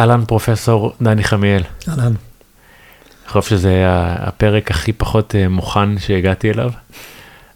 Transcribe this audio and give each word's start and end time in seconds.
אהלן 0.00 0.24
פרופסור 0.24 0.92
דני 1.02 1.24
חמיאל. 1.24 1.62
אהלן. 1.88 2.02
אני 2.02 2.14
חושב 3.26 3.50
שזה 3.50 3.84
הפרק 4.18 4.70
הכי 4.70 4.92
פחות 4.92 5.34
אה, 5.34 5.48
מוכן 5.48 5.98
שהגעתי 5.98 6.50
אליו, 6.50 6.70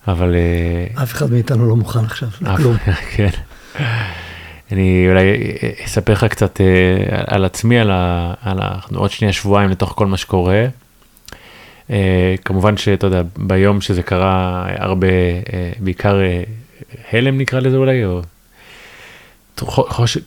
אבל... 0.09 0.35
אה, 0.35 1.03
אף 1.03 1.13
אחד 1.13 1.31
מאיתנו 1.31 1.69
לא 1.69 1.77
מוכן 1.77 2.05
עכשיו, 2.05 2.29
לכלום. 2.41 2.77
כן. 3.17 3.29
אני 4.73 5.07
אולי 5.09 5.27
אספר 5.85 6.13
לך 6.13 6.25
קצת 6.25 6.61
על 7.27 7.45
עצמי, 7.45 7.79
על 7.79 7.91
ה... 7.91 8.35
על 8.43 8.59
ה... 8.63 8.79
עוד 8.95 9.11
שנייה 9.11 9.33
שבועיים 9.33 9.71
לתוך 9.71 9.93
כל 9.97 10.07
מה 10.07 10.17
שקורה. 10.17 10.67
כמובן 12.45 12.77
שאתה 12.77 13.07
יודע, 13.07 13.23
ביום 13.37 13.81
שזה 13.81 14.03
קרה 14.03 14.67
הרבה, 14.79 15.07
בעיקר 15.79 16.21
הלם 17.13 17.39
נקרא 17.39 17.61
לזה 17.61 17.77
אולי, 17.77 18.05
או 18.05 18.21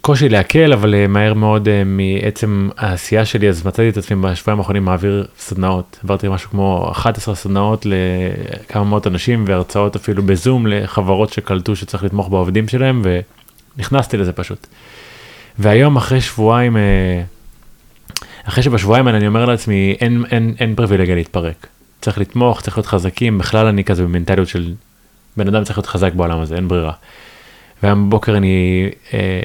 קושי 0.02 0.30
להקל, 0.30 0.74
אבל 0.74 0.96
אה, 0.96 1.08
מהר 1.08 1.34
מאוד 1.34 1.68
אה, 1.68 1.84
מעצם 1.86 2.70
העשייה 2.78 3.26
שלי, 3.26 3.50
אז 3.50 3.66
מצאתי 3.66 3.90
את 3.90 3.98
עצמי 3.98 4.22
בשבועיים 4.22 4.60
האחרונים 4.60 4.86
מעביר 4.86 5.28
סדנאות. 5.38 6.00
עברתי 6.04 6.28
משהו 6.28 6.50
כמו 6.50 6.90
11 6.92 7.36
סדנאות 7.36 7.86
לכמה 7.86 8.84
מאות 8.84 9.08
אנשים 9.08 9.46
והרצאות 9.48 9.96
אפילו 9.96 10.24
בזום 10.24 10.68
לחברות 10.68 11.34
שקלטו 11.34 11.76
שצריך 11.76 12.04
לתמוך 12.04 12.30
בעובדים 12.30 12.68
שלהם, 12.68 13.02
ונכנסתי 13.78 14.18
לזה 14.18 14.34
פשוט. 14.34 14.68
והיום 15.60 15.98
אחרי 15.98 16.22
שבועיים, 16.22 16.78
אה, 16.78 17.22
אחרי 18.44 18.64
שבשבועיים 18.64 19.08
אני 19.08 19.28
אומר 19.28 19.46
לעצמי, 19.46 19.96
אין, 20.00 20.24
אין, 20.32 20.54
אין 20.60 20.76
פריבילגיה 20.76 21.16
להתפרק. 21.16 21.68
צריך 22.02 22.18
לתמוך, 22.18 22.62
צריך 22.62 22.78
להיות 22.78 22.88
חזקים, 22.88 23.38
בכלל 23.38 23.66
אני 23.66 23.84
כזה 23.84 24.04
במנטליות 24.04 24.48
של 24.48 24.74
בן 25.38 25.48
אדם 25.48 25.64
צריך 25.64 25.78
להיות 25.78 25.88
חזק 25.88 26.14
בעולם 26.14 26.40
הזה, 26.40 26.56
אין 26.56 26.68
ברירה. 26.68 26.94
והיום 27.84 28.08
בבוקר 28.08 28.38
אני 28.38 28.90
אה, 29.14 29.42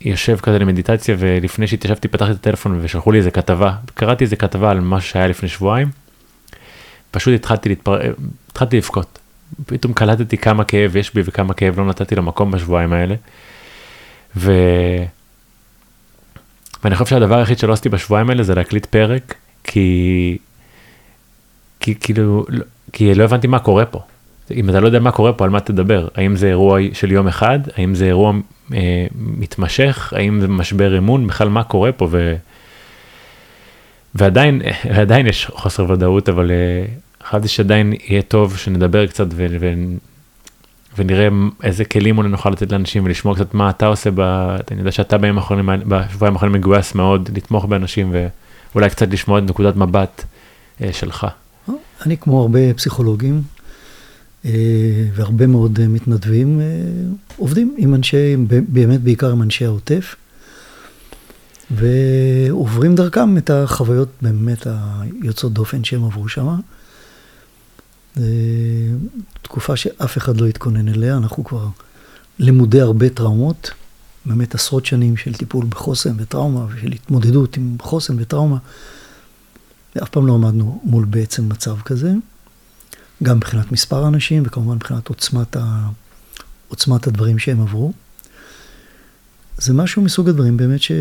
יושב 0.00 0.38
כזה 0.42 0.58
למדיטציה 0.58 1.16
ולפני 1.18 1.66
שהתיישבתי 1.66 2.08
פתחתי 2.08 2.32
את 2.32 2.36
הטלפון 2.36 2.80
ושלחו 2.82 3.12
לי 3.12 3.18
איזה 3.18 3.30
כתבה, 3.30 3.74
קראתי 3.94 4.24
איזה 4.24 4.36
כתבה 4.36 4.70
על 4.70 4.80
מה 4.80 5.00
שהיה 5.00 5.26
לפני 5.26 5.48
שבועיים. 5.48 5.88
פשוט 7.10 7.34
התחלתי, 7.34 7.68
להתפר... 7.68 7.98
התחלתי 8.50 8.76
לבכות. 8.76 9.18
פתאום 9.66 9.92
קלטתי 9.92 10.38
כמה 10.38 10.64
כאב 10.64 10.96
יש 10.96 11.14
בי 11.14 11.22
וכמה 11.24 11.54
כאב 11.54 11.78
לא 11.78 11.86
נתתי 11.86 12.14
לו 12.14 12.22
מקום 12.22 12.50
בשבועיים 12.50 12.92
האלה. 12.92 13.14
ו... 14.36 14.52
ואני 16.84 16.96
חושב 16.96 17.10
שהדבר 17.10 17.38
היחיד 17.38 17.58
שלא 17.58 17.72
עשיתי 17.72 17.88
בשבועיים 17.88 18.30
האלה 18.30 18.42
זה 18.42 18.54
להקליט 18.54 18.86
פרק 18.86 19.34
כי 19.64 20.38
כי 21.80 21.94
כאילו 21.94 22.44
לא, 22.48 22.64
כי 22.92 23.14
לא 23.14 23.24
הבנתי 23.24 23.46
מה 23.46 23.58
קורה 23.58 23.86
פה. 23.86 24.02
אם 24.50 24.70
אתה 24.70 24.80
לא 24.80 24.86
יודע 24.86 25.00
מה 25.00 25.10
קורה 25.10 25.32
פה, 25.32 25.44
על 25.44 25.50
מה 25.50 25.60
תדבר? 25.60 26.08
האם 26.14 26.36
זה 26.36 26.46
אירוע 26.48 26.80
של 26.92 27.12
יום 27.12 27.28
אחד? 27.28 27.58
האם 27.76 27.94
זה 27.94 28.04
אירוע 28.04 28.32
אה, 28.74 29.06
מתמשך? 29.14 30.12
האם 30.16 30.40
זה 30.40 30.48
משבר 30.48 30.98
אמון? 30.98 31.26
בכלל 31.26 31.48
מה 31.48 31.64
קורה 31.64 31.92
פה? 31.92 32.08
ו... 32.10 32.36
ועדיין, 34.14 34.62
עדיין 35.00 35.26
יש 35.26 35.46
חוסר 35.46 35.90
ודאות, 35.90 36.28
אבל 36.28 36.50
אה, 36.50 36.84
חשבתי 37.28 37.48
שעדיין 37.48 37.92
יהיה 38.08 38.22
טוב 38.22 38.56
שנדבר 38.56 39.06
קצת 39.06 39.26
ו... 39.30 39.46
ו... 39.60 39.72
ונראה 40.98 41.28
איזה 41.62 41.84
כלים 41.84 42.18
אולי 42.18 42.28
נוכל 42.28 42.50
לתת 42.50 42.72
לאנשים 42.72 43.04
ולשמוע 43.04 43.34
קצת 43.34 43.54
מה 43.54 43.70
אתה 43.70 43.86
עושה, 43.86 44.10
ב... 44.14 44.20
אני 44.70 44.78
יודע 44.78 44.92
שאתה 44.92 45.18
בימים 45.18 45.38
האחרונים, 45.38 45.68
בשבועיים 45.88 46.34
האחרונים 46.34 46.60
מגויס 46.60 46.94
מאוד 46.94 47.30
לתמוך 47.36 47.64
באנשים 47.64 48.14
ואולי 48.74 48.90
קצת 48.90 49.08
לשמוע 49.12 49.38
את 49.38 49.44
נקודת 49.44 49.76
מבט 49.76 50.24
אה, 50.82 50.92
שלך. 50.92 51.26
אני 52.06 52.16
כמו 52.16 52.40
הרבה 52.40 52.74
פסיכולוגים, 52.74 53.34
אה, 53.34 53.61
והרבה 55.14 55.46
מאוד 55.46 55.80
אה, 55.80 55.88
מתנדבים 55.88 56.60
אה, 56.60 56.64
עובדים 57.36 57.74
עם 57.78 57.94
אנשי, 57.94 58.36
באמת 58.68 59.00
בעיקר 59.00 59.30
עם 59.30 59.42
אנשי 59.42 59.64
העוטף, 59.64 60.16
ועוברים 61.70 62.94
דרכם 62.94 63.38
את 63.38 63.50
החוויות 63.50 64.08
באמת 64.22 64.66
היוצאות 64.66 65.52
דופן 65.52 65.84
שהם 65.84 66.04
עברו 66.04 66.28
שם. 66.28 66.48
תקופה 69.42 69.76
שאף 69.76 70.18
אחד 70.18 70.40
לא 70.40 70.46
התכונן 70.46 70.88
אליה, 70.88 71.16
אנחנו 71.16 71.44
כבר 71.44 71.66
למודי 72.38 72.80
הרבה 72.80 73.08
טראומות, 73.08 73.70
באמת 74.26 74.54
עשרות 74.54 74.86
שנים 74.86 75.16
של 75.16 75.34
טיפול 75.34 75.66
בחוסן 75.68 76.12
וטראומה 76.18 76.66
ושל 76.74 76.92
התמודדות 76.92 77.56
עם 77.56 77.76
חוסן 77.80 78.16
וטראומה, 78.18 78.56
ואף 79.96 80.08
פעם 80.08 80.26
לא 80.26 80.34
עמדנו 80.34 80.80
מול 80.84 81.04
בעצם 81.04 81.48
מצב 81.48 81.80
כזה. 81.80 82.12
גם 83.22 83.36
מבחינת 83.36 83.72
מספר 83.72 84.04
האנשים 84.04 84.42
וכמובן 84.46 84.74
מבחינת 84.74 85.08
עוצמת, 85.08 85.56
ה... 85.56 85.88
עוצמת 86.68 87.06
הדברים 87.06 87.38
שהם 87.38 87.60
עברו. 87.60 87.92
זה 89.58 89.74
משהו 89.74 90.02
מסוג 90.02 90.28
הדברים 90.28 90.56
באמת 90.56 90.82
ש... 90.82 90.92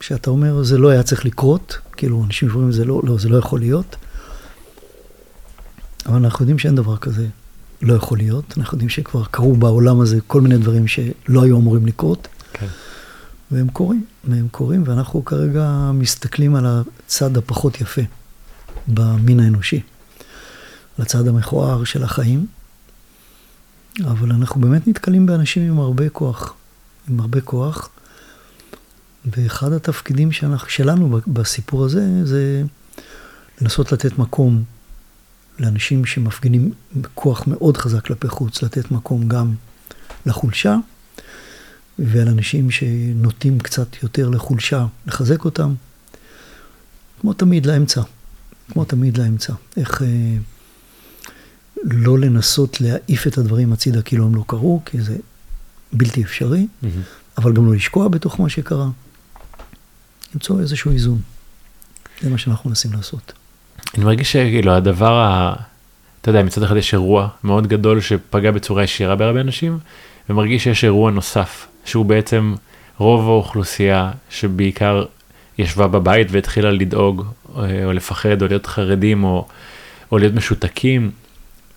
שאתה 0.00 0.30
אומר, 0.30 0.62
זה 0.62 0.78
לא 0.78 0.88
היה 0.88 1.02
צריך 1.02 1.24
לקרות, 1.24 1.78
כאילו 1.92 2.24
אנשים 2.24 2.50
אומרים, 2.50 2.72
זה 2.72 2.84
לא, 2.84 3.00
לא, 3.04 3.18
זה 3.18 3.28
לא 3.28 3.36
יכול 3.36 3.60
להיות. 3.60 3.96
אבל 6.06 6.16
אנחנו 6.16 6.42
יודעים 6.42 6.58
שאין 6.58 6.74
דבר 6.74 6.96
כזה 6.96 7.26
לא 7.82 7.94
יכול 7.94 8.18
להיות. 8.18 8.58
אנחנו 8.58 8.74
יודעים 8.74 8.88
שכבר 8.88 9.24
קרו 9.24 9.56
בעולם 9.56 10.00
הזה 10.00 10.18
כל 10.26 10.40
מיני 10.40 10.58
דברים 10.58 10.86
שלא 10.86 11.42
היו 11.42 11.56
אמורים 11.56 11.86
לקרות. 11.86 12.28
כן. 12.52 12.66
והם 13.50 13.68
קורים, 13.68 14.04
והם 14.24 14.48
קורים, 14.50 14.82
ואנחנו 14.86 15.24
כרגע 15.24 15.90
מסתכלים 15.94 16.54
על 16.54 16.66
הצד 16.66 17.36
הפחות 17.36 17.80
יפה 17.80 18.02
במין 18.88 19.40
האנושי. 19.40 19.80
לצד 20.98 21.28
המכוער 21.28 21.84
של 21.84 22.02
החיים, 22.02 22.46
אבל 24.04 24.32
אנחנו 24.32 24.60
באמת 24.60 24.88
נתקלים 24.88 25.26
באנשים 25.26 25.70
עם 25.72 25.78
הרבה 25.78 26.08
כוח, 26.08 26.54
עם 27.08 27.20
הרבה 27.20 27.40
כוח, 27.40 27.88
ואחד 29.24 29.72
התפקידים 29.72 30.32
שאנחנו, 30.32 30.68
שלנו 30.68 31.18
בסיפור 31.26 31.84
הזה 31.84 32.26
זה 32.26 32.62
לנסות 33.60 33.92
לתת 33.92 34.18
מקום 34.18 34.64
לאנשים 35.58 36.04
שמפגינים 36.04 36.72
כוח 37.14 37.46
מאוד 37.46 37.76
חזק 37.76 38.04
כלפי 38.04 38.28
חוץ, 38.28 38.62
לתת 38.62 38.90
מקום 38.90 39.28
גם 39.28 39.54
לחולשה, 40.26 40.76
ועל 41.98 42.28
אנשים 42.28 42.70
שנוטים 42.70 43.58
קצת 43.58 44.02
יותר 44.02 44.28
לחולשה, 44.28 44.86
לחזק 45.06 45.44
אותם, 45.44 45.74
כמו 47.20 47.32
תמיד 47.32 47.66
לאמצע, 47.66 48.02
כמו 48.72 48.84
תמיד 48.84 49.18
לאמצע. 49.18 49.52
איך... 49.76 50.02
לא 51.84 52.18
לנסות 52.18 52.80
להעיף 52.80 53.26
את 53.26 53.38
הדברים 53.38 53.72
הצידה 53.72 54.02
כאילו 54.02 54.24
הם 54.24 54.34
לא 54.34 54.44
קרו, 54.46 54.82
כי 54.84 55.00
זה 55.00 55.16
בלתי 55.92 56.22
אפשרי, 56.22 56.66
mm-hmm. 56.66 56.86
אבל 57.38 57.52
גם 57.52 57.66
לא 57.66 57.74
לשקוע 57.74 58.08
בתוך 58.08 58.40
מה 58.40 58.48
שקרה. 58.48 58.88
למצוא 60.34 60.60
איזשהו 60.60 60.90
איזון. 60.92 61.18
זה 62.22 62.30
מה 62.30 62.38
שאנחנו 62.38 62.70
מנסים 62.70 62.92
לעשות. 62.92 63.32
אני 63.96 64.04
מרגיש 64.04 64.32
שכאילו 64.32 64.72
הדבר, 64.72 65.12
ה... 65.12 65.54
אתה 66.20 66.30
יודע, 66.30 66.42
מצד 66.42 66.62
אחד 66.62 66.76
יש 66.76 66.92
אירוע 66.92 67.28
מאוד 67.44 67.66
גדול 67.66 68.00
שפגע 68.00 68.50
בצורה 68.50 68.82
ישירה 68.82 69.16
בהרבה 69.16 69.40
אנשים, 69.40 69.78
ומרגיש 70.30 70.64
שיש 70.64 70.84
אירוע 70.84 71.10
נוסף, 71.10 71.66
שהוא 71.84 72.04
בעצם 72.04 72.54
רוב 72.98 73.28
האוכלוסייה 73.28 74.10
שבעיקר 74.30 75.04
ישבה 75.58 75.88
בבית 75.88 76.28
והתחילה 76.30 76.70
לדאוג, 76.70 77.26
אה, 77.56 77.84
או 77.84 77.92
לפחד, 77.92 78.42
או 78.42 78.46
להיות 78.46 78.66
חרדים, 78.66 79.24
או, 79.24 79.46
או 80.12 80.18
להיות 80.18 80.34
משותקים, 80.34 81.10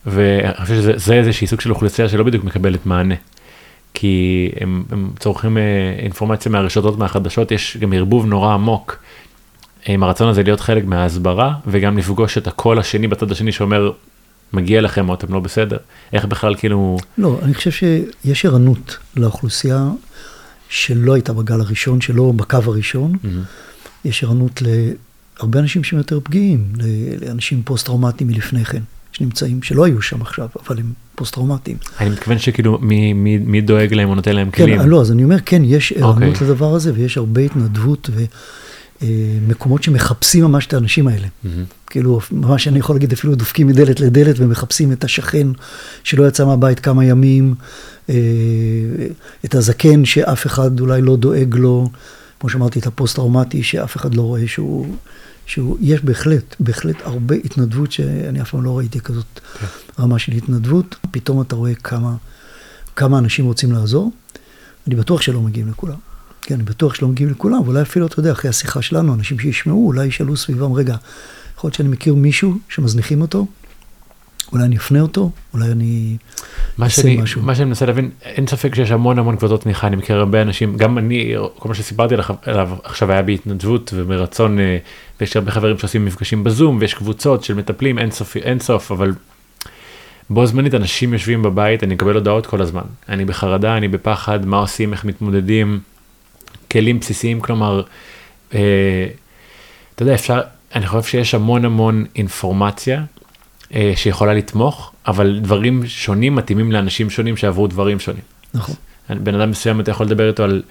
ואני 0.07 0.65
חושב 0.65 0.81
שזה 0.81 1.13
איזשהי 1.13 1.47
סוג 1.47 1.61
של 1.61 1.71
אוכלוסייה 1.71 2.09
שלא 2.09 2.23
בדיוק 2.23 2.43
מקבלת 2.43 2.85
מענה. 2.85 3.15
כי 3.93 4.49
הם, 4.61 4.83
הם 4.91 5.11
צורכים 5.19 5.57
אה, 5.57 5.63
אינפורמציה 5.99 6.51
מהרשתות, 6.51 6.97
מהחדשות, 6.97 7.51
יש 7.51 7.77
גם 7.77 7.93
ערבוב 7.93 8.25
נורא 8.25 8.53
עמוק 8.53 8.97
עם 9.85 10.03
הרצון 10.03 10.29
הזה 10.29 10.43
להיות 10.43 10.59
חלק 10.59 10.85
מההסברה, 10.85 11.53
וגם 11.67 11.97
לפגוש 11.97 12.37
את 12.37 12.47
הקול 12.47 12.79
השני 12.79 13.07
בצד 13.07 13.31
השני 13.31 13.51
שאומר, 13.51 13.91
מגיע 14.53 14.81
לכם 14.81 15.09
או 15.09 15.13
אתם 15.13 15.33
לא 15.33 15.39
בסדר. 15.39 15.77
איך 16.13 16.25
בכלל 16.25 16.55
כאילו... 16.55 16.97
לא, 17.17 17.39
אני 17.41 17.53
חושב 17.53 17.71
שיש 17.71 18.45
ערנות 18.45 18.97
לאוכלוסייה 19.15 19.89
שלא 20.69 21.13
הייתה 21.13 21.33
בגל 21.33 21.61
הראשון, 21.61 22.01
שלא 22.01 22.33
בקו 22.35 22.57
הראשון. 22.65 23.13
Mm-hmm. 23.13 24.05
יש 24.05 24.23
ערנות 24.23 24.61
להרבה 24.61 25.59
אנשים 25.59 25.83
שהם 25.83 25.97
יותר 25.97 26.19
פגיעים, 26.23 26.73
לאנשים 27.21 27.61
פוסט-טראומטיים 27.63 28.29
מלפני 28.29 28.65
כן. 28.65 28.81
שנמצאים, 29.11 29.63
שלא 29.63 29.85
היו 29.85 30.01
שם 30.01 30.21
עכשיו, 30.21 30.47
אבל 30.65 30.79
הם 30.79 30.93
פוסט-טראומטיים. 31.15 31.77
אני 31.99 32.09
מתכוון 32.09 32.39
שכאילו, 32.39 32.79
מי, 32.81 33.13
מי, 33.13 33.37
מי 33.37 33.61
דואג 33.61 33.93
להם 33.93 34.09
או 34.09 34.15
נותן 34.15 34.35
להם 34.35 34.51
כן, 34.51 34.65
כלים? 34.65 34.79
כן, 34.79 34.89
לא, 34.89 35.01
אז 35.01 35.11
אני 35.11 35.23
אומר, 35.23 35.37
כן, 35.45 35.61
יש 35.65 35.91
ערנות 35.91 36.17
okay. 36.17 36.27
אוקיי. 36.27 36.47
לדבר 36.47 36.75
הזה, 36.75 36.91
ויש 36.95 37.17
הרבה 37.17 37.41
התנדבות 37.41 38.09
ומקומות 39.01 39.81
אה, 39.81 39.85
שמחפשים 39.85 40.43
ממש 40.43 40.65
את 40.65 40.73
האנשים 40.73 41.07
האלה. 41.07 41.27
Mm-hmm. 41.27 41.47
כאילו, 41.89 42.19
ממש 42.31 42.67
אני 42.67 42.79
יכול 42.79 42.95
להגיד, 42.95 43.11
אפילו 43.11 43.35
דופקים 43.35 43.67
מדלת 43.67 43.99
לדלת 43.99 44.35
ומחפשים 44.39 44.91
את 44.91 45.03
השכן 45.03 45.47
שלא 46.03 46.27
יצא 46.27 46.45
מהבית 46.45 46.79
כמה 46.79 47.05
ימים, 47.05 47.55
אה, 48.09 48.15
את 49.45 49.55
הזקן 49.55 50.05
שאף 50.05 50.45
אחד 50.45 50.79
אולי 50.79 51.01
לא 51.01 51.15
דואג 51.15 51.55
לו, 51.55 51.89
כמו 52.39 52.49
שאמרתי, 52.49 52.79
את 52.79 52.87
הפוסט-טראומטי 52.87 53.63
שאף 53.63 53.97
אחד 53.97 54.15
לא 54.15 54.21
רואה 54.21 54.47
שהוא... 54.47 54.95
שיש 55.47 56.01
בהחלט, 56.01 56.55
בהחלט 56.59 56.95
הרבה 57.03 57.35
התנדבות 57.35 57.91
שאני 57.91 58.41
אף 58.41 58.51
פעם 58.51 58.63
לא 58.63 58.77
ראיתי 58.77 58.99
כזאת. 58.99 59.39
כן. 59.59 59.65
רמה 59.99 60.19
של 60.19 60.31
התנדבות. 60.31 60.95
פתאום 61.11 61.41
אתה 61.41 61.55
רואה 61.55 61.75
כמה, 61.75 62.15
כמה 62.95 63.17
אנשים 63.17 63.45
רוצים 63.45 63.71
לעזור. 63.71 64.11
אני 64.87 64.95
בטוח 64.95 65.21
שלא 65.21 65.41
מגיעים 65.41 65.67
לכולם. 65.69 65.97
כן, 66.41 66.55
אני 66.55 66.63
בטוח 66.63 66.93
שלא 66.93 67.07
מגיעים 67.07 67.31
לכולם, 67.31 67.61
ואולי 67.61 67.81
אפילו, 67.81 68.05
אתה 68.05 68.19
יודע, 68.19 68.31
אחרי 68.31 68.49
השיחה 68.49 68.81
שלנו, 68.81 69.13
אנשים 69.13 69.39
שישמעו, 69.39 69.87
אולי 69.87 70.05
ישאלו 70.05 70.37
סביבם, 70.37 70.73
רגע, 70.73 70.95
יכול 71.57 71.67
להיות 71.67 71.75
שאני 71.75 71.89
מכיר 71.89 72.15
מישהו 72.15 72.57
שמזניחים 72.69 73.21
אותו, 73.21 73.47
אולי 74.51 74.63
אני 74.63 74.77
אפנה 74.77 75.01
אותו, 75.01 75.31
אולי 75.53 75.71
אני 75.71 76.17
אעשה 76.81 77.17
משהו. 77.17 77.41
מה 77.41 77.55
שאני 77.55 77.65
מנסה 77.65 77.85
להבין, 77.85 78.09
אין 78.21 78.47
ספק 78.47 78.75
שיש 78.75 78.91
המון 78.91 79.19
המון 79.19 79.35
קבוצות 79.35 79.61
תמיכה, 79.61 79.87
אני 79.87 79.95
מכיר 79.95 80.15
הרבה 80.15 80.41
אנשים, 80.41 80.77
גם 80.77 80.97
אני, 80.97 81.35
כל 81.55 81.69
מה 81.69 81.75
שסיפרתי 81.75 82.15
עליו 82.41 82.69
עכשיו 82.83 83.11
היה 83.11 83.21
בהתנדבות 83.21 83.93
ומרצון, 83.95 84.59
אה, 84.59 84.77
ויש 85.19 85.35
הרבה 85.35 85.51
חברים 85.51 85.77
שעושים 85.77 86.05
מפגשים 86.05 86.43
בזום, 86.43 86.77
ויש 86.79 86.93
קבוצות 86.93 87.43
של 87.43 87.53
מטפלים, 87.53 87.99
אין 87.99 88.11
סוף, 88.11 88.37
אין 88.37 88.59
סוף 88.59 88.91
אבל 88.91 89.13
בו 90.29 90.45
זמנית 90.45 90.75
אנשים 90.75 91.13
יושבים 91.13 91.41
בבית, 91.41 91.83
אני 91.83 91.95
מקבל 91.95 92.13
הודעות 92.13 92.45
כל 92.45 92.61
הזמן, 92.61 92.81
אני 93.09 93.25
בחרדה, 93.25 93.77
אני 93.77 93.87
בפחד, 93.87 94.45
מה 94.45 94.57
עושים, 94.57 94.93
איך 94.93 95.05
מתמודדים, 95.05 95.79
כלים 96.71 96.99
בסיסיים, 96.99 97.41
כלומר, 97.41 97.83
אה, 98.53 99.07
אתה 99.95 100.03
יודע, 100.03 100.13
אפשר, 100.13 100.41
אני 100.75 100.87
חושב 100.87 101.03
שיש 101.03 101.33
המון 101.33 101.65
המון 101.65 102.05
אינפורמציה 102.15 103.03
שיכולה 103.95 104.33
לתמוך, 104.33 104.91
אבל 105.07 105.39
דברים 105.41 105.85
שונים 105.85 106.35
מתאימים 106.35 106.71
לאנשים 106.71 107.09
שונים 107.09 107.37
שעברו 107.37 107.67
דברים 107.67 107.99
שונים. 107.99 108.21
נכון. 108.53 108.75
בן 109.09 109.35
אדם 109.35 109.49
מסוים 109.49 109.79
אתה 109.79 109.91
יכול 109.91 110.05
לדבר 110.05 110.27
איתו 110.27 110.43
על 110.43 110.61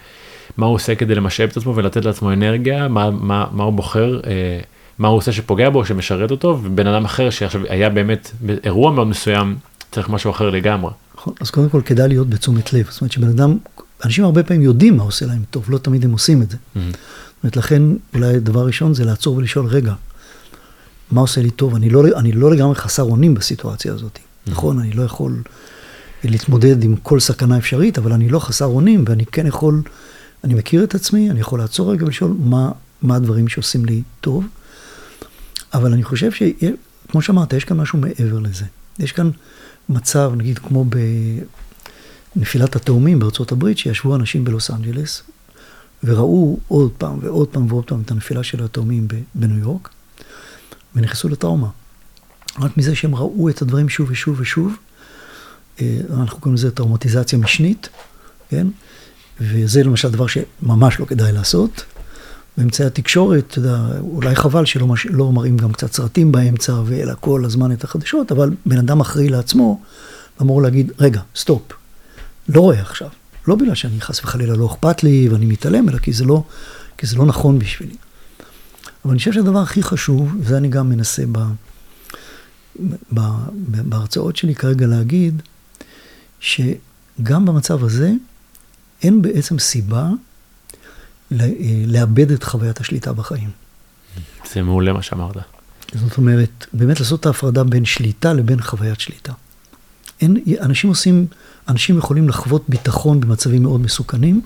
מה 0.57 0.65
הוא 0.65 0.75
עושה 0.75 0.95
כדי 0.95 1.15
למשאב 1.15 1.49
את 1.49 1.57
עצמו 1.57 1.75
ולתת 1.75 2.05
לעצמו 2.05 2.33
אנרגיה, 2.33 2.87
מה, 2.87 3.11
מה, 3.11 3.45
מה 3.51 3.63
הוא 3.63 3.73
בוחר, 3.73 4.19
אה, 4.27 4.59
מה 4.99 5.07
הוא 5.07 5.17
עושה 5.17 5.31
שפוגע 5.31 5.69
בו, 5.69 5.85
שמשרת 5.85 6.31
אותו, 6.31 6.59
ובן 6.63 6.87
אדם 6.87 7.05
אחר 7.05 7.29
שעכשיו 7.29 7.61
היה 7.69 7.89
באמת 7.89 8.31
באירוע 8.41 8.91
מאוד 8.91 9.07
מסוים, 9.07 9.55
צריך 9.91 10.09
משהו 10.09 10.31
אחר 10.31 10.49
לגמרי. 10.49 10.91
נכון, 11.15 11.33
אז 11.41 11.49
קודם 11.49 11.69
כל 11.69 11.81
כדאי 11.85 12.07
להיות 12.07 12.29
בתשומת 12.29 12.73
לב, 12.73 12.85
זאת 12.89 13.01
אומרת 13.01 13.11
שבן 13.11 13.27
אדם, 13.27 13.57
אנשים 14.05 14.23
הרבה 14.23 14.43
פעמים 14.43 14.61
יודעים 14.61 14.97
מה 14.97 15.03
עושה 15.03 15.25
להם 15.25 15.41
טוב, 15.49 15.65
לא 15.69 15.77
תמיד 15.77 16.05
הם 16.05 16.11
עושים 16.11 16.41
את 16.41 16.49
זה. 16.51 16.57
Mm-hmm. 16.57 16.79
זאת 16.79 17.43
אומרת, 17.43 17.57
לכן 17.57 17.83
אולי 18.13 18.39
דבר 18.39 18.65
ראשון 18.65 18.93
זה 18.93 19.05
לעצור 19.05 19.35
ולשאול, 19.35 19.65
רגע, 19.65 19.93
מה 21.11 21.21
עושה 21.21 21.41
לי 21.41 21.51
טוב? 21.51 21.75
אני 21.75 21.89
לא, 21.89 22.03
אני 22.15 22.31
לא 22.31 22.51
לגמרי 22.51 22.75
חסר 22.75 23.03
אונים 23.03 23.33
בסיטואציה 23.33 23.93
הזאת, 23.93 24.15
mm-hmm. 24.15 24.51
נכון? 24.51 24.79
אני 24.79 24.91
לא 24.91 25.03
יכול 25.03 25.41
להתמודד 26.23 26.83
עם 26.83 26.95
כל 26.95 27.19
סכנה 27.19 27.57
אפשרית, 27.57 27.97
אבל 27.97 28.13
אני 28.13 28.29
לא 28.29 28.39
חסר 28.39 28.65
אונים, 28.65 29.05
ואני 29.07 29.25
כן 29.25 29.47
יכול, 29.47 29.81
אני 30.43 30.53
מכיר 30.53 30.83
את 30.83 30.95
עצמי, 30.95 31.31
אני 31.31 31.39
יכול 31.39 31.59
לעצור 31.59 31.91
רגע 31.91 32.05
ולשאול 32.05 32.35
מה, 32.39 32.71
מה 33.01 33.15
הדברים 33.15 33.47
שעושים 33.47 33.85
לי 33.85 34.01
טוב. 34.21 34.45
אבל 35.73 35.93
אני 35.93 36.03
חושב 36.03 36.31
שכמו 36.31 37.21
שאמרת, 37.21 37.53
יש 37.53 37.65
כאן 37.65 37.77
משהו 37.77 37.99
מעבר 37.99 38.39
לזה. 38.39 38.65
יש 38.99 39.11
כאן 39.11 39.29
מצב, 39.89 40.31
נגיד 40.37 40.59
כמו 40.59 40.85
בנפילת 42.35 42.75
התאומים 42.75 43.19
בארצות 43.19 43.51
הברית, 43.51 43.77
שישבו 43.77 44.15
אנשים 44.15 44.43
בלוס 44.43 44.71
אנג'לס, 44.71 45.23
וראו 46.03 46.59
עוד 46.67 46.91
פעם 46.97 47.19
ועוד 47.21 47.47
פעם 47.47 47.65
ועוד 47.69 47.85
פעם 47.85 48.01
את 48.01 48.11
הנפילה 48.11 48.43
של 48.43 48.63
התאומים 48.63 49.07
בניו 49.35 49.57
יורק, 49.57 49.89
ונכנסו 50.97 51.29
לטראומה. 51.29 51.67
רק 52.59 52.77
מזה 52.77 52.95
שהם 52.95 53.15
ראו 53.15 53.49
את 53.49 53.61
הדברים 53.61 53.89
שוב 53.89 54.11
ושוב 54.11 54.39
ושוב, 54.39 54.75
אה, 55.81 55.99
אנחנו 56.13 56.39
קוראים 56.39 56.53
לזה 56.53 56.71
טראומטיזציה 56.71 57.39
משנית, 57.39 57.89
כן? 58.49 58.67
וזה 59.41 59.83
למשל 59.83 60.11
דבר 60.11 60.25
שממש 60.27 60.99
לא 60.99 61.05
כדאי 61.05 61.31
לעשות. 61.31 61.83
באמצעי 62.57 62.87
התקשורת, 62.87 63.45
אתה 63.47 63.59
יודע, 63.59 63.77
אולי 63.99 64.35
חבל 64.35 64.65
שלא 64.65 64.87
מש... 64.87 65.05
לא 65.05 65.31
מראים 65.31 65.57
גם 65.57 65.71
קצת 65.71 65.93
סרטים 65.93 66.31
באמצע, 66.31 66.81
ואלא 66.85 67.13
כל 67.19 67.45
הזמן 67.45 67.71
את 67.71 67.83
החדשות, 67.83 68.31
אבל 68.31 68.51
בן 68.65 68.77
אדם 68.77 68.99
אחראי 68.99 69.29
לעצמו, 69.29 69.81
אמור 70.41 70.61
להגיד, 70.61 70.91
רגע, 70.99 71.21
סטופ, 71.35 71.61
לא 72.49 72.61
רואה 72.61 72.81
עכשיו. 72.81 73.09
לא 73.47 73.55
בגלל 73.55 73.75
שאני 73.75 74.01
חס 74.01 74.23
וחלילה 74.23 74.55
לא 74.55 74.65
אכפת 74.65 75.03
לי 75.03 75.29
ואני 75.29 75.45
מתעלם, 75.45 75.89
אלא 75.89 75.97
כי 75.97 76.13
זה 76.13 76.25
לא, 76.25 76.43
כי 76.97 77.07
זה 77.07 77.15
לא 77.15 77.25
נכון 77.25 77.59
בשבילי. 77.59 77.95
אבל 79.07 79.13
אני 79.13 79.19
חושב 79.19 79.33
שהדבר 79.33 79.59
הכי 79.59 79.83
חשוב, 79.83 80.35
וזה 80.39 80.57
אני 80.57 80.67
גם 80.67 80.89
מנסה 80.89 81.23
ב, 81.31 81.39
ב, 83.13 83.21
בהרצאות 83.67 84.35
שלי 84.35 84.55
כרגע 84.55 84.87
להגיד, 84.87 85.41
שגם 86.39 87.45
במצב 87.45 87.83
הזה 87.83 88.11
אין 89.03 89.21
בעצם 89.21 89.59
סיבה 89.59 90.09
לאבד 91.87 92.31
את 92.31 92.43
חוויית 92.43 92.79
השליטה 92.79 93.13
בחיים. 93.13 93.49
זה 94.53 94.61
מעולה 94.61 94.93
מה 94.93 95.01
שאמרת. 95.01 95.35
זאת 95.93 96.17
אומרת, 96.17 96.65
באמת 96.73 96.99
לעשות 96.99 97.19
את 97.19 97.25
ההפרדה 97.25 97.63
בין 97.63 97.85
שליטה 97.85 98.33
לבין 98.33 98.61
חוויית 98.61 98.99
שליטה. 98.99 99.33
אין, 100.21 100.37
אנשים 100.61 100.89
עושים, 100.89 101.27
אנשים 101.67 101.97
יכולים 101.97 102.29
לחוות 102.29 102.63
ביטחון 102.69 103.19
במצבים 103.19 103.63
מאוד 103.63 103.81
מסוכנים, 103.81 104.41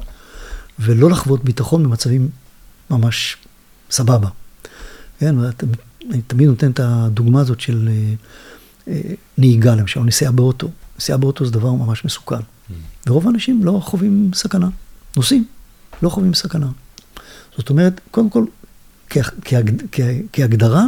ולא 0.79 1.09
לחוות 1.09 1.43
ביטחון 1.43 1.83
במצבים 1.83 2.29
ממש 2.89 3.37
סבבה. 3.91 4.29
כן, 5.21 5.35
אני 6.11 6.21
תמיד 6.21 6.47
נותן 6.47 6.71
את 6.71 6.79
הדוגמה 6.83 7.41
הזאת 7.41 7.59
של 7.59 7.89
אה, 7.91 8.13
אה, 8.87 9.01
נהיגה, 9.37 9.75
למשל, 9.75 9.99
נסיעה 9.99 10.31
באוטו. 10.31 10.69
נסיעה 10.97 11.17
באוטו 11.17 11.45
זה 11.45 11.51
דבר 11.51 11.73
ממש 11.73 12.05
מסוכן. 12.05 12.35
Mm. 12.35 12.73
ורוב 13.07 13.27
האנשים 13.27 13.63
לא 13.63 13.79
חווים 13.83 14.31
סכנה, 14.33 14.69
נוסעים. 15.17 15.45
לא 16.03 16.09
חווים 16.09 16.33
סכנה. 16.33 16.67
זאת 17.57 17.69
אומרת, 17.69 18.01
קודם 18.11 18.29
כל, 18.29 18.45
כהגדרה, 20.33 20.85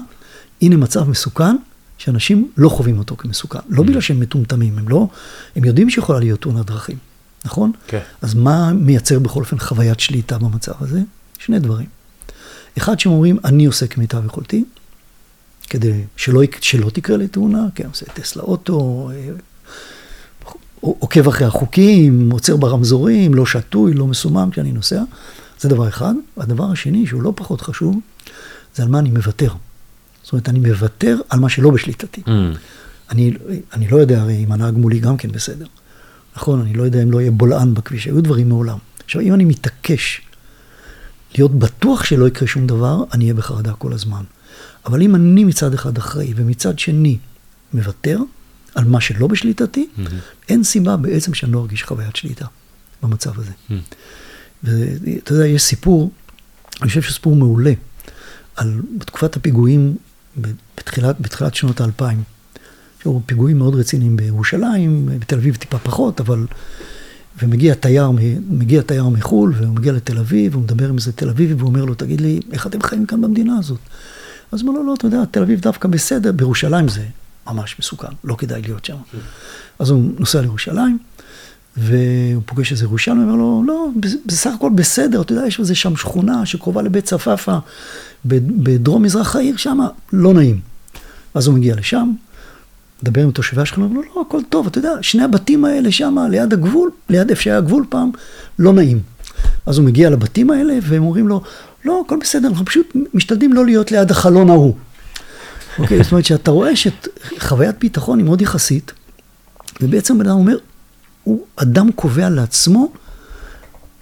הנה 0.61 0.77
מצב 0.77 1.09
מסוכן, 1.09 1.55
שאנשים 1.97 2.51
לא 2.57 2.69
חווים 2.69 2.97
אותו 2.97 3.15
כמסוכן. 3.15 3.59
לא 3.69 3.83
mm. 3.83 3.87
בגלל 3.87 4.01
שהם 4.01 4.19
מטומטמים, 4.19 4.77
הם 4.77 4.89
לא, 4.89 5.07
הם 5.55 5.63
יודעים 5.63 5.89
שיכולה 5.89 6.19
להיות 6.19 6.41
תאונת 6.41 6.65
דרכים, 6.65 6.97
נכון? 7.45 7.71
כן. 7.87 8.01
אז 8.21 8.33
מה 8.33 8.73
מייצר 8.73 9.19
בכל 9.19 9.39
אופן 9.39 9.59
חוויית 9.59 9.99
שליטה 9.99 10.37
במצב 10.37 10.73
הזה? 10.79 11.01
שני 11.39 11.59
דברים. 11.59 11.87
אחד, 12.77 12.99
שהם 12.99 13.11
אומרים, 13.11 13.37
אני 13.45 13.65
עושה 13.65 13.87
כמיטב 13.87 14.25
יכולתי, 14.25 14.63
כדי 15.69 16.03
שלא, 16.15 16.41
שלא 16.61 16.89
תקרה 16.89 17.17
לי 17.17 17.27
תאונה, 17.27 17.65
כן, 17.75 17.87
עושה 17.87 18.05
טסלה 18.05 18.43
אוטו, 18.43 19.09
אה, 19.13 19.29
עוקב 20.79 21.27
אחרי 21.27 21.47
החוקים, 21.47 22.31
עוצר 22.31 22.57
ברמזורים, 22.57 23.33
לא 23.33 23.45
שתוי, 23.45 23.93
לא 23.93 24.07
מסומם 24.07 24.49
כשאני 24.51 24.71
נוסע. 24.71 25.03
זה 25.59 25.69
דבר 25.69 25.87
אחד. 25.87 26.13
והדבר 26.37 26.71
השני, 26.71 27.07
שהוא 27.07 27.21
לא 27.23 27.33
פחות 27.35 27.61
חשוב, 27.61 27.99
זה 28.75 28.83
על 28.83 28.89
מה 28.89 28.99
אני 28.99 29.09
מוותר. 29.09 29.53
זאת 30.23 30.31
אומרת, 30.31 30.49
אני 30.49 30.59
מוותר 30.59 31.17
על 31.29 31.39
מה 31.39 31.49
שלא 31.49 31.69
בשליטתי. 31.69 32.21
Mm. 32.25 32.29
אני, 33.11 33.31
אני 33.73 33.87
לא 33.87 33.97
יודע 33.97 34.21
הרי 34.21 34.43
אם 34.43 34.51
הנהג 34.51 34.73
מולי 34.77 34.99
גם 34.99 35.17
כן 35.17 35.31
בסדר. 35.31 35.65
נכון, 36.35 36.61
אני 36.61 36.73
לא 36.73 36.83
יודע 36.83 37.03
אם 37.03 37.11
לא 37.11 37.21
יהיה 37.21 37.31
בולען 37.31 37.73
בכביש, 37.73 38.05
היו 38.05 38.21
דברים 38.21 38.49
מעולם. 38.49 38.77
עכשיו, 39.05 39.21
אם 39.21 39.33
אני 39.33 39.45
מתעקש 39.45 40.21
להיות 41.37 41.59
בטוח 41.59 42.03
שלא 42.03 42.27
יקרה 42.27 42.47
שום 42.47 42.67
דבר, 42.67 43.03
אני 43.13 43.23
אהיה 43.23 43.33
בחרדה 43.33 43.73
כל 43.73 43.93
הזמן. 43.93 44.23
אבל 44.85 45.01
אם 45.01 45.15
אני 45.15 45.43
מצד 45.43 45.73
אחד 45.73 45.97
אחראי 45.97 46.33
ומצד 46.35 46.79
שני 46.79 47.17
מוותר, 47.73 48.19
על 48.75 48.85
מה 48.85 49.01
שלא 49.01 49.27
בשליטתי, 49.27 49.87
mm-hmm. 49.97 50.09
אין 50.49 50.63
סיבה 50.63 50.97
בעצם 50.97 51.33
שאני 51.33 51.51
לא 51.51 51.59
ארגיש 51.59 51.83
חוויית 51.83 52.15
שליטה 52.15 52.45
במצב 53.03 53.39
הזה. 53.39 53.51
Mm-hmm. 53.51 53.73
ואתה 54.63 55.33
יודע, 55.33 55.47
יש 55.47 55.63
סיפור, 55.63 56.11
אני 56.81 56.89
חושב 56.89 57.01
שסיפור 57.01 57.35
מעולה, 57.35 57.73
על 58.55 58.81
בתקופת 58.97 59.35
הפיגועים 59.35 59.95
בתחילת, 60.75 61.21
בתחילת 61.21 61.55
שנות 61.55 61.81
האלפיים. 61.81 62.23
שהיו 63.03 63.19
פיגועים 63.25 63.57
מאוד 63.57 63.75
רציניים 63.75 64.17
בירושלים, 64.17 65.09
בתל 65.19 65.35
אביב 65.35 65.55
טיפה 65.55 65.79
פחות, 65.79 66.19
אבל... 66.19 66.45
ומגיע 67.41 67.73
תייר, 67.73 68.11
מגיע 68.49 68.81
תייר 68.81 69.09
מחו"ל, 69.09 69.53
והוא 69.57 69.75
מגיע 69.75 69.93
לתל 69.93 70.17
אביב, 70.17 70.51
והוא 70.51 70.63
מדבר 70.63 70.89
עם 70.89 70.97
איזה 70.97 71.11
תל 71.11 71.29
אביבי, 71.29 71.53
והוא 71.53 71.67
אומר 71.67 71.85
לו, 71.85 71.93
תגיד 71.93 72.21
לי, 72.21 72.39
איך 72.51 72.67
אתם 72.67 72.81
חיים 72.81 73.05
כאן 73.05 73.21
במדינה 73.21 73.57
הזאת? 73.57 73.79
אז 74.51 74.61
הוא 74.61 74.69
אומר 74.69 74.79
לו, 74.79 74.85
לא, 74.85 74.93
אתה 74.93 75.07
יודע, 75.07 75.25
תל 75.31 75.41
אביב 75.41 75.59
דווקא 75.61 75.87
בסדר, 75.87 76.31
בירושלים 76.31 76.87
זה 76.87 77.05
ממש 77.47 77.75
מסוכן, 77.79 78.07
לא 78.23 78.35
כדאי 78.35 78.61
להיות 78.61 78.85
שם. 78.85 78.95
אז 79.79 79.89
הוא 79.89 80.11
נוסע 80.19 80.41
לירושלים, 80.41 80.97
והוא 81.77 82.43
פוגש 82.45 82.71
איזה 82.71 82.85
ירושלמי, 82.85 83.23
אומר 83.23 83.35
לו, 83.35 83.63
לא, 83.67 83.87
בסך 84.25 84.51
הכל 84.55 84.71
בסדר, 84.75 85.21
אתה 85.21 85.33
יודע, 85.33 85.47
יש 85.47 85.59
איזה 85.59 85.75
שם 85.75 85.95
שכונה 85.95 86.45
שקרובה 86.45 86.81
לבית 86.81 87.05
צפאפא, 87.05 87.57
בדרום 88.25 89.03
מזרח 89.03 89.35
העיר, 89.35 89.57
שם 89.57 89.79
לא 90.13 90.33
נעים. 90.33 90.59
אז 91.33 91.47
הוא 91.47 91.55
מגיע 91.55 91.75
לשם, 91.75 92.11
מדבר 93.03 93.21
עם 93.21 93.31
תושבי 93.31 93.61
אומר 93.77 93.87
לו, 93.95 94.01
לא, 94.15 94.25
הכל 94.27 94.39
טוב, 94.49 94.67
אתה 94.67 94.77
יודע, 94.77 94.91
שני 95.01 95.23
הבתים 95.23 95.65
האלה 95.65 95.91
שם, 95.91 96.17
ליד 96.29 96.53
הגבול, 96.53 96.91
ליד 97.09 97.29
איפה 97.29 97.41
שהיה 97.41 97.57
הגבול 97.57 97.85
פעם, 97.89 98.11
לא 98.59 98.73
נעים. 98.73 98.99
אז 99.65 99.77
הוא 99.77 99.85
מגיע 99.85 100.09
לבתים 100.09 100.51
האלה, 100.51 100.73
והם 100.81 101.03
אומרים 101.03 101.27
לו, 101.27 101.41
לא, 101.85 102.03
הכל 102.05 102.17
בסדר, 102.21 102.47
אנחנו 102.47 102.65
פשוט 102.65 102.95
משתדלים 103.13 103.53
לא 103.53 103.65
להיות 103.65 103.91
ליד 103.91 104.11
החלון 104.11 104.49
ההוא. 104.49 104.75
אוקיי? 105.79 106.03
זאת 106.03 106.11
אומרת 106.11 106.25
שאתה 106.25 106.51
רואה 106.51 106.71
שחוויית 106.75 107.79
ביטחון 107.79 108.19
היא 108.19 108.25
מאוד 108.25 108.41
יחסית, 108.41 108.91
ובעצם 109.81 110.17
בן 110.17 110.25
אדם 110.25 110.35
אומר, 110.35 110.57
הוא 111.23 111.45
אדם 111.55 111.91
קובע 111.91 112.29
לעצמו 112.29 112.91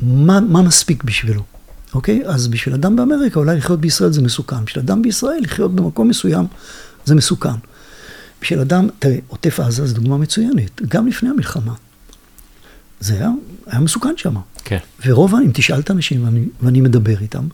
מה, 0.02 0.40
מה 0.40 0.62
מספיק 0.62 1.04
בשבילו. 1.04 1.44
אוקיי? 1.94 2.22
אז 2.26 2.48
בשביל 2.48 2.76
אדם 2.76 2.96
באמריקה, 2.96 3.40
אולי 3.40 3.58
לחיות 3.58 3.82
בישראל 3.82 4.12
זה 4.12 4.22
מסוכן. 4.22 4.66
בשביל 4.66 4.84
אדם 4.84 5.02
בישראל, 5.02 5.40
לחיות 5.42 5.76
במקום 5.76 6.08
מסוים 6.08 6.46
זה 7.06 7.16
מסוכן. 7.16 7.50
בשביל 8.42 8.60
אדם, 8.60 8.88
תראה, 9.00 9.18
עוטף 9.28 9.60
עזה 9.60 9.88
זו 9.88 9.96
דוגמה 9.96 10.18
מצוינת, 10.18 10.82
גם 10.82 11.08
לפני 11.08 11.30
המלחמה. 11.30 11.74
זה 13.00 13.14
היה, 13.14 13.30
היה 13.66 13.80
מסוכן 13.80 14.14
שם. 14.18 14.36
כן. 14.64 14.78
ורוב, 15.06 15.36
אם 15.36 15.52
תשאל 15.54 15.80
את 15.80 15.90
האנשים, 15.90 16.26
ואני, 16.26 16.46
ואני 16.62 16.82
מדבר 16.82 17.22
איתם, 17.22 17.48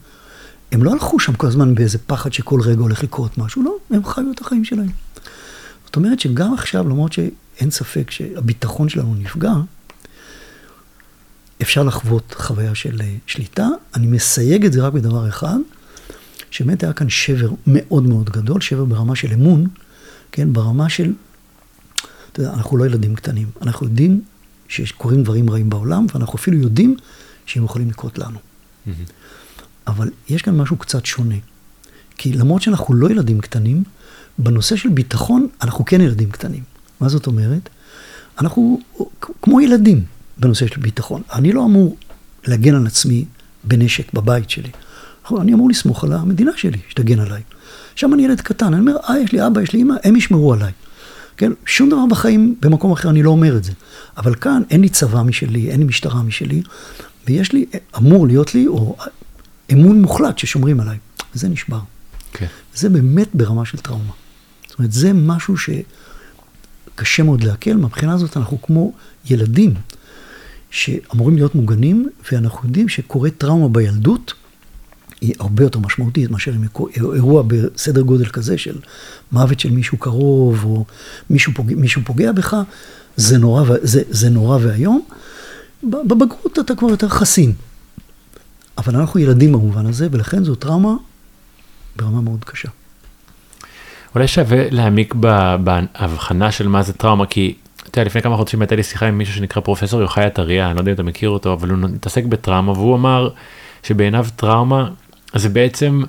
הם 0.71 0.83
לא 0.83 0.91
הלכו 0.91 1.19
שם 1.19 1.33
כל 1.33 1.47
הזמן 1.47 1.75
באיזה 1.75 1.97
פחד 1.97 2.33
שכל 2.33 2.61
רגע 2.61 2.81
הולך 2.81 3.03
לקרות 3.03 3.37
משהו, 3.37 3.63
לא, 3.63 3.77
הם 3.89 4.05
חיו 4.05 4.31
את 4.35 4.41
החיים 4.41 4.65
שלהם. 4.65 4.89
זאת 5.85 5.95
אומרת 5.95 6.19
שגם 6.19 6.53
עכשיו, 6.53 6.89
למרות 6.89 7.13
שאין 7.13 7.71
ספק 7.71 8.11
שהביטחון 8.11 8.89
שלנו 8.89 9.15
נפגע, 9.15 9.53
אפשר 11.61 11.83
לחוות 11.83 12.35
חוויה 12.37 12.75
של 12.75 13.01
אה, 13.01 13.15
שליטה. 13.25 13.67
אני 13.95 14.07
מסייג 14.07 14.65
את 14.65 14.73
זה 14.73 14.81
רק 14.81 14.93
בדבר 14.93 15.29
אחד, 15.29 15.57
שבאמת 16.51 16.83
היה 16.83 16.93
כאן 16.93 17.09
שבר 17.09 17.49
מאוד 17.67 18.03
מאוד 18.03 18.29
גדול, 18.29 18.61
שבר 18.61 18.85
ברמה 18.85 19.15
של 19.15 19.33
אמון, 19.33 19.67
כן, 20.37 20.53
ברמה 20.53 20.89
של, 20.89 21.13
אתה 22.31 22.41
יודע, 22.41 22.53
אנחנו 22.53 22.77
לא 22.77 22.85
ילדים 22.85 23.15
קטנים, 23.15 23.47
אנחנו 23.61 23.85
יודעים 23.85 24.21
שקורים 24.67 25.23
דברים 25.23 25.49
רעים 25.49 25.69
בעולם, 25.69 26.05
ואנחנו 26.13 26.35
אפילו 26.35 26.57
יודעים 26.57 26.97
שהם 27.45 27.63
יכולים 27.63 27.89
לקרות 27.89 28.17
לנו. 28.17 28.37
Mm-hmm. 28.37 28.89
אבל 29.87 30.09
יש 30.29 30.41
כאן 30.41 30.57
משהו 30.57 30.77
קצת 30.77 31.05
שונה. 31.05 31.35
כי 32.17 32.33
למרות 32.33 32.61
שאנחנו 32.61 32.93
לא 32.93 33.09
ילדים 33.09 33.41
קטנים, 33.41 33.83
בנושא 34.37 34.75
של 34.75 34.89
ביטחון 34.89 35.47
אנחנו 35.61 35.85
כן 35.85 36.01
ילדים 36.01 36.31
קטנים. 36.31 36.63
מה 36.99 37.09
זאת 37.09 37.27
אומרת? 37.27 37.69
אנחנו 38.39 38.79
כמו 39.41 39.61
ילדים 39.61 40.03
בנושא 40.37 40.67
של 40.67 40.81
ביטחון. 40.81 41.21
אני 41.33 41.51
לא 41.51 41.65
אמור 41.65 41.97
להגן 42.47 42.75
על 42.75 42.87
עצמי 42.87 43.25
בנשק 43.63 44.13
בבית 44.13 44.49
שלי. 44.49 44.71
אני 45.41 45.53
אמור 45.53 45.69
לסמוך 45.69 46.03
על 46.03 46.13
המדינה 46.13 46.51
שלי 46.55 46.77
שתגן 46.89 47.19
עליי. 47.19 47.41
שם 47.95 48.13
אני 48.13 48.25
ילד 48.25 48.41
קטן, 48.41 48.73
אני 48.73 48.79
אומר, 48.79 48.95
אה, 49.09 49.19
יש 49.19 49.31
לי 49.31 49.47
אבא, 49.47 49.61
יש 49.61 49.73
לי 49.73 49.81
אמא, 49.81 49.93
הם 50.03 50.15
ישמרו 50.15 50.53
עליי. 50.53 50.71
כן? 51.37 51.51
שום 51.65 51.89
דבר 51.89 52.05
בחיים, 52.09 52.55
במקום 52.59 52.91
אחר 52.91 53.09
אני 53.09 53.23
לא 53.23 53.29
אומר 53.29 53.57
את 53.57 53.63
זה. 53.63 53.71
אבל 54.17 54.35
כאן 54.35 54.61
אין 54.69 54.81
לי 54.81 54.89
צבא 54.89 55.21
משלי, 55.21 55.71
אין 55.71 55.79
לי 55.79 55.85
משטרה 55.85 56.23
משלי, 56.23 56.61
ויש 57.27 57.53
לי, 57.53 57.65
אמור 57.97 58.27
להיות 58.27 58.55
לי, 58.55 58.67
או 58.67 58.95
אמון 59.73 60.01
מוחלט 60.01 60.37
ששומרים 60.37 60.79
עליי. 60.79 60.97
וזה 61.35 61.49
נשבר. 61.49 61.79
כן. 62.31 62.45
זה 62.75 62.89
באמת 62.89 63.27
ברמה 63.33 63.65
של 63.65 63.77
טראומה. 63.77 64.13
זאת 64.67 64.79
אומרת, 64.79 64.91
זה 64.91 65.13
משהו 65.13 65.55
שקשה 65.57 67.23
מאוד 67.23 67.43
לעכל. 67.43 67.73
מהבחינה 67.73 68.13
הזאת 68.13 68.37
אנחנו 68.37 68.61
כמו 68.61 68.93
ילדים 69.29 69.73
שאמורים 70.69 71.35
להיות 71.35 71.55
מוגנים, 71.55 72.09
ואנחנו 72.31 72.67
יודעים 72.67 72.89
שקורה 72.89 73.29
טראומה 73.29 73.69
בילדות, 73.69 74.33
היא 75.21 75.33
הרבה 75.39 75.63
יותר 75.63 75.79
משמעותית 75.79 76.31
מאשר 76.31 76.53
אירוע 77.13 77.43
בסדר 77.47 78.01
גודל 78.01 78.25
כזה 78.25 78.57
של 78.57 78.75
מוות 79.31 79.59
של 79.59 79.71
מישהו 79.71 79.97
קרוב, 79.97 80.63
או 80.63 80.85
מישהו 81.29 81.53
פוגע, 81.55 81.75
מישהו 81.75 82.01
פוגע 82.05 82.31
בך, 82.31 82.55
זה 83.15 83.37
נורא, 83.37 83.63
זה, 83.81 84.01
זה 84.09 84.29
נורא 84.29 84.57
ואיום. 84.61 85.01
בבגרות 85.83 86.59
אתה 86.59 86.75
כבר 86.75 86.89
יותר 86.89 87.09
חסין. 87.09 87.53
אבל 88.77 88.95
אנחנו 88.95 89.19
ילדים 89.19 89.51
במובן 89.51 89.85
הזה, 89.85 90.07
ולכן 90.11 90.43
זו 90.43 90.55
טראומה 90.55 90.95
ברמה 91.95 92.21
מאוד 92.21 92.43
קשה. 92.43 92.69
אולי 94.15 94.27
שווה 94.27 94.69
להעמיק 94.69 95.15
בהבחנה 95.63 96.51
של 96.51 96.67
מה 96.67 96.83
זה 96.83 96.93
טראומה, 96.93 97.25
כי 97.25 97.55
אתה 97.89 97.99
יודע, 97.99 98.07
לפני 98.07 98.21
כמה 98.21 98.37
חודשים 98.37 98.61
הייתה 98.61 98.75
לי 98.75 98.83
שיחה 98.83 99.07
עם 99.07 99.17
מישהו 99.17 99.35
שנקרא 99.35 99.61
פרופסור 99.61 100.01
יוחאי 100.01 100.23
עטריה, 100.23 100.67
אני 100.67 100.75
לא 100.75 100.79
יודע 100.81 100.91
אם 100.91 100.95
אתה 100.95 101.03
מכיר 101.03 101.29
אותו, 101.29 101.53
אבל 101.53 101.69
הוא 101.69 101.77
מתעסק 101.77 102.23
בטראומה, 102.23 102.71
והוא 102.71 102.95
אמר 102.95 103.29
שבעיניו 103.83 104.27
טראומה 104.35 104.89
זה 105.35 105.49
בעצם 105.49 106.03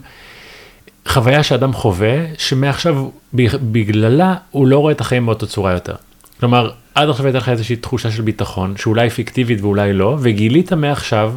חוויה 1.09 1.43
שאדם 1.43 1.73
חווה, 1.73 2.17
שמעכשיו 2.39 3.11
בגללה 3.73 4.35
הוא 4.51 4.67
לא 4.67 4.79
רואה 4.79 4.93
את 4.93 5.01
החיים 5.01 5.27
באותה 5.27 5.47
צורה 5.47 5.73
יותר. 5.73 5.95
כלומר, 6.41 6.71
עד 6.95 7.09
עכשיו 7.09 7.27
הייתה 7.27 7.39
לך 7.39 7.49
איזושהי 7.49 7.77
תחושה 7.77 8.11
של 8.11 8.23
ביטחון, 8.23 8.77
שאולי 8.77 9.11
פיקטיבית 9.11 9.61
ואולי 9.61 9.93
לא, 9.93 10.17
וגילית 10.21 10.73
מעכשיו 10.73 11.35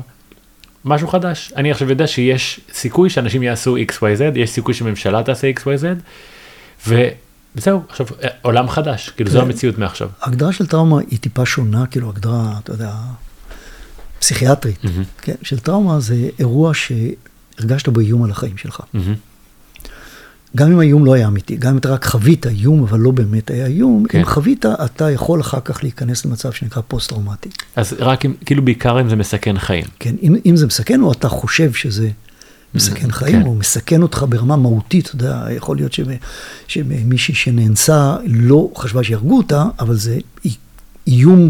משהו 0.86 1.08
חדש. 1.08 1.54
אני 1.56 1.72
עכשיו 1.72 1.90
יודע 1.90 2.08
שיש 2.08 2.60
סיכוי 2.74 3.10
שאנשים 3.10 3.44
יעשו 3.44 3.78
XYZ, 3.78 4.22
יש 4.36 4.50
סיכוי 4.50 4.74
שממשלה 4.74 5.24
תעשה 5.24 5.52
XYZ, 5.52 5.86
וזהו, 6.88 7.82
עכשיו 7.90 8.08
עולם 8.42 8.70
חדש, 8.70 9.10
כאילו 9.10 9.30
זו 9.30 9.42
המציאות 9.42 9.78
מעכשיו. 9.78 10.10
הגדרה 10.22 10.54
של 10.54 10.68
טראומה 10.68 11.00
היא 11.12 11.20
טיפה 11.20 11.46
שונה, 11.46 11.86
כאילו 11.86 12.10
הגדרה, 12.10 12.54
אתה 12.64 12.72
יודע, 12.72 12.92
פסיכיאטרית. 14.20 14.84
Mm-hmm. 14.84 15.22
כן, 15.22 15.36
של 15.44 15.60
טראומה 15.60 16.00
זה 16.00 16.16
אירוע 16.40 16.74
שהרגשת 17.58 17.90
בו 17.90 18.00
איום 18.00 18.24
על 18.24 18.32
החיים 18.32 18.58
שלך. 18.58 18.82
גם 20.56 20.72
אם 20.72 20.80
האיום 20.80 21.06
לא 21.06 21.14
היה 21.14 21.28
אמיתי, 21.28 21.56
גם 21.56 21.72
אם 21.72 21.78
אתה 21.78 21.90
רק 21.90 22.06
חווית 22.06 22.48
איום, 22.48 22.84
אבל 22.84 23.00
לא 23.00 23.12
באמת 23.12 23.52
היה 23.52 23.66
איום, 23.66 24.06
כן. 24.10 24.20
אם 24.20 24.26
חווית, 24.26 24.66
אתה 24.66 25.12
יכול 25.12 25.42
אחר 25.42 25.60
כך 25.66 25.84
להיכנס 25.84 26.26
למצב 26.26 26.52
שנקרא 26.52 26.82
פוסט-טראומטי. 26.88 27.50
אז 27.76 27.96
רק 28.00 28.26
אם, 28.26 28.34
כאילו 28.46 28.66
בעיקר 28.66 29.02
אם 29.02 29.10
זה 29.10 29.16
מסכן 29.16 29.60
חיים. 29.60 29.86
כן, 30.00 30.16
אם, 30.22 30.36
אם 30.46 30.56
זה 30.56 30.68
מסכן, 30.68 31.02
או 31.02 31.12
אתה 31.12 31.30
חושב 31.30 31.74
שזה 31.74 32.10
מסכן 32.76 33.12
חיים, 33.12 33.42
כן. 33.42 33.48
או 33.48 33.56
מסכן 33.56 34.02
אותך 34.02 34.26
ברמה 34.30 34.56
מהותית, 34.56 35.06
אתה 35.06 35.16
יודע, 35.16 35.46
יכול 35.56 35.78
להיות 35.78 35.98
שמישהי 36.68 37.36
שנאנסה 37.36 38.16
לא 38.26 38.72
חשבה 38.76 39.04
שיהרגו 39.04 39.38
אותה, 39.38 39.66
אבל 39.80 39.96
זה 39.96 40.18
איום 41.08 41.50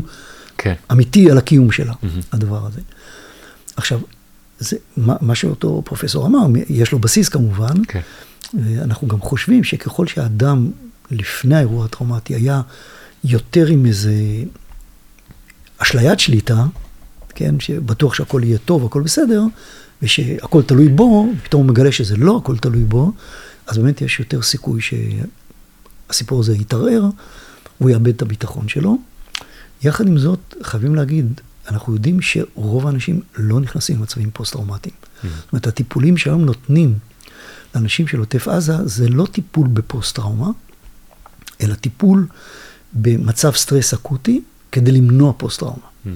כן. 0.57 0.73
אמיתי 0.91 1.31
על 1.31 1.37
הקיום 1.37 1.71
שלה. 1.71 1.93
הדבר 2.31 2.65
הזה. 2.67 2.79
עכשיו, 3.75 3.99
זה 4.61 4.77
מה, 4.97 5.15
מה 5.21 5.35
שאותו 5.35 5.81
פרופסור 5.85 6.27
אמר, 6.27 6.39
יש 6.69 6.91
לו 6.91 6.99
בסיס 6.99 7.29
כמובן. 7.29 7.83
כן. 7.87 8.01
אנחנו 8.81 9.07
גם 9.07 9.19
חושבים 9.19 9.63
שככל 9.63 10.07
שהאדם 10.07 10.71
לפני 11.11 11.55
האירוע 11.55 11.85
הטראומטי 11.85 12.35
היה 12.35 12.61
יותר 13.23 13.67
עם 13.67 13.85
איזה 13.85 14.13
אשליית 15.77 16.19
שליטה, 16.19 16.65
כן, 17.35 17.59
שבטוח 17.59 18.13
שהכל 18.13 18.41
יהיה 18.43 18.57
טוב, 18.57 18.85
הכל 18.85 19.01
בסדר, 19.01 19.43
ושהכל 20.01 20.63
תלוי 20.63 20.87
בו, 20.87 21.27
פתאום 21.43 21.61
הוא 21.61 21.69
מגלה 21.71 21.91
שזה 21.91 22.17
לא 22.17 22.37
הכל 22.37 22.57
תלוי 22.57 22.83
בו, 22.83 23.11
אז 23.67 23.77
באמת 23.77 24.01
יש 24.01 24.19
יותר 24.19 24.41
סיכוי 24.41 24.81
שהסיפור 24.81 26.39
הזה 26.39 26.55
יתערער, 26.55 27.09
הוא 27.77 27.89
יאבד 27.89 28.07
את 28.07 28.21
הביטחון 28.21 28.67
שלו. 28.67 28.97
יחד 29.83 30.07
עם 30.07 30.17
זאת, 30.17 30.55
חייבים 30.63 30.95
להגיד, 30.95 31.41
אנחנו 31.71 31.93
יודעים 31.93 32.21
שרוב 32.21 32.87
האנשים 32.87 33.21
לא 33.37 33.59
נכנסים 33.59 33.97
למצבים 33.97 34.29
פוסט-טראומטיים. 34.33 34.95
Mm-hmm. 34.95 35.27
זאת 35.27 35.51
אומרת, 35.51 35.67
הטיפולים 35.67 36.17
שהיום 36.17 36.45
נותנים 36.45 36.97
לאנשים 37.75 38.07
של 38.07 38.19
עוטף 38.19 38.47
עזה 38.47 38.87
זה 38.87 39.09
לא 39.09 39.25
טיפול 39.31 39.67
בפוסט-טראומה, 39.67 40.49
אלא 41.61 41.73
טיפול 41.73 42.27
במצב 42.93 43.51
סטרס 43.51 43.93
אקוטי 43.93 44.41
כדי 44.71 44.91
למנוע 44.91 45.33
פוסט-טראומה. 45.37 45.85
Mm. 46.05 46.09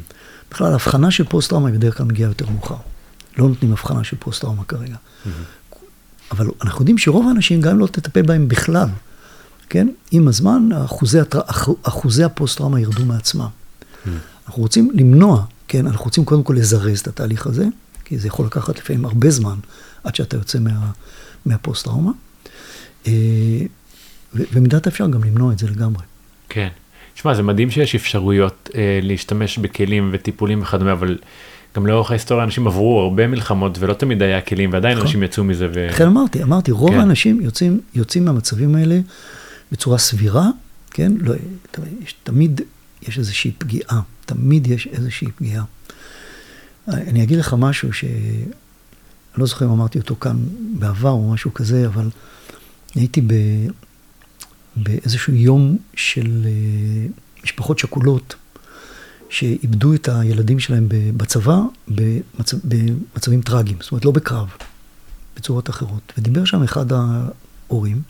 בכלל, 0.51 0.73
אבחנה 0.73 1.11
של 1.11 1.23
פוסט-טראומה 1.23 1.67
היא 1.69 1.77
בדרך 1.77 1.97
כלל 1.97 2.05
מגיעה 2.05 2.29
יותר 2.29 2.49
מאוחר. 2.49 2.75
לא 3.37 3.47
נותנים 3.47 3.71
אבחנה 3.71 4.03
של 4.03 4.17
פוסט-טראומה 4.19 4.63
כרגע. 4.63 4.95
Mm-hmm. 4.95 5.29
אבל 6.31 6.47
אנחנו 6.61 6.81
יודעים 6.81 6.97
שרוב 6.97 7.27
האנשים, 7.27 7.61
גם 7.61 7.71
אם 7.71 7.79
לא 7.79 7.87
תטפל 7.87 8.21
בהם 8.21 8.47
בכלל, 8.47 8.87
כן, 9.69 9.87
עם 10.11 10.27
הזמן, 10.27 10.69
אחוזי, 10.85 11.19
אחוזי 11.83 12.23
הפוסט-טראומה 12.23 12.79
ירדו 12.79 13.05
מעצמם. 13.05 13.47
Mm. 13.47 14.09
אנחנו 14.47 14.63
רוצים 14.63 14.91
למנוע, 14.93 15.45
כן, 15.67 15.87
אנחנו 15.87 16.05
רוצים 16.05 16.25
קודם 16.25 16.43
כל 16.43 16.53
לזרז 16.53 16.99
את 16.99 17.07
התהליך 17.07 17.47
הזה, 17.47 17.65
כי 18.05 18.17
זה 18.17 18.27
יכול 18.27 18.45
לקחת 18.45 18.77
לפעמים 18.77 19.05
הרבה 19.05 19.29
זמן 19.29 19.55
עד 20.03 20.15
שאתה 20.15 20.37
יוצא 20.37 20.59
מה, 20.59 20.91
מהפוסט-טראומה. 21.45 22.11
אה, 23.07 23.11
ובמידת 24.33 24.87
האפשר 24.87 25.07
גם 25.07 25.23
למנוע 25.23 25.53
את 25.53 25.59
זה 25.59 25.67
לגמרי. 25.67 26.03
כן. 26.49 26.67
תשמע, 27.13 27.33
זה 27.33 27.43
מדהים 27.43 27.71
שיש 27.71 27.95
אפשרויות 27.95 28.69
אה, 28.75 28.99
להשתמש 29.01 29.57
בכלים 29.57 30.09
וטיפולים 30.13 30.61
וכדומה, 30.61 30.91
אבל 30.91 31.17
גם 31.75 31.87
לאורך 31.87 32.11
ההיסטוריה 32.11 32.43
אנשים 32.43 32.67
עברו 32.67 32.99
הרבה 32.99 33.27
מלחמות 33.27 33.77
ולא 33.79 33.93
תמיד 33.93 34.21
היה 34.21 34.41
כלים, 34.41 34.73
ועדיין 34.73 34.93
נכון. 34.93 35.07
אנשים 35.07 35.23
יצאו 35.23 35.43
מזה. 35.43 35.67
ו... 35.73 35.87
לכן 35.89 36.07
אמרתי, 36.07 36.43
אמרתי, 36.43 36.71
רוב 36.71 36.91
כן. 36.91 36.99
האנשים 36.99 37.41
יוצאים, 37.41 37.79
יוצאים 37.95 38.25
מהמצבים 38.25 38.75
האלה 38.75 38.99
בצורה 39.71 39.97
סבירה, 39.97 40.49
כן? 40.91 41.11
לא, 41.19 41.33
יש, 42.03 42.15
תמיד 42.23 42.61
יש 43.07 43.17
איזושהי 43.17 43.51
פגיעה, 43.57 44.01
תמיד 44.25 44.67
יש 44.67 44.87
איזושהי 44.87 45.31
פגיעה. 45.31 45.63
אני 46.87 47.23
אגיד 47.23 47.39
לך 47.39 47.55
משהו 47.57 47.93
ש... 47.93 48.03
אני 48.03 49.41
לא 49.41 49.45
זוכר 49.45 49.65
אם 49.65 49.71
אמרתי 49.71 49.99
אותו 49.99 50.15
כאן 50.15 50.37
בעבר 50.79 51.09
או 51.09 51.31
משהו 51.33 51.53
כזה, 51.53 51.87
אבל 51.87 52.09
הייתי 52.95 53.21
ב, 53.21 53.33
באיזשהו 54.75 55.33
יום 55.33 55.77
של 55.93 56.45
uh, 56.45 57.43
משפחות 57.43 57.79
שכולות 57.79 58.35
שאיבדו 59.29 59.93
את 59.93 60.09
הילדים 60.09 60.59
שלהם 60.59 60.85
בצבא 60.89 61.59
במצב, 61.87 62.57
במצבים 62.63 63.41
טראגיים, 63.41 63.77
זאת 63.81 63.91
אומרת 63.91 64.05
לא 64.05 64.11
בקרב, 64.11 64.47
בצורות 65.35 65.69
אחרות. 65.69 66.13
ודיבר 66.17 66.45
שם 66.45 66.63
אחד 66.63 66.85
ההורים, 66.91 68.01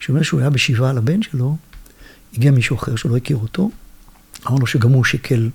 שאומר 0.00 0.22
שהוא 0.22 0.40
היה 0.40 0.50
בשבעה 0.50 0.90
על 0.90 0.98
הבן 0.98 1.22
שלו, 1.22 1.56
הגיע 2.34 2.50
מישהו 2.50 2.76
אחר 2.76 2.96
שלא 2.96 3.16
הכיר 3.16 3.36
אותו, 3.36 3.70
אמר 4.46 4.58
לו 4.58 4.66
שגם 4.66 4.90
הוא 4.90 5.04
שיקל 5.04 5.50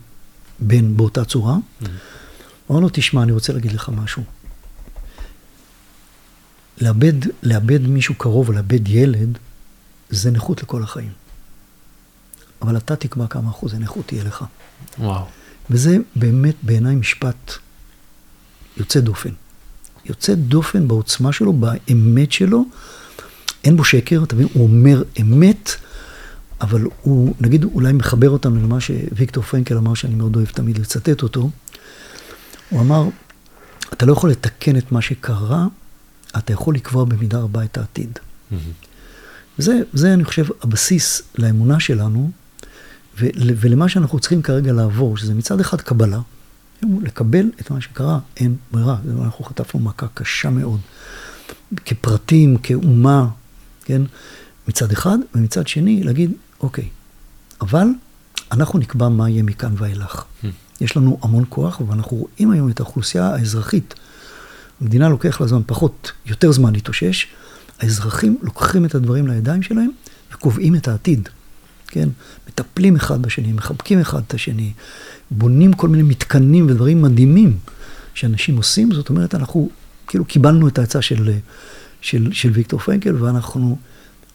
בן 0.59 0.97
באותה 0.97 1.25
צורה. 1.25 1.55
Mm-hmm. 1.55 1.87
אמר 2.71 2.79
לו, 2.79 2.89
תשמע, 2.93 3.23
אני 3.23 3.31
רוצה 3.31 3.53
להגיד 3.53 3.71
לך 3.71 3.89
משהו. 3.89 4.23
לאבד, 6.81 7.13
לאבד 7.43 7.87
מישהו 7.87 8.15
קרוב 8.15 8.51
לאבד 8.51 8.87
ילד, 8.87 9.37
זה 10.09 10.31
נכות 10.31 10.63
לכל 10.63 10.83
החיים. 10.83 11.11
אבל 12.61 12.77
אתה 12.77 12.95
תקבע 12.95 13.27
כמה 13.27 13.49
אחוזי 13.49 13.77
נכות 13.77 14.07
תהיה 14.07 14.23
לך. 14.23 14.45
וואו. 14.99 15.25
וזה 15.69 15.97
באמת 16.15 16.55
בעיניי 16.63 16.95
משפט 16.95 17.51
יוצא 18.77 18.99
דופן. 18.99 19.29
יוצא 20.05 20.33
דופן 20.35 20.87
בעוצמה 20.87 21.33
שלו, 21.33 21.53
באמת 21.53 22.31
שלו. 22.31 22.65
אין 23.63 23.77
בו 23.77 23.83
שקר, 23.83 24.23
אתה 24.23 24.35
מבין? 24.35 24.47
הוא 24.53 24.63
אומר 24.63 25.03
אמת, 25.21 25.75
אבל 26.61 26.87
הוא, 27.01 27.35
נגיד, 27.39 27.63
אולי 27.63 27.93
מחבר 27.93 28.29
אותנו 28.29 28.63
למה 28.63 28.79
שוויקטור 28.79 29.43
פרנקל 29.43 29.77
אמר, 29.77 29.93
שאני 29.93 30.15
מאוד 30.15 30.35
אוהב 30.35 30.47
תמיד 30.47 30.77
לצטט 30.77 31.23
אותו. 31.23 31.49
הוא 32.69 32.81
אמר, 32.81 33.09
אתה 33.93 34.05
לא 34.05 34.13
יכול 34.13 34.29
לתקן 34.29 34.77
את 34.77 34.91
מה 34.91 35.01
שקרה, 35.01 35.67
אתה 36.37 36.53
יכול 36.53 36.75
לקבוע 36.75 37.05
במידה 37.05 37.39
רבה 37.39 37.63
את 37.63 37.77
העתיד. 37.77 38.19
Mm-hmm. 38.19 38.55
זה, 39.57 39.81
זה, 39.93 40.13
אני 40.13 40.23
חושב, 40.23 40.45
הבסיס 40.61 41.21
לאמונה 41.37 41.79
שלנו, 41.79 42.31
ולמה 43.17 43.89
שאנחנו 43.89 44.19
צריכים 44.19 44.41
כרגע 44.41 44.73
לעבור, 44.73 45.17
שזה 45.17 45.33
מצד 45.33 45.59
אחד 45.59 45.81
קבלה, 45.81 46.19
לקבל 46.83 47.51
את 47.61 47.71
מה 47.71 47.81
שקרה, 47.81 48.19
אין 48.37 48.55
ברירה. 48.71 48.97
אנחנו 49.23 49.45
חטפנו 49.45 49.79
מכה 49.79 50.07
קשה 50.13 50.49
מאוד, 50.49 50.79
כפרטים, 51.85 52.57
כאומה, 52.57 53.27
כן? 53.85 54.01
מצד 54.67 54.91
אחד, 54.91 55.17
ומצד 55.35 55.67
שני, 55.67 56.03
להגיד, 56.03 56.31
אוקיי, 56.59 56.89
אבל 57.61 57.87
אנחנו 58.51 58.79
נקבע 58.79 59.09
מה 59.09 59.29
יהיה 59.29 59.43
מכאן 59.43 59.73
ואילך. 59.77 60.23
Hmm. 60.43 60.47
יש 60.81 60.97
לנו 60.97 61.19
המון 61.21 61.43
כוח, 61.49 61.81
ואנחנו 61.87 62.17
רואים 62.17 62.51
היום 62.51 62.69
את 62.69 62.79
האוכלוסייה 62.79 63.27
האזרחית. 63.27 63.93
המדינה 64.81 65.09
לוקח 65.09 65.41
לה 65.41 65.47
זמן, 65.47 65.61
פחות, 65.65 66.11
יותר 66.25 66.51
זמן 66.51 66.73
להתאושש. 66.73 67.27
האזרחים 67.79 68.37
לוקחים 68.41 68.85
את 68.85 68.95
הדברים 68.95 69.27
לידיים 69.27 69.63
שלהם 69.63 69.91
וקובעים 70.33 70.75
את 70.75 70.87
העתיד. 70.87 71.29
כן? 71.87 72.09
מטפלים 72.47 72.95
אחד 72.95 73.21
בשני, 73.21 73.53
מחבקים 73.53 73.99
אחד 73.99 74.21
את 74.27 74.33
השני, 74.33 74.73
בונים 75.31 75.73
כל 75.73 75.89
מיני 75.89 76.03
מתקנים 76.03 76.67
ודברים 76.69 77.01
מדהימים 77.01 77.57
שאנשים 78.13 78.57
עושים. 78.57 78.91
זאת 78.91 79.09
אומרת, 79.09 79.35
אנחנו 79.35 79.69
כאילו 80.07 80.25
קיבלנו 80.25 80.67
את 80.67 80.79
ההצעה 80.79 81.01
של, 81.01 81.31
של, 82.01 82.29
של 82.31 82.51
ויקטור 82.53 82.79
פרנקל, 82.79 83.23
ואנחנו 83.23 83.77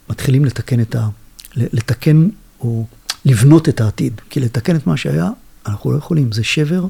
מתחילים 0.09 0.45
לתקן 0.45 0.81
את 0.81 0.95
ה... 0.95 1.09
לתקן 1.57 2.29
או 2.61 2.87
לבנות 3.25 3.69
את 3.69 3.81
העתיד. 3.81 4.21
כי 4.31 4.41
לתקן 4.41 4.77
את 4.77 4.87
מה 4.87 4.97
שהיה, 4.97 5.29
אנחנו 5.67 5.93
לא 5.93 5.99
יכולים. 5.99 6.33
זה 6.33 6.45
שבר 6.45 6.85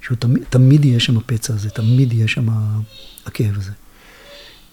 שהוא 0.00 0.16
תמיד, 0.16 0.42
תמיד 0.50 0.84
יהיה 0.84 1.00
שם 1.00 1.16
הפצע 1.16 1.54
הזה, 1.54 1.70
תמיד 1.70 2.12
יהיה 2.12 2.28
שם 2.28 2.46
הכאב 3.26 3.56
הזה. 3.56 3.72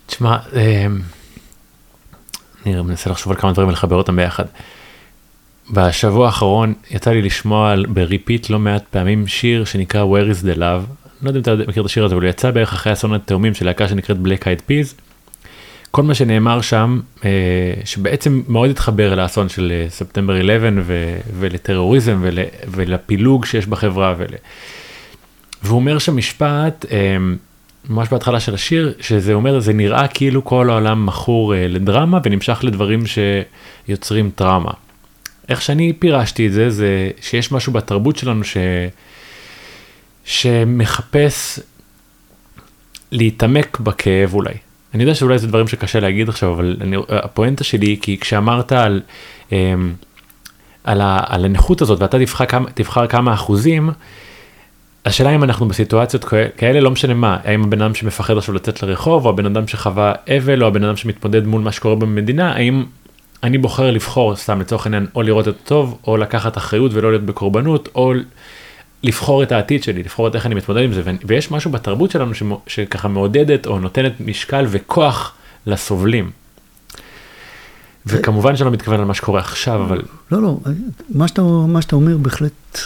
תשמע, 0.05 0.37
אה, 0.55 0.87
אני 2.65 2.81
מנסה 2.81 3.09
לחשוב 3.09 3.31
על 3.31 3.39
כמה 3.39 3.53
דברים 3.53 3.69
ולחבר 3.69 3.95
אותם 3.95 4.15
ביחד. 4.15 4.45
בשבוע 5.71 6.25
האחרון 6.25 6.73
יצא 6.91 7.11
לי 7.11 7.21
לשמוע 7.21 7.75
ב 7.87 7.96
repeat 7.96 8.49
לא 8.49 8.59
מעט 8.59 8.83
פעמים 8.91 9.27
שיר 9.27 9.65
שנקרא 9.65 10.03
Where 10.03 10.35
is 10.35 10.43
the 10.45 10.57
Love. 10.57 11.05
לא 11.21 11.29
יודע 11.29 11.51
אם 11.51 11.57
אתה 11.57 11.69
מכיר 11.69 11.81
את 11.81 11.85
השיר 11.85 12.05
הזה, 12.05 12.15
אבל 12.15 12.23
הוא 12.23 12.29
יצא 12.29 12.51
בערך 12.51 12.73
אחרי 12.73 12.93
אסון 12.93 13.13
התאומים 13.13 13.53
של 13.53 13.65
להקה 13.65 13.87
שנקראת 13.87 14.17
Black 14.17 14.41
Eyed 14.41 14.61
Peas. 14.69 15.02
כל 15.95 16.03
מה 16.03 16.13
שנאמר 16.13 16.61
שם, 16.61 16.99
אה, 17.25 17.29
שבעצם 17.85 18.41
מאוד 18.47 18.69
התחבר 18.69 19.15
לאסון 19.15 19.49
של 19.49 19.85
ספטמבר 19.89 20.37
11 20.41 20.69
ו- 20.83 21.17
ולטרוריזם 21.39 22.19
ול- 22.21 22.39
ולפילוג 22.67 23.45
שיש 23.45 23.67
בחברה. 23.67 24.15
ול- 24.17 24.27
והוא 25.63 25.75
אומר 25.75 25.99
שם 25.99 26.17
משפט, 26.17 26.85
אה, 26.91 27.17
ממש 27.89 28.07
בהתחלה 28.11 28.39
של 28.39 28.53
השיר, 28.53 28.93
שזה 28.99 29.33
אומר, 29.33 29.59
זה 29.59 29.73
נראה 29.73 30.07
כאילו 30.07 30.45
כל 30.45 30.69
העולם 30.69 31.05
מכור 31.05 31.55
אה, 31.55 31.67
לדרמה 31.67 32.19
ונמשך 32.23 32.59
לדברים 32.63 33.03
שיוצרים 33.87 34.31
טראומה. 34.35 34.71
איך 35.49 35.61
שאני 35.61 35.93
פירשתי 35.93 36.47
את 36.47 36.51
זה, 36.53 36.69
זה 36.69 37.09
שיש 37.21 37.51
משהו 37.51 37.73
בתרבות 37.73 38.15
שלנו 38.15 38.43
ש... 38.43 38.57
שמחפש 40.25 41.59
להתעמק 43.11 43.79
בכאב 43.79 44.33
אולי. 44.33 44.53
אני 44.93 45.03
יודע 45.03 45.15
שאולי 45.15 45.37
זה 45.37 45.47
דברים 45.47 45.67
שקשה 45.67 45.99
להגיד 45.99 46.29
עכשיו, 46.29 46.53
אבל 46.53 46.77
אני, 46.81 46.97
הפואנטה 47.09 47.63
שלי 47.63 47.97
כי 48.01 48.17
כשאמרת 48.17 48.71
על, 48.71 49.01
אמ, 49.51 49.93
על, 50.83 51.01
ה, 51.01 51.19
על 51.27 51.45
הנכות 51.45 51.81
הזאת 51.81 52.01
ואתה 52.01 52.19
תבחר 52.19 52.45
כמה, 52.45 52.71
תבחר 52.73 53.07
כמה 53.07 53.33
אחוזים, 53.33 53.89
השאלה 55.05 55.35
אם 55.35 55.43
אנחנו 55.43 55.67
בסיטואציות 55.67 56.25
כאלה, 56.57 56.79
לא 56.79 56.91
משנה 56.91 57.13
מה, 57.13 57.37
האם 57.43 57.63
הבן 57.63 57.81
אדם 57.81 57.95
שמפחד 57.95 58.37
עכשיו 58.37 58.55
לצאת 58.55 58.83
לרחוב, 58.83 59.25
או 59.25 59.29
הבן 59.29 59.45
אדם 59.45 59.67
שחווה 59.67 60.13
אבל, 60.37 60.63
או 60.63 60.67
הבן 60.67 60.83
אדם 60.83 60.95
שמתמודד 60.95 61.47
מול 61.47 61.61
מה 61.61 61.71
שקורה 61.71 61.95
במדינה, 61.95 62.53
האם 62.53 62.83
אני 63.43 63.57
בוחר 63.57 63.91
לבחור, 63.91 64.35
סתם 64.35 64.61
לצורך 64.61 64.85
העניין, 64.85 65.07
או 65.15 65.21
לראות 65.21 65.47
את 65.47 65.55
הטוב, 65.63 65.97
או 66.07 66.17
לקחת 66.17 66.57
אחריות 66.57 66.91
ולא 66.93 67.11
להיות 67.11 67.23
בקורבנות, 67.23 67.89
או 67.95 68.13
לבחור 69.03 69.43
את 69.43 69.51
העתיד 69.51 69.83
שלי, 69.83 70.03
לבחור 70.03 70.27
את 70.27 70.35
איך 70.35 70.45
אני 70.45 70.55
מתמודד 70.55 70.83
עם 70.83 70.93
זה, 70.93 71.01
ויש 71.25 71.51
משהו 71.51 71.71
בתרבות 71.71 72.11
שלנו 72.11 72.31
שככה 72.67 73.07
מעודדת 73.07 73.65
או 73.67 73.79
נותנת 73.79 74.13
משקל 74.19 74.65
וכוח 74.69 75.35
לסובלים. 75.67 76.31
וכמובן 78.05 78.55
שלא 78.55 78.71
מתכוון 78.71 78.99
על 78.99 79.05
מה 79.05 79.13
שקורה 79.13 79.39
עכשיו, 79.39 79.83
אבל... 79.83 80.01
לא, 80.31 80.41
לא, 80.41 80.59
מה 81.09 81.27
שאתה, 81.27 81.41
מה 81.67 81.81
שאתה 81.81 81.95
אומר 81.95 82.17
בהחלט 82.17 82.79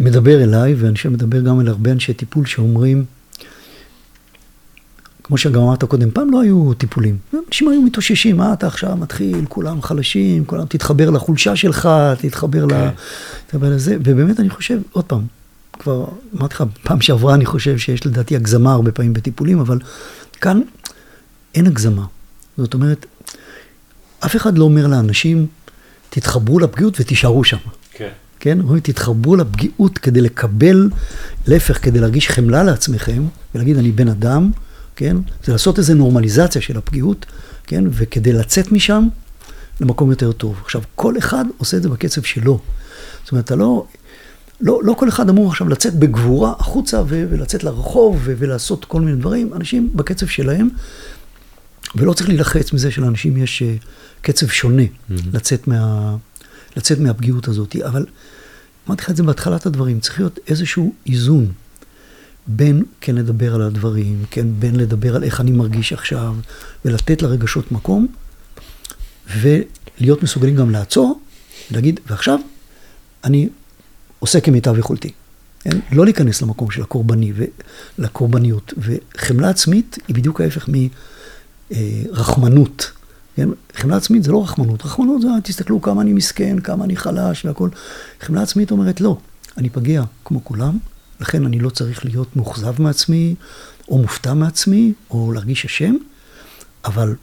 מדבר 0.00 0.42
אליי, 0.42 0.74
ואני 0.74 0.94
מדבר 1.10 1.40
גם 1.40 1.60
אל 1.60 1.68
הרבה 1.68 1.92
אנשי 1.92 2.14
טיפול 2.14 2.46
שאומרים, 2.46 3.04
כמו 5.24 5.36
שגם 5.38 5.60
אמרת 5.62 5.84
קודם, 5.84 6.10
פעם 6.10 6.30
לא 6.30 6.40
היו 6.40 6.74
טיפולים. 6.74 7.18
אנשים 7.48 7.68
היו 7.68 7.82
מתאוששים, 7.82 8.36
מה 8.36 8.52
אתה 8.52 8.66
עכשיו 8.66 8.96
מתחיל, 8.96 9.44
כולם 9.48 9.82
חלשים, 9.82 10.44
כולם 10.44 10.64
תתחבר 10.68 11.10
לחולשה 11.10 11.56
שלך, 11.56 11.88
תתחבר, 12.18 12.64
okay. 12.64 12.66
ל... 12.66 12.70
כן. 12.70 12.90
תתחבר 13.46 13.70
לזה, 13.70 13.96
ובאמת 14.04 14.40
אני 14.40 14.50
חושב, 14.50 14.78
עוד 14.92 15.04
פעם, 15.04 15.26
כבר 15.72 16.06
אמרתי 16.38 16.54
לך, 16.54 16.64
פעם 16.82 17.00
שעברה 17.00 17.34
אני 17.34 17.46
חושב 17.46 17.78
שיש 17.78 18.06
לדעתי 18.06 18.36
הגזמה 18.36 18.72
הרבה 18.72 18.92
פעמים 18.92 19.12
בטיפולים, 19.12 19.58
אבל 19.60 19.78
כאן 20.40 20.60
אין 21.54 21.66
הגזמה. 21.66 22.04
זאת 22.58 22.74
אומרת, 22.74 23.06
אף 24.20 24.36
אחד 24.36 24.58
לא 24.58 24.64
אומר 24.64 24.86
לאנשים, 24.86 25.46
תתחברו 26.10 26.58
לפגיעות 26.58 27.00
ותישארו 27.00 27.44
שם. 27.44 27.56
כן. 27.92 28.08
כן? 28.40 28.60
אומרים, 28.60 28.80
תתחברו 28.80 29.36
לפגיעות 29.36 29.98
כדי 29.98 30.20
לקבל, 30.20 30.90
להפך, 31.46 31.84
כדי 31.84 32.00
להרגיש 32.00 32.28
חמלה 32.28 32.62
לעצמכם, 32.62 33.22
ולהגיד, 33.54 33.76
אני 33.76 33.92
בן 33.92 34.08
אדם, 34.08 34.50
כן? 34.96 35.16
זה 35.44 35.52
לעשות 35.52 35.78
איזו 35.78 35.94
נורמליזציה 35.94 36.62
של 36.62 36.78
הפגיעות, 36.78 37.26
כן? 37.66 37.84
וכדי 37.90 38.32
לצאת 38.32 38.72
משם 38.72 39.08
למקום 39.80 40.10
יותר 40.10 40.32
טוב. 40.32 40.60
עכשיו, 40.64 40.82
כל 40.94 41.18
אחד 41.18 41.44
עושה 41.58 41.76
את 41.76 41.82
זה 41.82 41.88
בקצב 41.88 42.22
שלו. 42.22 42.60
זאת 43.22 43.32
אומרת, 43.32 43.44
אתה 43.44 43.56
לא... 43.56 43.86
לא, 44.60 44.80
לא 44.84 44.94
כל 44.94 45.08
אחד 45.08 45.28
אמור 45.28 45.50
עכשיו 45.50 45.68
לצאת 45.68 45.94
בגבורה 45.94 46.52
החוצה 46.58 47.02
ו- 47.08 47.24
ולצאת 47.30 47.64
לרחוב 47.64 48.20
ו- 48.24 48.34
ולעשות 48.38 48.84
כל 48.84 49.00
מיני 49.00 49.16
דברים, 49.16 49.54
אנשים 49.54 49.90
בקצב 49.94 50.26
שלהם, 50.26 50.68
ולא 51.94 52.12
צריך 52.12 52.28
להילחץ 52.28 52.72
מזה 52.72 52.90
שלאנשים 52.90 53.36
יש 53.36 53.62
uh, 53.62 53.84
קצב 54.22 54.48
שונה 54.48 54.82
mm-hmm. 54.82 55.12
לצאת, 55.32 55.68
מה, 55.68 56.16
לצאת 56.76 56.98
מהפגיעות 56.98 57.48
הזאת. 57.48 57.76
אבל 57.86 58.06
אמרתי 58.86 59.02
לך 59.02 59.10
את 59.10 59.16
זה 59.16 59.22
בהתחלת 59.22 59.66
הדברים, 59.66 60.00
צריך 60.00 60.20
להיות 60.20 60.38
איזשהו 60.48 60.92
איזון 61.06 61.52
בין 62.46 62.82
כן 63.00 63.14
לדבר 63.14 63.54
על 63.54 63.62
הדברים, 63.62 64.24
כן, 64.30 64.46
בין 64.58 64.76
לדבר 64.76 65.16
על 65.16 65.24
איך 65.24 65.40
אני 65.40 65.50
מרגיש 65.50 65.92
עכשיו, 65.92 66.34
ולתת 66.84 67.22
לרגשות 67.22 67.72
מקום, 67.72 68.06
ולהיות 69.40 70.22
מסוגלים 70.22 70.56
גם 70.56 70.70
לעצור, 70.70 71.20
להגיד, 71.70 72.00
ועכשיו 72.06 72.38
אני 73.24 73.48
עושה 74.18 74.40
כמיטב 74.40 74.78
יכולתי. 74.78 75.12
כן? 75.60 75.78
לא 75.92 76.04
להיכנס 76.04 76.42
למקום 76.42 76.70
של 76.70 76.82
הקורבני 76.82 77.32
ולקורבניות. 77.98 78.74
וחמלה 78.78 79.48
עצמית 79.48 79.98
היא 80.08 80.16
בדיוק 80.16 80.40
ההפך 80.40 80.68
מרחמנות. 81.70 82.92
כן? 83.36 83.48
חמלה 83.76 83.96
עצמית 83.96 84.22
זה 84.22 84.32
לא 84.32 84.42
רחמנות. 84.42 84.84
רחמנות 84.84 85.22
זה, 85.22 85.28
תסתכלו 85.44 85.82
כמה 85.82 86.02
אני 86.02 86.12
מסכן, 86.12 86.58
כמה 86.58 86.84
אני 86.84 86.96
חלש 86.96 87.44
והכול. 87.44 87.70
חמלה 88.20 88.42
עצמית 88.42 88.70
אומרת, 88.70 89.00
לא, 89.00 89.18
אני 89.58 89.70
פגיע 89.70 90.02
כמו 90.24 90.44
כולם, 90.44 90.78
לכן 91.22 91.46
אני 91.46 91.58
לא 91.58 91.70
צריך 91.70 92.04
להיות 92.04 92.36
מאוכזב 92.36 92.82
מעצמי, 92.82 93.34
או 93.88 93.98
מופתע 93.98 94.34
מעצמי, 94.34 94.92
או 95.10 95.32
להרגיש 95.32 95.64
אשם, 95.64 95.94
אבל 96.84 97.14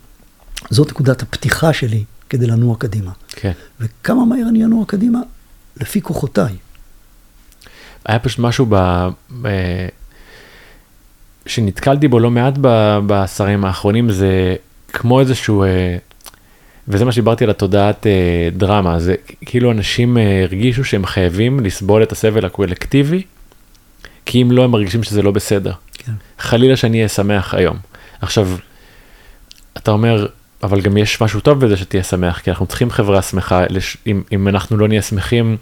זאת 0.69 0.89
נקודת 0.89 1.21
הפתיחה 1.21 1.73
שלי 1.73 2.03
כדי 2.29 2.47
לנוע 2.47 2.75
קדימה. 2.79 3.11
כן. 3.29 3.51
וכמה 3.79 4.25
מהר 4.25 4.49
אני 4.49 4.65
אנוע 4.65 4.85
קדימה? 4.85 5.19
לפי 5.77 6.01
כוחותיי. 6.01 6.55
היה 8.05 8.19
פשוט 8.19 8.39
משהו 8.39 8.65
ב... 8.69 9.47
שנתקלתי 11.45 12.07
בו 12.07 12.19
לא 12.19 12.31
מעט 12.31 12.57
בעשרים 13.07 13.65
האחרונים, 13.65 14.11
זה 14.11 14.55
כמו 14.93 15.19
איזשהו, 15.19 15.63
אה, 15.63 15.97
וזה 16.87 17.05
מה 17.05 17.11
שדיברתי 17.11 17.43
על 17.43 17.49
התודעת 17.49 18.07
אה, 18.07 18.49
דרמה, 18.51 18.99
זה 18.99 19.15
כאילו 19.45 19.71
אנשים 19.71 20.17
אה, 20.17 20.43
הרגישו 20.43 20.83
שהם 20.83 21.05
חייבים 21.05 21.59
לסבול 21.59 22.03
את 22.03 22.11
הסבל 22.11 22.45
הקולקטיבי 22.45 23.23
כי 24.29 24.41
אם 24.41 24.51
לא, 24.51 24.63
הם 24.63 24.71
מרגישים 24.71 25.03
שזה 25.03 25.21
לא 25.21 25.31
בסדר. 25.31 25.71
כן. 25.93 26.11
חלילה 26.39 26.75
שאני 26.75 26.97
אהיה 26.97 27.07
שמח 27.07 27.53
היום. 27.53 27.77
עכשיו, 28.21 28.49
אתה 29.77 29.91
אומר, 29.91 30.27
אבל 30.63 30.81
גם 30.81 30.97
יש 30.97 31.21
משהו 31.21 31.39
טוב 31.39 31.65
בזה 31.65 31.77
שתהיה 31.77 32.03
שמח, 32.03 32.39
כי 32.39 32.49
אנחנו 32.49 32.65
צריכים 32.65 32.91
חברה 32.91 33.21
שמחה, 33.21 33.63
אם, 34.07 34.21
אם 34.31 34.47
אנחנו 34.47 34.77
לא 34.77 34.87
נהיה 34.87 35.01
שמחים, 35.01 35.57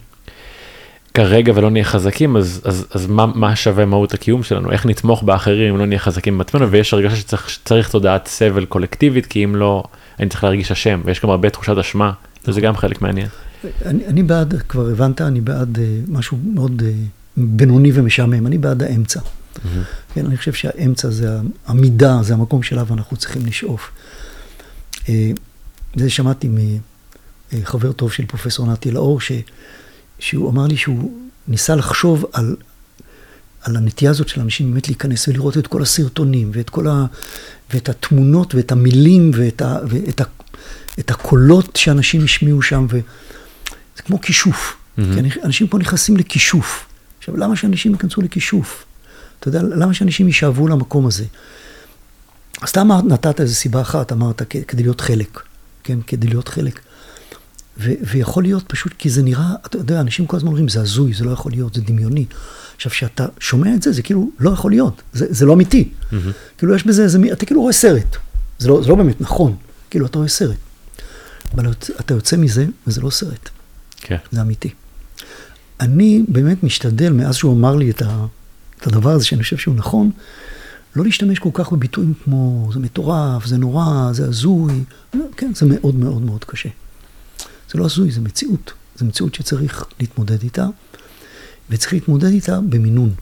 כרגע 1.13 1.53
ולא 1.55 1.69
נהיה 1.69 1.83
חזקים 1.83 2.37
אז 2.37 2.61
אז 2.63 2.85
אז 2.91 3.07
מה 3.07 3.25
מה 3.25 3.55
שווה 3.55 3.85
מהות 3.85 4.13
הקיום 4.13 4.43
שלנו 4.43 4.71
איך 4.71 4.85
נתמוך 4.85 5.23
באחרים 5.23 5.73
אם 5.73 5.79
לא 5.79 5.85
נהיה 5.85 5.99
חזקים 5.99 6.37
בעצמנו 6.37 6.71
ויש 6.71 6.93
הרגשה 6.93 7.15
שצריך 7.15 7.49
שצריך 7.49 7.89
תודעת 7.89 8.27
סבל 8.27 8.65
קולקטיבית 8.65 9.25
כי 9.25 9.43
אם 9.43 9.55
לא 9.55 9.83
אני 10.19 10.29
צריך 10.29 10.43
להרגיש 10.43 10.71
אשם 10.71 11.01
ויש 11.05 11.21
גם 11.21 11.29
הרבה 11.29 11.49
תחושת 11.49 11.77
אשמה 11.77 12.11
וזה 12.47 12.61
גם 12.61 12.77
חלק 12.77 13.01
מעניין. 13.01 13.27
אני, 13.85 14.05
אני 14.05 14.23
בעד 14.23 14.53
כבר 14.69 14.89
הבנת 14.89 15.21
אני 15.21 15.41
בעד 15.41 15.77
uh, 15.77 16.11
משהו 16.11 16.37
מאוד 16.53 16.81
uh, 16.81 17.16
בינוני 17.37 17.91
ומשעמם 17.93 18.47
אני 18.47 18.57
בעד 18.57 18.83
האמצע. 18.83 19.19
Mm-hmm. 19.19 19.59
כן, 20.13 20.25
אני 20.25 20.37
חושב 20.37 20.53
שהאמצע 20.53 21.09
זה 21.09 21.37
המידה 21.65 22.19
זה 22.21 22.33
המקום 22.33 22.63
שאליו 22.63 22.87
אנחנו 22.93 23.17
צריכים 23.17 23.45
לשאוף. 23.45 23.91
Uh, 24.95 25.07
זה 25.95 26.09
שמעתי 26.09 26.49
מחבר 27.53 27.91
טוב 27.91 28.11
של 28.11 28.25
פרופסור 28.25 28.71
נתי 28.71 28.91
לאור, 28.91 29.21
ש, 29.21 29.31
שהוא 30.19 30.49
אמר 30.49 30.67
לי 30.67 30.77
שהוא 30.77 31.11
ניסה 31.47 31.75
לחשוב 31.75 32.25
על, 32.33 32.55
על 33.61 33.77
הנטייה 33.77 34.11
הזאת 34.11 34.27
של 34.27 34.41
אנשים 34.41 34.71
באמת 34.71 34.87
להיכנס 34.87 35.27
ולראות 35.27 35.57
את 35.57 35.67
כל 35.67 35.81
הסרטונים 35.81 36.51
ואת 36.53 36.69
כל 36.69 36.87
ה... 36.87 37.05
ואת 37.73 37.89
התמונות 37.89 38.55
ואת 38.55 38.71
המילים 38.71 39.31
ואת, 39.33 39.61
ה, 39.61 39.77
ואת 39.89 40.21
ה, 40.21 40.23
את 40.99 41.11
הקולות 41.11 41.75
שאנשים 41.75 42.23
השמיעו 42.23 42.61
שם, 42.61 42.85
וזה 42.89 44.03
כמו 44.05 44.21
כישוף. 44.21 44.75
Mm-hmm. 44.75 45.01
כי 45.33 45.41
אנשים 45.43 45.67
פה 45.67 45.77
נכנסים 45.77 46.17
לכישוף. 46.17 46.86
עכשיו, 47.27 47.37
למה 47.37 47.55
שאנשים 47.55 47.91
ייכנסו 47.91 48.21
לכישוף? 48.21 48.85
אתה 49.39 49.47
יודע, 49.47 49.61
למה 49.61 49.93
שאנשים 49.93 50.27
יישאבו 50.27 50.67
למקום 50.67 51.07
הזה? 51.07 51.25
אז 52.61 52.69
אתה 52.69 52.83
נתת 52.83 53.41
איזו 53.41 53.55
סיבה 53.55 53.81
אחת, 53.81 54.11
אמרת, 54.11 54.41
כדי 54.67 54.83
להיות 54.83 55.01
חלק. 55.01 55.39
כן, 55.83 55.99
כדי 56.07 56.27
להיות 56.27 56.47
חלק. 56.47 56.79
ו- 57.77 57.91
ויכול 58.11 58.43
להיות 58.43 58.63
פשוט 58.67 58.93
כי 58.97 59.09
זה 59.09 59.23
נראה, 59.23 59.53
אתה 59.65 59.77
יודע, 59.77 60.01
אנשים 60.01 60.25
כל 60.25 60.37
הזמן 60.37 60.47
אומרים, 60.47 60.67
זה 60.67 60.81
הזוי, 60.81 61.13
זה 61.13 61.23
לא 61.23 61.31
יכול 61.31 61.51
להיות, 61.51 61.73
זה 61.73 61.81
דמיוני. 61.81 62.25
עכשיו, 62.75 62.91
כשאתה 62.91 63.25
שומע 63.39 63.75
את 63.75 63.81
זה, 63.81 63.91
זה 63.91 64.01
כאילו 64.01 64.29
לא 64.39 64.49
יכול 64.49 64.71
להיות, 64.71 65.01
זה, 65.13 65.25
זה 65.29 65.45
לא 65.45 65.53
אמיתי. 65.53 65.89
Mm-hmm. 65.89 66.15
כאילו, 66.57 66.75
יש 66.75 66.85
בזה, 66.85 67.07
זה, 67.07 67.19
אתה 67.31 67.45
כאילו 67.45 67.61
רואה 67.61 67.73
סרט. 67.73 68.17
זה 68.59 68.67
לא, 68.67 68.81
זה 68.83 68.89
לא 68.89 68.95
באמת 68.95 69.21
נכון, 69.21 69.55
כאילו, 69.89 70.05
אתה 70.05 70.17
רואה 70.17 70.29
סרט. 70.29 70.57
אבל 71.55 71.71
אתה 71.99 72.13
יוצא 72.13 72.37
מזה, 72.37 72.65
וזה 72.87 73.01
לא 73.01 73.09
סרט. 73.09 73.49
כן. 73.97 74.17
זה 74.31 74.41
אמיתי. 74.41 74.69
אני 75.79 76.23
באמת 76.27 76.63
משתדל, 76.63 77.13
מאז 77.13 77.35
שהוא 77.35 77.53
אמר 77.53 77.75
לי 77.75 77.89
את, 77.89 78.01
ה, 78.01 78.25
את 78.81 78.87
הדבר 78.87 79.09
הזה, 79.09 79.25
שאני 79.25 79.43
חושב 79.43 79.57
שהוא 79.57 79.75
נכון, 79.75 80.11
לא 80.95 81.03
להשתמש 81.03 81.39
כל 81.39 81.49
כך 81.53 81.71
בביטויים 81.71 82.13
כמו 82.23 82.69
זה 82.73 82.79
מטורף, 82.79 83.45
זה 83.45 83.57
נורא, 83.57 84.09
זה 84.11 84.27
הזוי, 84.27 84.83
כן, 85.37 85.51
זה 85.55 85.65
מאוד 85.65 85.95
מאוד 85.95 86.21
מאוד 86.21 86.43
קשה. 86.43 86.69
זה 87.71 87.79
לא 87.79 87.85
הזוי, 87.85 88.11
זה 88.11 88.21
מציאות. 88.21 88.73
זו 88.95 89.05
מציאות 89.05 89.35
שצריך 89.35 89.85
להתמודד 89.99 90.43
איתה, 90.43 90.67
וצריך 91.69 91.93
להתמודד 91.93 92.27
איתה 92.27 92.59
במינון. 92.61 93.13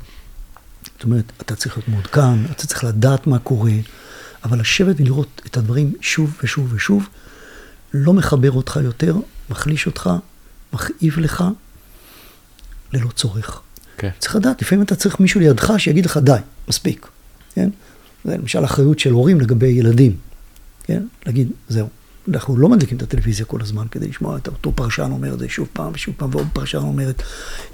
זאת 0.85 1.03
אומרת, 1.03 1.31
אתה 1.41 1.55
צריך 1.55 1.77
להיות 1.77 1.89
מעודכן, 1.89 2.45
אתה 2.51 2.67
צריך 2.67 2.83
לדעת 2.83 3.27
מה 3.27 3.39
קורה, 3.39 3.71
אבל 4.43 4.59
לשבת 4.59 4.95
ולראות 4.99 5.41
את 5.45 5.57
הדברים 5.57 5.93
שוב 6.01 6.37
ושוב 6.43 6.73
ושוב, 6.73 7.09
לא 7.93 8.13
מחבר 8.13 8.51
אותך 8.51 8.79
יותר, 8.83 9.15
מחליש 9.49 9.85
אותך, 9.85 10.09
מכאיב 10.73 11.19
לך, 11.19 11.43
ללא 12.95 13.09
צורך. 13.09 13.49
Okay. 13.49 13.75
כן. 13.97 14.09
צריך 14.19 14.35
לדעת, 14.35 14.61
לפעמים 14.61 14.85
אתה 14.85 14.95
צריך 14.95 15.19
מישהו 15.19 15.39
לידך 15.39 15.73
שיגיד 15.77 16.05
לך, 16.05 16.17
די, 16.17 16.37
מספיק. 16.67 17.07
כן? 17.55 17.69
זה 18.25 18.37
למשל 18.37 18.65
אחריות 18.65 18.99
של 18.99 19.11
הורים 19.11 19.41
לגבי 19.41 19.67
ילדים, 19.67 20.15
כן? 20.83 21.03
להגיד, 21.25 21.51
זהו. 21.69 21.87
אנחנו 22.29 22.57
לא 22.57 22.69
מדליקים 22.69 22.97
את 22.97 23.03
הטלוויזיה 23.03 23.45
כל 23.45 23.61
הזמן 23.61 23.85
כדי 23.91 24.07
לשמוע 24.07 24.37
את 24.37 24.47
אותו 24.47 24.71
פרשן 24.75 25.09
אומר 25.11 25.33
את 25.33 25.39
זה 25.39 25.49
שוב 25.49 25.67
פעם 25.73 25.91
ושוב 25.95 26.15
פעם, 26.17 26.29
ועוד 26.31 26.47
פרשן 26.53 26.77
אומר 26.77 27.09
את 27.09 27.21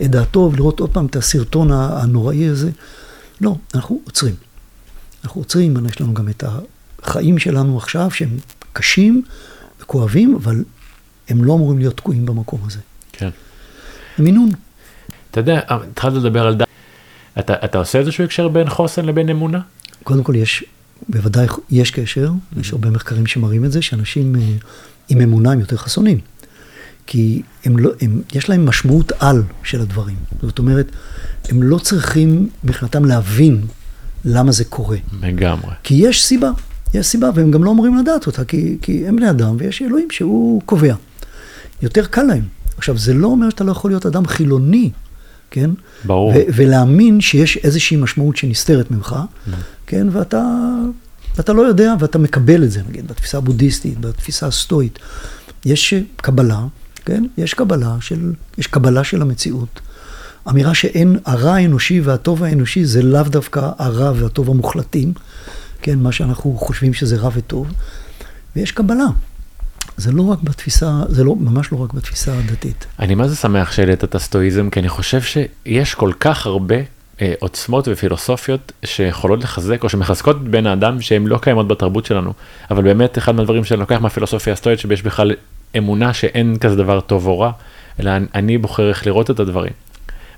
דעתו, 0.01 0.49
ולראות 0.53 0.79
עוד 0.79 0.93
פעם 0.93 1.05
את 1.05 1.15
הסרטון 1.15 1.71
הנוראי 1.71 2.47
הזה. 2.47 2.71
לא, 3.41 3.55
אנחנו 3.75 4.01
עוצרים. 4.03 4.36
אנחנו 5.23 5.41
עוצרים, 5.41 5.86
יש 5.86 6.01
לנו 6.01 6.13
גם 6.13 6.29
את 6.29 6.43
החיים 7.03 7.39
שלנו 7.39 7.77
עכשיו, 7.77 8.12
שהם 8.12 8.38
קשים 8.73 9.23
וכואבים, 9.81 10.36
אבל 10.36 10.63
הם 11.29 11.43
לא 11.43 11.53
אמורים 11.53 11.79
להיות 11.79 11.97
תקועים 11.97 12.25
במקום 12.25 12.60
הזה. 12.65 12.79
כן. 13.12 13.29
מינון. 14.19 14.49
אתה 15.32 15.39
יודע, 15.39 15.60
התחלת 15.67 16.13
לדבר 16.13 16.48
על 16.48 16.56
דת. 16.56 16.67
אתה, 17.39 17.54
אתה 17.65 17.78
עושה 17.78 18.00
איזשהו 18.00 18.24
הקשר 18.24 18.48
בין 18.48 18.70
חוסן 18.70 19.06
לבין 19.06 19.30
אמונה? 19.30 19.60
קודם 20.04 20.24
כל 20.24 20.36
יש, 20.36 20.63
בוודאי 21.10 21.48
יש 21.70 21.91
קשר, 21.91 22.28
mm-hmm. 22.28 22.60
יש 22.60 22.72
הרבה 22.72 22.89
מחקרים 22.89 23.28
שמראים 23.28 23.65
את 23.65 23.72
זה, 23.72 23.82
שאנשים 23.82 24.36
אה, 24.36 24.41
עם 25.10 25.22
אמונה 25.22 25.52
הם 25.52 25.60
יותר 25.60 25.78
חסונים. 25.78 26.20
כי 27.08 27.41
הם 27.65 27.78
לא, 27.78 27.91
הם, 28.02 28.22
יש 28.34 28.50
להם 28.50 28.65
משמעות 28.65 29.12
על 29.20 29.44
של 29.63 29.82
הדברים. 29.82 30.15
זאת 30.41 30.60
אומרת, 30.60 30.91
הם 31.50 31.63
לא 31.63 31.78
צריכים 31.78 32.50
מבחינתם 32.63 33.06
להבין 33.06 33.62
למה 34.26 34.52
זה 34.52 34.65
קורה. 34.65 34.98
לגמרי. 35.22 35.72
כי 35.84 35.94
יש 35.94 36.24
סיבה, 36.24 36.52
יש 36.94 37.08
סיבה, 37.08 37.30
והם 37.36 37.52
גם 37.52 37.63
לא 37.63 37.72
אמורים 37.72 37.98
לדעת 37.98 38.28
אותה, 38.28 38.46
כי, 38.46 38.78
כי 38.82 39.08
הם 39.08 39.15
בני 39.15 39.30
אדם 39.30 39.56
ויש 39.58 39.82
אלוהים 39.82 40.08
שהוא 40.12 40.62
קובע. 40.65 40.96
יותר 41.82 42.06
קל 42.06 42.24
להם. 42.24 42.44
עכשיו, 42.78 42.98
זה 42.98 43.13
לא 43.13 43.28
אומר 43.28 43.50
שאתה 43.50 43.63
לא 43.63 43.72
יכול 43.72 43.91
להיות 43.91 44.06
אדם 44.06 44.28
חילוני 44.28 44.89
כן? 45.51 45.69
ברור. 46.05 46.33
ולהאמין 46.55 47.21
שיש 47.21 47.57
איזושהי 47.57 47.97
משמעות 47.97 48.37
שנסתרת 48.37 48.91
ממך. 48.91 49.15
כן? 49.87 50.07
ואתה, 50.11 50.43
ואתה 51.35 51.53
לא 51.53 51.61
יודע 51.61 51.93
ואתה 51.99 52.17
מקבל 52.17 52.63
את 52.63 52.71
זה, 52.71 52.81
נגיד, 52.89 53.07
בתפיסה 53.07 53.37
הבודהיסטית, 53.37 53.99
בתפיסה 53.99 54.47
הסטואית. 54.47 54.99
יש 55.65 55.93
קבלה, 56.15 56.65
כן? 57.05 57.23
יש 57.37 57.53
קבלה 57.53 57.95
של, 57.99 58.33
יש 58.57 58.67
קבלה 58.67 59.03
של 59.03 59.21
המציאות. 59.21 59.81
אמירה 60.49 60.73
שאין, 60.73 61.17
הרע 61.25 61.53
האנושי 61.53 62.01
והטוב 62.01 62.43
האנושי 62.43 62.85
זה 62.85 63.01
לאו 63.01 63.23
דווקא 63.23 63.71
הרע 63.77 64.11
והטוב 64.15 64.49
המוחלטים, 64.49 65.13
כן? 65.81 65.99
מה 65.99 66.11
שאנחנו 66.11 66.57
חושבים 66.57 66.93
שזה 66.93 67.15
רע 67.15 67.29
וטוב. 67.33 67.67
ויש 68.55 68.71
קבלה. 68.71 69.05
זה 69.98 70.12
לא 70.12 70.22
רק 70.22 70.39
בתפיסה, 70.44 70.91
זה 71.10 71.24
לא, 71.24 71.36
ממש 71.36 71.72
לא 71.72 71.78
רק 71.78 71.94
בתפיסה 71.94 72.38
הדתית. 72.38 72.86
אני 73.00 73.15
מה 73.15 73.28
זה 73.28 73.36
שמח 73.36 73.72
שהעלית 73.72 74.04
את 74.04 74.15
הסטואיזם, 74.15 74.70
כי 74.70 74.80
אני 74.80 74.89
חושב 74.89 75.22
שיש 75.22 75.94
כל 75.94 76.12
כך 76.20 76.46
הרבה 76.46 76.76
אה, 77.22 77.34
עוצמות 77.39 77.88
ופילוסופיות 77.91 78.72
שיכולות 78.86 79.44
לחזק 79.44 79.84
או 79.84 79.89
שמחזקות 79.89 80.44
בין 80.44 80.67
האדם 80.67 81.02
שהן 81.02 81.28
לא 81.28 81.38
קיימות 81.38 81.67
בתרבות 81.67 82.06
שלנו, 82.06 82.34
אבל 82.72 82.84
באמת 82.84 83.17
אחד 83.17 83.36
מהדברים 83.36 83.63
שאני 83.63 83.80
לוקח 83.80 83.98
מהפילוסופיה 84.02 84.54
הסטואית 84.54 84.80
שיש 84.80 85.02
בכלל 85.02 85.32
אמונה 85.78 86.13
שאין 86.13 86.58
כזה 86.60 86.76
דבר 86.76 87.00
טוב 87.00 87.28
או 87.28 87.39
רע, 87.39 87.52
אלא 88.00 88.12
אני 88.36 88.58
בוחר 88.58 88.89
איך 88.89 89.08
לראות 89.08 89.32
את 89.32 89.39
הדברים. 89.39 89.74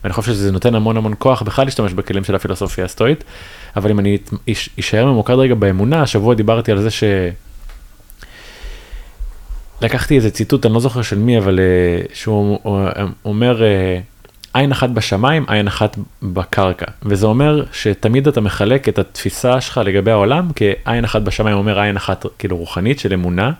ואני 0.03 0.13
חושב 0.13 0.31
שזה 0.31 0.51
נותן 0.51 0.75
המון 0.75 0.97
המון 0.97 1.13
כוח 1.19 1.41
בכלל 1.41 1.65
להשתמש 1.65 1.93
בכלים 1.93 2.23
של 2.23 2.35
הפילוסופיה 2.35 2.85
הסטואית, 2.85 3.23
אבל 3.75 3.91
אם 3.91 3.99
אני 3.99 4.17
אשאר 4.79 5.05
ממוקד 5.05 5.33
רגע 5.33 5.55
באמונה, 5.55 6.01
השבוע 6.01 6.35
דיברתי 6.35 6.71
על 6.71 6.81
זה 6.81 6.91
ש... 6.91 7.03
לקחתי 9.83 10.15
איזה 10.15 10.31
ציטוט, 10.31 10.65
אני 10.65 10.73
לא 10.73 10.79
זוכר 10.79 11.01
של 11.01 11.17
מי, 11.17 11.37
אבל 11.37 11.59
uh, 11.59 12.15
שהוא 12.15 12.59
uh, 12.63 12.99
אומר 13.25 13.61
uh, 13.61 14.01
עין 14.53 14.71
אחת 14.71 14.89
בשמיים, 14.89 15.45
עין 15.47 15.67
אחת 15.67 15.97
בקרקע. 16.23 16.85
וזה 17.03 17.25
אומר 17.25 17.63
שתמיד 17.71 18.27
אתה 18.27 18.41
מחלק 18.41 18.89
את 18.89 18.99
התפיסה 18.99 19.61
שלך 19.61 19.81
לגבי 19.85 20.11
העולם 20.11 20.47
כעין 20.55 21.03
אחת 21.03 21.21
בשמיים 21.21 21.57
אומר 21.57 21.79
עין 21.79 21.95
אחת 21.95 22.25
כאילו 22.39 22.57
רוחנית 22.57 22.99
של 22.99 23.13
אמונה. 23.13 23.51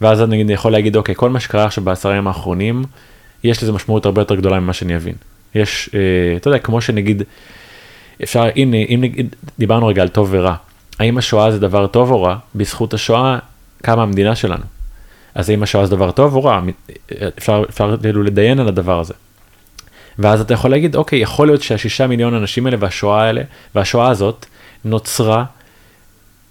ואז 0.00 0.22
אני 0.22 0.52
יכול 0.52 0.72
להגיד 0.72 0.96
אוקיי 0.96 1.14
כל 1.14 1.30
מה 1.30 1.40
שקרה 1.40 1.64
עכשיו 1.64 1.84
בעשרה 1.84 2.12
ימים 2.12 2.26
האחרונים 2.26 2.84
יש 3.44 3.62
לזה 3.62 3.72
משמעות 3.72 4.06
הרבה 4.06 4.20
יותר 4.20 4.34
גדולה 4.34 4.60
ממה 4.60 4.72
שאני 4.72 4.96
אבין. 4.96 5.14
יש 5.54 5.90
uh, 5.92 6.36
אתה 6.36 6.48
יודע 6.48 6.58
כמו 6.58 6.80
שנגיד 6.80 7.22
אפשר 8.22 8.48
הנה 8.56 8.76
אם 8.76 8.98
נגיד 9.02 9.34
דיברנו 9.58 9.86
רגע 9.86 10.02
על 10.02 10.08
טוב 10.08 10.28
ורע 10.30 10.54
האם 10.98 11.18
השואה 11.18 11.50
זה 11.50 11.58
דבר 11.58 11.86
טוב 11.86 12.10
או 12.10 12.22
רע 12.22 12.36
בזכות 12.54 12.94
השואה 12.94 13.38
קמה 13.82 14.02
המדינה 14.02 14.34
שלנו. 14.34 14.81
אז 15.34 15.50
האם 15.50 15.62
השואה 15.62 15.86
זה 15.86 15.96
דבר 15.96 16.10
טוב 16.10 16.34
או 16.34 16.44
רע? 16.44 16.60
אפשר, 17.38 17.64
אפשר 17.68 17.96
כאילו 18.02 18.22
לדיין 18.22 18.60
על 18.60 18.68
הדבר 18.68 19.00
הזה. 19.00 19.14
ואז 20.18 20.40
אתה 20.40 20.54
יכול 20.54 20.70
להגיד, 20.70 20.96
אוקיי, 20.96 21.18
יכול 21.18 21.46
להיות 21.46 21.62
שהשישה 21.62 22.06
מיליון 22.06 22.34
אנשים 22.34 22.66
האלה 22.66 22.76
והשואה 22.80 23.22
האלה, 23.22 23.42
והשואה 23.74 24.08
הזאת 24.08 24.46
נוצרה, 24.84 25.44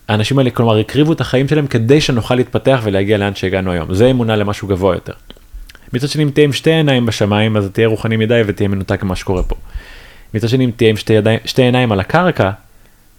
האנשים 0.07 0.39
האלה 0.39 0.49
כלומר 0.49 0.77
הקריבו 0.77 1.13
את 1.13 1.21
החיים 1.21 1.47
שלהם 1.47 1.67
כדי 1.67 2.01
שנוכל 2.01 2.35
להתפתח 2.35 2.81
ולהגיע 2.83 3.17
לאן 3.17 3.35
שהגענו 3.35 3.71
היום. 3.71 3.93
זה 3.93 4.11
אמונה 4.11 4.35
למשהו 4.35 4.67
גבוה 4.67 4.95
יותר. 4.95 5.13
מצד 5.93 6.09
שני, 6.09 6.23
אם 6.23 6.29
תהיה 6.29 6.45
עם 6.45 6.53
שתי 6.53 6.71
עיניים 6.71 7.05
בשמיים, 7.05 7.57
אז 7.57 7.69
תהיה 7.73 7.87
רוחני 7.87 8.17
מדי 8.17 8.41
ותהיה 8.45 8.69
מנותק 8.69 9.03
ממה 9.03 9.15
שקורה 9.15 9.43
פה. 9.43 9.55
מצד 10.33 10.49
שני, 10.49 10.65
אם 10.65 10.71
תהיה 10.75 10.89
עם 10.89 10.97
שתי, 10.97 11.13
ידיים, 11.13 11.39
שתי 11.45 11.61
עיניים 11.61 11.91
על 11.91 11.99
הקרקע, 11.99 12.51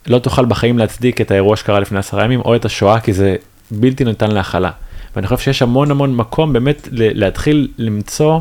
לא 0.06 0.18
תוכל 0.18 0.44
בחיים 0.44 0.78
להצדיק 0.78 1.20
את 1.20 1.30
האירוע 1.30 1.56
שקרה 1.56 1.80
לפני 1.80 1.98
עשרה 1.98 2.24
ימים, 2.24 2.40
או 2.40 2.56
את 2.56 2.64
השואה, 2.64 3.00
כי 3.00 3.12
זה 3.12 3.36
בלתי 3.70 4.04
ניתן 4.04 4.30
להכלה. 4.30 4.70
ואני 5.16 5.26
חושב 5.26 5.38
שיש 5.38 5.62
המון 5.62 5.90
המון 5.90 6.16
מקום 6.16 6.52
באמת 6.52 6.88
להתחיל 6.92 7.68
למצוא 7.78 8.40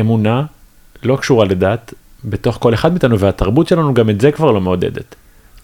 אמונה 0.00 0.44
לא 1.02 1.16
קשורה 1.16 1.44
לדת 1.44 1.94
בתוך 2.24 2.58
כל 2.60 2.74
אחד 2.74 2.92
מאיתנו 2.92 3.18
והתרבות 3.18 3.68
שלנו 3.68 3.94
גם 3.94 4.10
את 4.10 4.20
זה 4.20 4.32
כבר 4.32 4.50
לא 4.50 4.60
מעודדת. 4.60 5.14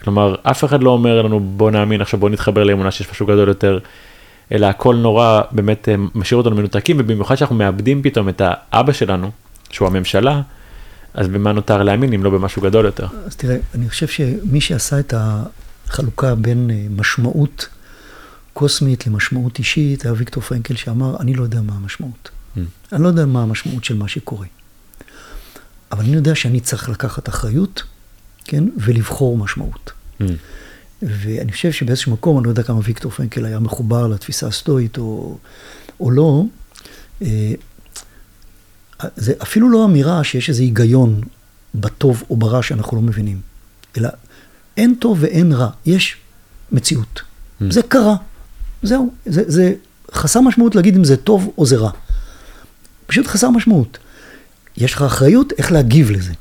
כלומר 0.03 0.35
אף 0.43 0.65
אחד 0.65 0.83
לא 0.83 0.91
אומר 0.91 1.23
לנו 1.23 1.41
בוא 1.41 1.71
נאמין 1.71 2.01
עכשיו 2.01 2.21
בוא 2.21 2.31
נתחבר 2.31 2.65
לאמונה 2.65 2.91
שיש 2.91 3.11
משהו 3.11 3.27
גדול 3.27 3.49
יותר. 3.49 3.79
אלא 4.53 4.67
הכל 4.67 4.97
נורא 4.97 5.43
באמת 5.51 5.89
אה, 5.89 5.95
משאיר 6.15 6.39
אותנו 6.39 6.57
מנותקים 6.57 6.97
ובמיוחד 7.01 7.35
שאנחנו 7.35 7.57
מאבדים 7.57 8.03
פתאום 8.03 8.29
את 8.29 8.43
האבא 8.45 8.93
שלנו 8.93 9.31
שהוא 9.71 9.89
הממשלה, 9.89 10.41
אז 11.15 11.29
במה 11.29 11.53
נותר 11.53 11.83
להאמין 11.83 12.13
אם 12.13 12.25
לא 12.25 12.31
במשהו 12.31 12.63
גדול 12.63 12.85
יותר? 12.85 13.07
אז 13.27 13.37
תראה, 13.37 13.57
אני 13.75 13.89
חושב 13.89 14.07
שמי 14.09 14.61
שעשה 14.61 14.99
את 14.99 15.15
החלוקה 15.17 16.35
בין 16.35 16.71
אה, 16.71 16.87
משמעות 16.97 17.69
קוסמית 18.57 19.07
למשמעות 19.07 19.59
אישית, 19.59 20.05
היה 20.05 20.15
ויקטור 20.17 20.43
פרנקל 20.43 20.77
שאמר, 20.77 21.17
אני 21.21 21.35
לא 21.35 21.43
יודע 21.43 21.63
מה 21.63 21.73
המשמעות. 21.73 22.31
Mm. 22.57 22.61
אני 22.93 23.03
לא 23.03 23.09
יודע 23.09 23.27
מה 23.27 23.43
המשמעות 23.43 23.85
של 23.85 23.97
מה 23.97 24.09
שקורה. 24.09 24.47
אבל 25.93 26.05
אני 26.05 26.15
יודע 26.15 26.35
שאני 26.35 26.61
צריך 26.61 26.89
לקחת 26.89 27.29
אחריות, 27.29 27.83
כן, 28.45 28.65
ולבחור 28.77 29.39
משמעות. 29.39 29.93
Mm. 30.21 30.25
ואני 31.03 31.53
חושב 31.53 31.73
שבאיזשהו 31.73 32.13
מקום, 32.13 32.39
אני 32.39 32.45
לא 32.45 32.51
יודע 32.51 32.63
כמה 32.63 32.81
ויקטור 32.85 33.13
פרנקל 33.13 33.45
היה 33.45 33.59
מחובר 33.59 34.07
לתפיסה 34.07 34.47
הסטואית 34.47 34.99
או, 34.99 35.39
או 36.01 36.11
לא, 36.11 36.45
אה, 37.23 37.53
זה 39.17 39.33
אפילו 39.43 39.71
לא 39.71 39.85
אמירה 39.85 40.25
שיש 40.25 40.49
איזה 40.49 40.63
היגיון 40.63 41.21
בטוב 41.75 42.23
או 42.31 42.37
ברע 42.37 42.63
שאנחנו 42.63 42.97
לא 42.97 43.03
מבינים, 43.03 43.41
אלא 43.97 44.09
אין 44.77 44.95
טוב 44.95 45.19
ואין 45.21 45.53
רע, 45.53 45.71
יש 45.87 46.17
מציאות. 46.73 47.21
Mm. 47.21 47.65
זה 47.71 47.83
קרה, 47.83 48.17
זהו, 48.87 49.11
זה, 49.27 49.43
זה 49.47 49.75
חסר 50.13 50.41
משמעות 50.41 50.75
להגיד 50.75 50.97
אם 50.97 51.05
זה 51.05 51.17
טוב 51.17 51.53
או 51.59 51.67
זה 51.67 51.77
רע. 51.77 51.91
פשוט 53.07 53.27
חסר 53.27 53.51
משמעות. 53.51 53.99
יש 54.77 54.95
לך 54.95 55.03
אחריות 55.03 55.53
איך 55.59 55.73
להגיב 55.73 56.11
לזה, 56.11 56.33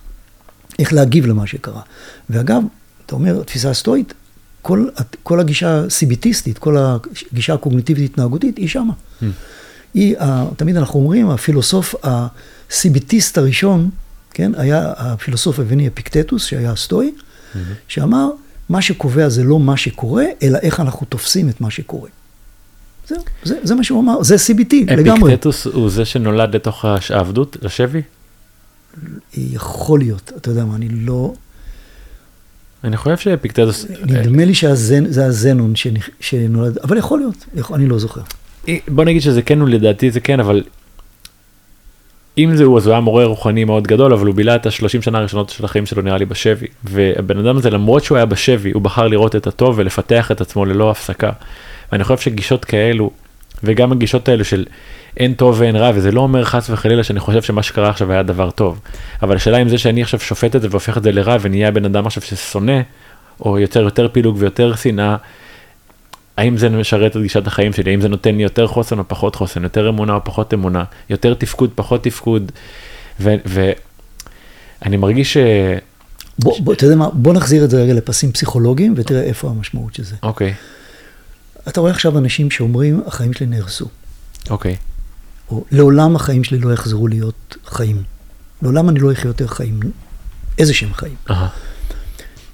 איך 0.79 0.93
להגיב 0.93 1.25
למה 1.25 1.47
שקרה. 1.47 1.81
ואגב, 2.29 2.62
אתה 3.05 3.15
אומר, 3.15 3.43
תפיסה 3.43 3.73
סטואית, 3.73 4.13
כל, 4.62 4.88
כל 5.23 5.39
הגישה 5.39 5.79
הסיביטיסטית, 5.79 6.58
כל 6.58 6.77
הגישה 6.77 7.53
הקוגניטיבית 7.53 8.12
התנהגותית, 8.12 8.58
היא 8.58 8.67
שמה. 8.67 8.93
Mm. 8.93 9.25
היא, 9.93 10.15
תמיד 10.58 10.77
אנחנו 10.77 10.99
אומרים, 10.99 11.29
הפילוסוף 11.29 11.95
הסיביטיסט 12.03 13.38
הראשון, 13.38 13.89
כן, 14.31 14.51
היה 14.58 14.93
הפילוסוף 14.97 15.60
הוויני 15.60 15.88
אפיקטטוס, 15.88 16.45
שהיה 16.45 16.71
הסטואי, 16.71 17.12
mm-hmm. 17.12 17.58
שאמר, 17.88 18.29
מה 18.69 18.81
שקובע 18.81 19.29
זה 19.29 19.43
לא 19.43 19.60
מה 19.60 19.77
שקורה, 19.77 20.25
אלא 20.43 20.58
איך 20.62 20.79
אנחנו 20.79 21.05
תופסים 21.05 21.49
את 21.49 21.62
מה 21.62 21.71
שקורה. 21.71 22.10
זהו, 23.08 23.18
זה, 23.44 23.56
זה 23.63 23.76
מה 23.76 23.84
שהוא 23.84 24.02
אמר, 24.02 24.24
זה 24.24 24.36
CBT 24.36 24.76
לגמרי. 24.88 25.32
אפיקטטוס 25.32 25.65
הוא 25.68 25.89
זה 25.89 26.06
שנולד 26.06 26.56
לתוך 26.56 26.86
העבדות, 26.86 27.58
לשבי? 27.62 28.02
יכול 29.38 30.00
להיות, 30.00 30.32
אתה 30.38 30.50
יודע 30.50 30.65
מה, 30.65 30.76
אני 30.76 30.89
לא... 30.89 31.34
אני 32.84 32.98
חושב 32.98 33.18
שאפיקטטוס... 33.18 33.86
נדמה 34.06 34.46
לי 34.46 34.54
שזה 34.54 35.26
הזנון 35.26 35.74
שנולד, 36.20 36.78
אבל 36.78 36.98
יכול 36.98 37.20
להיות, 37.20 37.46
אני 37.74 37.88
לא 37.88 38.00
זוכר. 38.00 38.22
בוא 38.88 39.04
נגיד 39.04 39.22
שזה 39.22 39.41
כן, 39.41 39.60
לדעתי 39.60 40.12
זה 40.12 40.20
כן, 40.20 40.39
אבל 40.39 40.63
אם 42.38 42.56
זה 42.56 42.63
הוא, 42.63 42.78
אז 42.78 42.86
הוא 42.86 42.91
היה 42.91 43.02
מורה 43.02 43.26
רוחני 43.26 43.63
מאוד 43.63 43.88
גדול, 43.88 44.13
אבל 44.13 44.28
הוא 44.28 44.36
בילה 44.36 44.56
את 44.56 44.65
השלושים 44.65 45.02
שנה 45.02 45.18
הראשונות 45.18 45.50
של 45.50 45.65
החיים 45.65 45.86
שלו 45.86 46.02
נראה 46.02 46.18
לי 46.18 46.26
בשבי. 46.26 46.68
והבן 46.84 47.38
אדם 47.38 47.58
הזה, 47.58 47.70
למרות 47.70 48.04
שהוא 48.04 48.15
היה 48.15 48.26
בשבי, 48.26 48.72
הוא 48.72 48.82
בחר 48.82 49.08
לראות 49.08 49.36
את 49.36 49.48
הטוב 49.48 49.76
ולפתח 49.78 50.32
את 50.32 50.41
עצמו 50.41 50.65
ללא 50.65 50.91
הפסקה. 50.91 51.32
ואני 51.91 52.04
חושב 52.04 52.17
שגישות 52.17 52.65
כאלו, 52.65 53.12
וגם 53.63 53.91
הגישות 53.91 54.30
האלו 54.30 54.45
של 54.45 54.65
אין 55.17 55.34
טוב 55.34 55.56
ואין 55.60 55.76
רע, 55.76 55.91
וזה 55.95 56.12
לא 56.12 56.21
אומר 56.21 56.43
חס 56.43 56.69
וחלילה 56.69 57.04
שאני 57.04 57.19
חושב 57.19 57.41
שמה 57.41 57.63
שקרה 57.63 57.89
עכשיו 57.89 58.12
היה 58.12 58.24
דבר 58.24 58.52
טוב. 58.52 58.80
אבל 59.24 59.36
השאלה 59.36 59.62
אם 59.62 59.69
זה 59.69 59.78
שאני 59.78 60.02
עכשיו 60.02 60.19
שופט 60.19 60.56
את 60.56 60.62
זה 60.62 60.67
והופך 60.71 60.98
את 60.98 61.04
זה 61.04 61.12
לרע 61.12 61.38
ונהיה 61.41 61.71
בן 61.71 61.86
אדם 61.86 62.08
עכשיו 62.08 62.24
ששונא, 62.24 62.82
או 63.39 63.60
יוצר 63.60 63.82
יותר 63.82 64.08
פילוג 64.08 64.36
ויותר 64.39 64.76
שנאה, 64.76 65.15
האם 66.38 66.58
זה 66.58 66.69
משרת 66.69 67.15
את 67.15 67.21
גישת 67.21 67.48
החיים 67.48 67.74
שלי, 67.74 67.91
האם 67.91 68.02
זה 68.02 68.08
נותן 68.08 68.36
לי 68.36 68.43
יותר 68.43 68.67
חוסן 68.67 69.00
או 69.00 69.04
פחות 69.08 69.36
חוסן, 69.36 69.63
יותר 69.63 69.89
אמונה 69.89 70.13
או 70.13 70.24
פחות 70.24 70.54
אמונה, 70.54 70.84
יותר 71.10 71.34
תפקוד, 71.34 71.71
פחות 71.76 72.04
תפקוד, 72.04 72.52
ואני 73.19 74.98
מרגיש 74.98 75.34
ש... 75.34 75.38
בוא, 76.39 76.60
בוא, 76.60 76.74
אתה 76.74 76.86
יודע 76.86 76.95
מה, 76.95 77.10
בוא 77.13 77.34
נחזיר 77.34 77.63
את 77.63 77.69
זה 77.69 77.82
רגע 77.84 77.93
לפסים 77.93 78.32
פסיכולוגיים 78.32 78.93
ותראה 78.98 79.21
איפה 79.21 79.50
המשמעות 79.50 79.93
של 79.93 80.04
זה. 80.04 80.15
אוקיי. 80.24 80.50
Okay. 80.52 80.75
אתה 81.67 81.80
רואה 81.80 81.91
עכשיו 81.91 82.17
אנשים 82.17 82.51
שאומרים, 82.51 83.01
החיים 83.06 83.34
שלי 83.34 83.45
נהרסו. 83.45 83.86
אוקיי. 84.49 84.73
Okay. 84.73 84.95
או 85.49 85.65
לעולם 85.71 86.15
החיים 86.15 86.43
שלי 86.43 86.60
לא 86.60 86.73
יחזרו 86.73 87.08
להיות 87.08 87.58
חיים. 87.65 88.04
לעולם 88.62 88.89
אני 88.89 88.99
לא 88.99 89.12
אחיה 89.12 89.30
יותר 89.30 89.47
חיים, 89.47 89.80
איזה 90.58 90.73
שהם 90.73 90.93
חיים. 90.93 91.15
Uh-huh. 91.30 91.34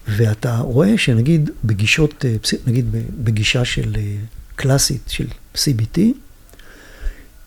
ואתה 0.07 0.57
רואה 0.57 0.97
שנגיד 0.97 1.49
בגישות, 1.63 2.25
אה, 2.25 2.35
נגיד 2.67 2.85
בגישה 3.23 3.65
של 3.65 3.95
אה, 3.97 4.15
קלאסית 4.55 5.01
של 5.07 5.27
CBT, 5.55 5.99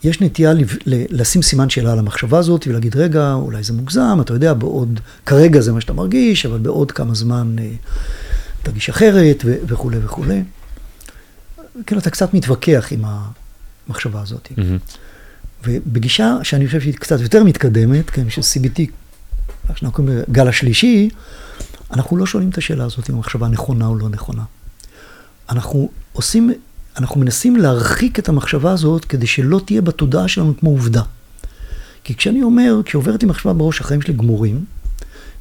יש 0.05 0.21
נטייה 0.21 0.53
לשים 0.87 1.43
סימן 1.43 1.71
שאלה 1.71 1.93
על 1.93 1.99
המחשבה 1.99 2.39
הזאת 2.39 2.67
ולהגיד, 2.67 2.97
רגע, 2.97 3.33
אולי 3.33 3.63
זה 3.63 3.73
מוגזם, 3.73 4.19
אתה 4.21 4.33
יודע, 4.33 4.55
בעוד, 4.55 5.01
כרגע 5.27 5.61
זה 5.61 5.73
מה 5.73 5.81
שאתה 5.81 5.93
מרגיש, 5.93 6.47
אבל 6.47 6.59
בעוד 6.59 6.93
כמה 6.93 7.15
זמן 7.15 7.57
אה, 7.59 7.71
תרגיש 8.63 8.89
אחרת 8.89 9.45
וכולי 9.45 9.99
וכולי. 10.05 10.43
כאילו, 11.87 12.01
אתה 12.01 12.11
קצת 12.11 12.35
מתווכח 12.35 12.89
עם 12.91 13.05
המחשבה 13.89 14.23
הזאת. 14.23 14.49
Mm-hmm. 14.53 14.97
ובגישה 15.65 16.37
שאני 16.43 16.67
חושב 16.67 16.81
שהיא 16.81 16.95
קצת 16.95 17.21
יותר 17.21 17.45
מתקדמת, 17.45 18.11
כן, 18.11 18.31
של 18.31 18.41
CBT, 18.41 18.81
מה 19.69 19.77
שאנחנו 19.77 19.93
קוראים 19.93 20.23
לגל 20.29 20.49
השלישי, 20.49 21.09
אנחנו 21.91 22.17
לא 22.17 22.27
שואלים 22.27 22.51
את 22.51 22.59
השאלה 22.59 22.85
הזאת 22.85 23.11
אם 23.11 23.15
המחשבה 23.15 23.49
נכונה 23.49 23.87
או 23.87 23.97
לא 23.97 24.09
נכונה. 24.09 24.43
אנחנו 25.51 25.91
עושים, 26.13 26.53
אנחנו 26.97 27.21
מנסים 27.21 27.57
להרחיק 27.57 28.19
את 28.19 28.29
המחשבה 28.29 28.73
הזאת 28.73 29.05
כדי 29.05 29.27
שלא 29.27 29.61
תהיה 29.67 29.83
בתודעה 29.83 30.29
שלנו 30.29 30.57
כמו 30.61 30.71
עובדה. 30.71 31.03
כי 32.05 32.15
כשאני 32.15 32.43
אומר, 32.43 32.81
כשעוברת 32.85 33.23
עם 33.23 33.29
מחשבה 33.29 33.53
בראש, 33.53 33.81
החיים 33.81 34.03
שלי 34.03 34.15
גמורים, 34.15 34.65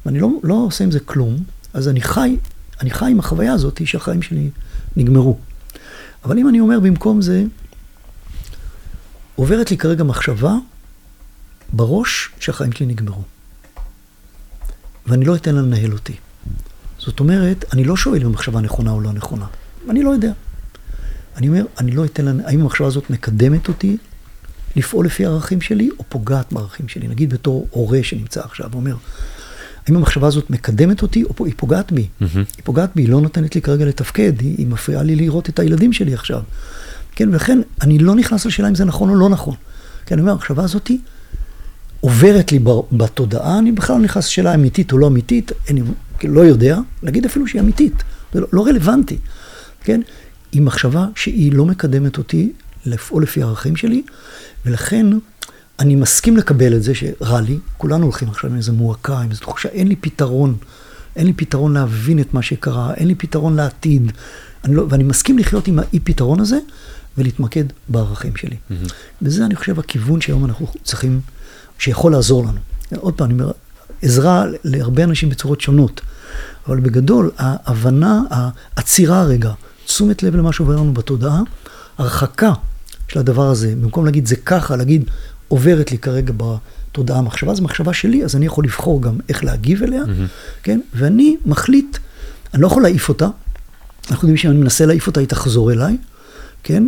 ואני 0.06 0.20
לא, 0.20 0.28
לא 0.42 0.54
עושה 0.54 0.84
עם 0.84 0.90
זה 0.90 1.00
כלום, 1.00 1.36
אז 1.74 1.88
אני 1.88 2.00
חי, 2.00 2.36
אני 2.80 2.90
חי 2.90 3.10
עם 3.10 3.18
החוויה 3.18 3.52
הזאת 3.52 3.86
שהחיים 3.86 4.22
שלי 4.22 4.50
נגמרו. 4.96 5.38
אבל 6.24 6.38
אם 6.38 6.48
אני 6.48 6.60
אומר 6.60 6.80
במקום 6.80 7.22
זה, 7.22 7.44
עוברת 9.34 9.70
לי 9.70 9.76
כרגע 9.76 10.04
מחשבה 10.04 10.54
בראש 11.72 12.30
שהחיים 12.40 12.72
שלי 12.72 12.86
נגמרו. 12.86 13.22
ואני 15.06 15.24
לא 15.24 15.36
אתן 15.36 15.54
לה 15.54 15.62
לנהל 15.62 15.92
אותי. 15.92 16.16
זאת 16.98 17.20
אומרת, 17.20 17.64
אני 17.72 17.84
לא 17.84 17.96
שואל 17.96 18.20
אם 18.20 18.26
המחשבה 18.26 18.60
נכונה 18.60 18.90
או 18.90 19.00
לא 19.00 19.12
נכונה. 19.12 19.46
אני 19.90 20.02
לא 20.02 20.10
יודע. 20.10 20.32
אני 21.36 21.48
אומר, 21.48 21.64
אני 21.78 21.90
לא 21.90 22.04
אתן 22.04 22.24
לה, 22.24 22.32
האם 22.48 22.60
המחשבה 22.60 22.86
הזאת 22.86 23.10
מקדמת 23.10 23.68
אותי 23.68 23.96
לפעול 24.76 25.06
לפי 25.06 25.26
הערכים 25.26 25.60
שלי, 25.60 25.90
או 25.98 26.04
פוגעת 26.08 26.52
בערכים 26.52 26.88
שלי? 26.88 27.08
נגיד 27.08 27.34
בתור 27.34 27.68
הורה 27.70 27.98
שנמצא 28.02 28.40
עכשיו, 28.40 28.70
אומר, 28.74 28.96
האם 29.86 29.96
המחשבה 29.96 30.26
הזאת 30.26 30.50
מקדמת 30.50 31.02
אותי, 31.02 31.24
או 31.24 31.44
היא 31.44 31.54
פוגעת 31.56 31.92
בי? 31.92 32.02
Mm-hmm. 32.02 32.24
היא 32.36 32.64
פוגעת 32.64 32.90
בי, 32.94 33.02
היא 33.02 33.08
לא 33.08 33.20
נותנת 33.20 33.54
לי 33.54 33.62
כרגע 33.62 33.84
לתפקד, 33.84 34.40
היא, 34.40 34.54
היא 34.58 34.66
מפריעה 34.66 35.02
לי 35.02 35.16
לראות 35.16 35.48
את 35.48 35.58
הילדים 35.58 35.92
שלי 35.92 36.14
עכשיו. 36.14 36.40
כן, 37.14 37.28
ולכן 37.28 37.60
אני 37.80 37.98
לא 37.98 38.14
נכנס 38.14 38.46
לשאלה 38.46 38.68
אם 38.68 38.74
זה 38.74 38.84
נכון 38.84 39.10
או 39.10 39.14
לא 39.14 39.28
נכון. 39.28 39.54
כן, 40.06 40.14
אני 40.14 40.22
אומר, 40.22 40.32
המחשבה 40.32 40.64
הזאת 40.64 40.90
עוברת 42.00 42.52
לי 42.52 42.58
בתודעה, 42.92 43.58
אני 43.58 43.72
בכלל 43.72 43.96
לא 43.96 44.02
נכנס 44.02 44.26
לשאלה 44.26 44.54
אמיתית 44.54 44.92
או 44.92 44.98
לא 44.98 45.06
אמיתית, 45.06 45.52
אני 45.70 45.82
לא 46.24 46.40
יודע, 46.40 46.78
להגיד 47.02 47.24
אפילו 47.24 47.46
שהיא 47.46 47.60
אמיתית, 47.60 48.02
זה 48.32 48.40
לא, 48.40 48.46
לא 48.52 48.66
רלוונטי, 48.66 49.18
כן? 49.80 50.00
היא 50.52 50.62
מחשבה 50.62 51.06
שהיא 51.16 51.52
לא 51.52 51.64
מקדמת 51.64 52.18
אותי 52.18 52.52
לפעול 52.86 53.22
לפי 53.22 53.42
הערכים 53.42 53.76
שלי, 53.76 54.02
ולכן 54.66 55.06
אני 55.80 55.94
מסכים 55.94 56.36
לקבל 56.36 56.76
את 56.76 56.82
זה 56.82 56.94
שרע 56.94 57.40
לי, 57.40 57.58
כולנו 57.76 58.04
הולכים 58.04 58.28
עכשיו 58.28 58.50
עם 58.50 58.56
איזה 58.56 58.72
מועקה, 58.72 59.18
עם 59.18 59.30
איזו 59.30 59.40
תחושה, 59.40 59.68
אין 59.68 59.88
לי 59.88 59.96
פתרון, 59.96 60.56
אין 61.16 61.26
לי 61.26 61.32
פתרון 61.32 61.74
להבין 61.74 62.20
את 62.20 62.34
מה 62.34 62.42
שקרה, 62.42 62.94
אין 62.94 63.08
לי 63.08 63.14
פתרון 63.14 63.56
לעתיד, 63.56 64.12
לא, 64.64 64.86
ואני 64.88 65.04
מסכים 65.04 65.38
לחיות 65.38 65.68
עם 65.68 65.78
האי 65.78 66.00
פתרון 66.00 66.40
הזה, 66.40 66.58
ולהתמקד 67.18 67.64
בערכים 67.88 68.36
שלי. 68.36 68.56
Mm-hmm. 68.56 68.92
וזה, 69.22 69.44
אני 69.44 69.56
חושב, 69.56 69.78
הכיוון 69.78 70.20
שהיום 70.20 70.44
אנחנו 70.44 70.66
צריכים, 70.82 71.20
שיכול 71.78 72.12
לעזור 72.12 72.44
לנו. 72.44 72.60
עוד 72.96 73.14
פעם, 73.14 73.30
אני 73.30 73.34
אומר, 73.34 73.52
עזרה 74.02 74.44
להרבה 74.64 75.04
אנשים 75.04 75.28
בצורות 75.28 75.60
שונות, 75.60 76.00
אבל 76.66 76.80
בגדול, 76.80 77.30
ההבנה, 77.38 78.20
העצירה 78.30 79.20
הרגע, 79.20 79.52
תשומת 79.86 80.22
לב 80.22 80.36
למה 80.36 80.52
שעובר 80.52 80.76
לנו 80.76 80.94
בתודעה, 80.94 81.40
הרחקה 81.98 82.52
של 83.08 83.18
הדבר 83.18 83.50
הזה, 83.50 83.74
במקום 83.76 84.04
להגיד 84.04 84.26
זה 84.26 84.36
ככה, 84.36 84.76
להגיד 84.76 85.04
עוברת 85.48 85.90
לי 85.92 85.98
כרגע 85.98 86.32
בתודעה 86.36 87.18
המחשבה, 87.18 87.54
זו 87.54 87.62
מחשבה 87.62 87.92
שלי, 87.92 88.24
אז 88.24 88.36
אני 88.36 88.46
יכול 88.46 88.64
לבחור 88.64 89.02
גם 89.02 89.18
איך 89.28 89.44
להגיב 89.44 89.82
אליה, 89.82 90.02
mm-hmm. 90.02 90.62
כן? 90.62 90.80
ואני 90.94 91.36
מחליט, 91.46 91.98
אני 92.54 92.62
לא 92.62 92.66
יכול 92.66 92.82
להעיף 92.82 93.08
אותה, 93.08 93.28
אנחנו 94.10 94.28
יודעים 94.28 94.36
שאם 94.36 94.50
אני 94.50 94.58
מנסה 94.58 94.86
להעיף 94.86 95.06
אותה, 95.06 95.20
היא 95.20 95.28
תחזור 95.28 95.72
אליי, 95.72 95.96
כן? 96.62 96.84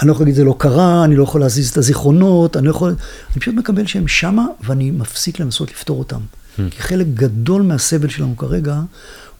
אני 0.00 0.08
לא 0.08 0.12
יכול 0.12 0.24
להגיד 0.24 0.34
זה 0.34 0.44
לא 0.44 0.54
קרה, 0.58 1.04
אני 1.04 1.16
לא 1.16 1.22
יכול 1.22 1.40
להזיז 1.40 1.70
את 1.70 1.76
הזיכרונות, 1.76 2.56
אני 2.56 2.66
לא 2.66 2.70
יכול... 2.70 2.94
אני 3.32 3.40
פשוט 3.40 3.54
מקבל 3.54 3.86
שהם 3.86 4.08
שמה, 4.08 4.46
ואני 4.64 4.90
מפסיק 4.90 5.40
לנסות 5.40 5.70
לפתור 5.70 5.98
אותם. 5.98 6.20
Hmm. 6.20 6.60
כי 6.70 6.82
חלק 6.82 7.06
גדול 7.14 7.62
מהסבל 7.62 8.08
שלנו 8.08 8.36
כרגע, 8.36 8.80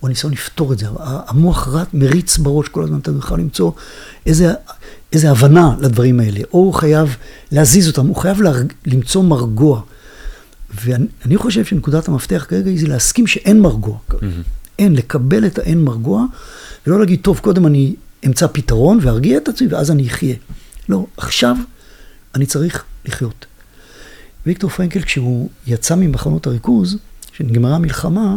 הוא 0.00 0.08
הניסיון 0.08 0.32
לפתור 0.32 0.72
את 0.72 0.78
זה. 0.78 0.86
המוח 1.00 1.68
רט 1.68 1.88
מריץ 1.94 2.38
בראש 2.38 2.68
כל 2.68 2.82
הזמן, 2.82 2.98
אתה 2.98 3.10
יכול 3.18 3.40
למצוא 3.40 3.72
איזה, 4.26 4.52
איזה 5.12 5.30
הבנה 5.30 5.74
לדברים 5.80 6.20
האלה. 6.20 6.40
או 6.52 6.58
הוא 6.58 6.74
חייב 6.74 7.16
להזיז 7.52 7.88
אותם, 7.88 8.06
הוא 8.06 8.16
חייב 8.16 8.42
לה, 8.42 8.52
למצוא 8.86 9.22
מרגוע. 9.22 9.82
ואני 10.84 11.36
חושב 11.36 11.64
שנקודת 11.64 12.08
המפתח 12.08 12.46
כרגע 12.48 12.70
היא 12.70 12.88
להסכים 12.88 13.26
שאין 13.26 13.60
מרגוע. 13.60 13.98
Mm-hmm. 14.10 14.24
אין, 14.78 14.94
לקבל 14.94 15.46
את 15.46 15.58
האין 15.58 15.84
מרגוע, 15.84 16.24
ולא 16.86 17.00
להגיד, 17.00 17.20
טוב, 17.22 17.38
קודם 17.38 17.66
אני 17.66 17.94
אמצא 18.26 18.46
פתרון 18.52 18.98
וארגיע 19.02 19.38
את 19.38 19.48
עצמי, 19.48 19.68
ואז 19.68 19.90
אני 19.90 20.06
אחיה. 20.06 20.34
לא, 20.88 21.06
עכשיו 21.16 21.56
אני 22.34 22.46
צריך 22.46 22.84
לחיות. 23.04 23.46
ויקטור 24.46 24.70
פרנקל, 24.70 25.02
כשהוא 25.02 25.48
יצא 25.66 25.94
ממחנות 25.94 26.46
הריכוז, 26.46 26.96
כשנגמרה 27.32 27.76
המלחמה, 27.76 28.36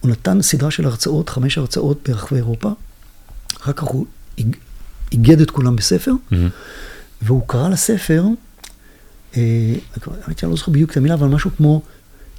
הוא 0.00 0.10
נתן 0.10 0.42
סדרה 0.42 0.70
של 0.70 0.84
הרצאות, 0.84 1.28
חמש 1.28 1.58
הרצאות 1.58 2.08
ברחבי 2.08 2.36
אירופה. 2.36 2.70
אחר 3.60 3.72
כך 3.72 3.82
הוא 3.82 4.06
איגד 5.12 5.40
את 5.40 5.50
כולם 5.50 5.76
בספר, 5.76 6.12
mm-hmm. 6.12 6.36
והוא 7.22 7.42
קרא 7.48 7.68
לספר, 7.68 8.24
אה, 9.36 9.74
האמת 10.26 10.38
שאני 10.38 10.50
לא 10.50 10.56
זוכר 10.56 10.72
בדיוק 10.72 10.90
את 10.90 10.96
המילה, 10.96 11.14
אבל 11.14 11.28
משהו 11.28 11.50
כמו 11.56 11.82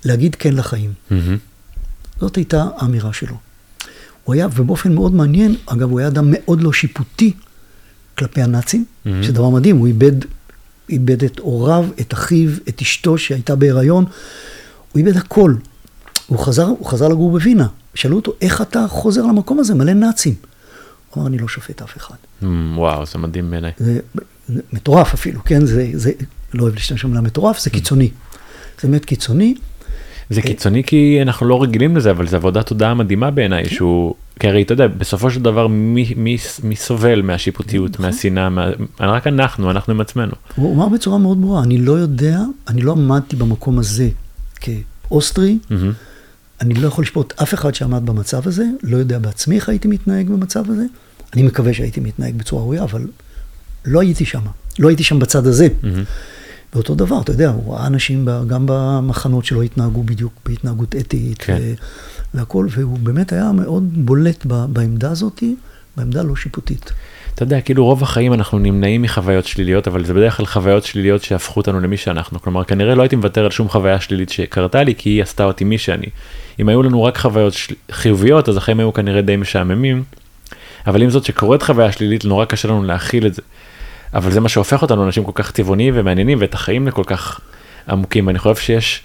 להגיד 0.05 0.35
כן 0.35 0.53
לחיים. 0.53 0.93
Mm-hmm. 1.11 1.13
זאת 2.19 2.35
הייתה 2.35 2.65
האמירה 2.77 3.13
שלו. 3.13 3.35
הוא 4.23 4.35
היה, 4.35 4.47
ובאופן 4.55 4.95
מאוד 4.95 5.13
מעניין, 5.13 5.55
אגב, 5.65 5.89
הוא 5.89 5.99
היה 5.99 6.07
אדם 6.07 6.25
מאוד 6.31 6.61
לא 6.61 6.73
שיפוטי 6.73 7.33
כלפי 8.17 8.41
הנאצים, 8.41 8.85
mm-hmm. 8.85 9.09
שזה 9.21 9.33
דבר 9.33 9.49
מדהים, 9.49 9.77
הוא 9.77 9.87
איבד, 9.87 10.11
איבד 10.89 11.23
את 11.23 11.39
הוריו, 11.39 11.85
את 12.01 12.13
אחיו, 12.13 12.49
את 12.69 12.81
אשתו 12.81 13.17
שהייתה 13.17 13.55
בהיריון, 13.55 14.05
הוא 14.91 14.99
איבד 14.99 15.17
הכל. 15.17 15.55
הוא 16.27 16.39
חזר, 16.39 16.65
הוא 16.65 16.85
חזר 16.85 17.07
לגור 17.07 17.31
בווינה. 17.31 17.67
שאלו 17.95 18.15
אותו, 18.15 18.33
איך 18.41 18.61
אתה 18.61 18.85
חוזר 18.87 19.21
למקום 19.21 19.59
הזה, 19.59 19.75
מלא 19.75 19.93
נאצים? 19.93 20.33
הוא 21.15 21.21
אמר, 21.21 21.29
אני 21.29 21.37
לא 21.37 21.47
שופט 21.47 21.81
אף 21.81 21.97
אחד. 21.97 22.15
Mm, 22.41 22.45
וואו, 22.75 23.05
זה 23.05 23.17
מדהים 23.17 23.51
בעיניי. 23.51 23.71
זה, 23.77 23.99
מטורף 24.73 25.13
אפילו, 25.13 25.43
כן? 25.43 25.65
זה, 25.65 25.89
זה, 25.93 26.11
לא 26.53 26.63
אוהב 26.63 26.73
להשתמש 26.73 27.05
במילה 27.05 27.21
מטורף, 27.21 27.59
זה 27.59 27.69
mm. 27.69 27.73
קיצוני. 27.73 28.09
זה 28.81 28.87
באמת 28.87 29.05
קיצוני. 29.05 29.55
זה 30.29 30.41
אה, 30.41 30.45
קיצוני 30.45 30.83
כי 30.83 31.19
אנחנו 31.21 31.47
לא 31.47 31.63
רגילים 31.63 31.97
לזה, 31.97 32.11
אבל 32.11 32.27
זו 32.27 32.35
עבודת 32.35 32.67
תודעה 32.67 32.93
מדהימה 32.93 33.31
בעיניי, 33.31 33.63
כן. 33.63 33.75
שהוא, 33.75 34.15
כי 34.39 34.47
הרי 34.47 34.61
אתה 34.61 34.73
יודע, 34.73 34.87
בסופו 34.87 35.31
של 35.31 35.41
דבר 35.41 35.67
מי, 35.67 36.13
מי, 36.17 36.37
מי 36.63 36.75
סובל 36.75 37.21
מהשיפוטיות, 37.21 37.91
נכון. 37.91 38.05
מהשנאה, 38.05 38.49
מה, 38.49 38.69
רק 38.99 39.27
אנחנו, 39.27 39.71
אנחנו 39.71 39.93
עם 39.93 40.01
עצמנו. 40.01 40.31
הוא 40.55 40.75
אמר 40.75 40.89
בצורה 40.89 41.17
מאוד 41.17 41.41
ברורה, 41.41 41.63
אני 41.63 41.77
לא 41.77 41.91
יודע, 41.91 42.39
אני 42.67 42.81
לא 42.81 42.91
עמדתי 42.91 43.35
במקום 43.35 43.79
הזה 43.79 44.09
כאוסטרי. 44.61 45.57
אני 46.61 46.73
לא 46.73 46.87
יכול 46.87 47.01
לשפוט 47.01 47.33
אף 47.41 47.53
אחד 47.53 47.75
שעמד 47.75 48.05
במצב 48.05 48.47
הזה, 48.47 48.65
לא 48.83 48.97
יודע 48.97 49.19
בעצמי 49.19 49.55
איך 49.55 49.69
הייתי 49.69 49.87
מתנהג 49.87 50.29
במצב 50.29 50.71
הזה. 50.71 50.85
אני 51.33 51.43
מקווה 51.43 51.73
שהייתי 51.73 51.99
מתנהג 51.99 52.35
בצורה 52.35 52.61
ראויה, 52.61 52.83
אבל 52.83 53.07
לא 53.85 54.01
הייתי 54.01 54.25
שם. 54.25 54.41
לא 54.79 54.87
הייתי 54.87 55.03
שם 55.03 55.19
בצד 55.19 55.47
הזה. 55.47 55.67
Mm-hmm. 55.67 55.85
ואותו 56.73 56.95
דבר, 56.95 57.21
אתה 57.21 57.31
יודע, 57.31 57.49
הוא 57.49 57.73
ראה 57.73 57.87
אנשים 57.87 58.27
גם 58.47 58.63
במחנות 58.65 59.45
שלא 59.45 59.63
התנהגו 59.63 60.03
בדיוק 60.03 60.33
בהתנהגות 60.45 60.95
אתית 60.95 61.41
כן. 61.41 61.59
והכול, 62.33 62.67
והוא 62.71 62.99
באמת 62.99 63.33
היה 63.33 63.51
מאוד 63.51 64.05
בולט 64.05 64.45
בעמדה 64.45 65.11
הזאת, 65.11 65.43
בעמדה 65.97 66.23
לא 66.23 66.35
שיפוטית. 66.35 66.91
אתה 67.35 67.43
יודע, 67.43 67.61
כאילו 67.61 67.85
רוב 67.85 68.03
החיים 68.03 68.33
אנחנו 68.33 68.59
נמנעים 68.59 69.01
מחוויות 69.01 69.45
שליליות, 69.45 69.87
אבל 69.87 70.05
זה 70.05 70.13
בדרך 70.13 70.37
כלל 70.37 70.45
חוויות 70.45 70.83
שליליות 70.83 71.23
שהפכו 71.23 71.59
אותנו 71.59 71.79
למי 71.79 71.97
שאנחנו. 71.97 72.41
כלומר, 72.41 72.63
כנראה 72.63 72.95
לא 72.95 73.01
הייתי 73.01 73.15
מוותר 73.15 73.45
על 73.45 73.51
שום 73.51 73.69
חוויה 73.69 73.99
שלילית 73.99 74.29
שקרתה 74.29 74.83
לי, 74.83 74.95
כי 74.97 75.09
היא 75.09 75.23
עשתה 75.23 75.43
אותי 75.43 75.63
מי 75.63 75.77
שאני. 75.77 76.07
אם 76.59 76.69
היו 76.69 76.83
לנו 76.83 77.03
רק 77.03 77.17
חוויות 77.17 77.53
של... 77.53 77.75
חיוביות, 77.91 78.49
אז 78.49 78.57
החיים 78.57 78.79
היו 78.79 78.93
כנראה 78.93 79.21
די 79.21 79.35
משעממים. 79.35 80.03
אבל 80.87 81.01
עם 81.01 81.09
זאת 81.09 81.25
שקורית 81.25 81.63
חוויה 81.63 81.91
שלילית, 81.91 82.25
נורא 82.25 82.45
קשה 82.45 82.67
לנו 82.67 82.83
להכיל 82.83 83.25
את 83.25 83.33
זה. 83.33 83.41
אבל 84.13 84.31
זה 84.31 84.39
מה 84.39 84.49
שהופך 84.49 84.81
אותנו 84.81 85.05
אנשים 85.05 85.23
כל 85.23 85.31
כך 85.35 85.51
טבעוניים 85.51 85.93
ומעניינים, 85.97 86.37
ואת 86.41 86.53
החיים 86.53 86.87
לכל 86.87 87.03
כך 87.03 87.39
עמוקים. 87.89 88.29
אני 88.29 88.39
חושב 88.39 88.55
שיש, 88.55 89.03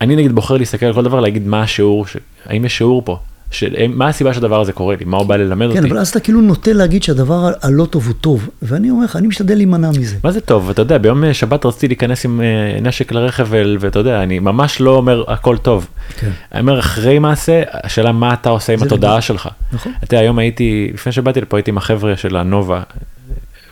אני 0.00 0.16
נגיד 0.16 0.32
בוחר 0.32 0.56
להסתכל 0.56 0.86
על 0.86 0.94
כל 0.94 1.04
דבר, 1.04 1.20
להגיד 1.20 1.46
מה 1.46 1.62
השיעור, 1.62 2.06
ש... 2.06 2.16
האם 2.46 2.64
יש 2.64 2.78
שיעור 2.78 3.02
פה. 3.04 3.18
של 3.50 3.74
מה 3.88 4.08
הסיבה 4.08 4.34
שהדבר 4.34 4.60
הזה 4.60 4.72
קורה 4.72 4.96
לי, 4.96 5.04
מה 5.04 5.16
הוא 5.16 5.26
בא 5.26 5.36
ללמד 5.36 5.66
כן, 5.66 5.76
אותי. 5.76 5.80
כן, 5.80 5.90
אבל 5.90 5.98
אז 5.98 6.08
אתה 6.08 6.20
כאילו 6.20 6.40
נוטה 6.40 6.72
להגיד 6.72 7.02
שהדבר 7.02 7.50
הלא 7.62 7.84
טוב 7.84 8.06
הוא 8.06 8.14
טוב, 8.20 8.48
ואני 8.62 8.90
אומר 8.90 9.04
לך, 9.04 9.16
אני 9.16 9.28
משתדל 9.28 9.54
להימנע 9.54 9.90
מזה. 9.90 10.16
מה 10.24 10.32
זה 10.32 10.40
טוב? 10.40 10.70
אתה 10.70 10.82
יודע, 10.82 10.98
ביום 10.98 11.24
אה, 11.24 11.34
שבת 11.34 11.66
רציתי 11.66 11.88
להיכנס 11.88 12.24
עם 12.24 12.40
אה, 12.40 12.80
נשק 12.80 13.12
לרכב, 13.12 13.48
ואתה 13.80 13.98
יודע, 13.98 14.22
אני 14.22 14.38
ממש 14.38 14.80
לא 14.80 14.90
אומר 14.90 15.24
הכל 15.32 15.56
טוב. 15.56 15.86
כן. 16.16 16.30
אני 16.52 16.60
אומר, 16.60 16.78
אחרי 16.78 17.18
מעשה, 17.18 17.62
השאלה 17.72 18.12
מה 18.12 18.32
אתה 18.32 18.50
עושה 18.50 18.72
עם 18.72 18.82
התודעה. 18.82 19.20
שלך. 19.20 19.48
נכון. 19.72 19.92
אתה 20.04 20.14
יודע, 20.14 20.22
היום 20.22 20.38
הייתי, 20.38 20.90
לפני 20.94 21.12
שבאתי 21.12 21.40
לפה 21.40 21.56
הייתי 21.56 21.70
עם 21.70 21.76
החבר'ה 21.76 22.16
של 22.16 22.36
הנובה, 22.36 22.82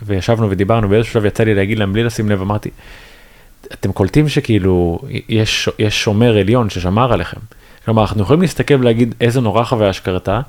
וישבנו 0.07 0.51
ודיברנו, 0.51 0.88
באיזשהו 0.88 1.12
שלב 1.12 1.25
יצא 1.25 1.45
לי 1.45 1.55
להגיד 1.55 1.79
להם 1.79 1.93
בלי 1.93 2.05
לשים 2.05 2.31
לב, 2.31 2.41
אמרתי, 2.41 2.71
אתם 3.73 3.93
קולטים 3.93 4.29
שכאילו 4.29 4.99
יש, 5.29 5.69
יש 5.79 6.03
שומר 6.05 6.37
עליון 6.37 6.71
ששמר 6.71 7.12
עליכם. 7.12 7.41
כלומר, 7.88 8.03
אנחנו 8.03 8.22
יכולים 8.22 8.42
להסתכל 8.42 8.74
ולהגיד 8.74 9.14
איזה 9.20 9.40
נורא 9.40 9.64
חוויה 9.64 9.92
שקרתה, 9.92 10.40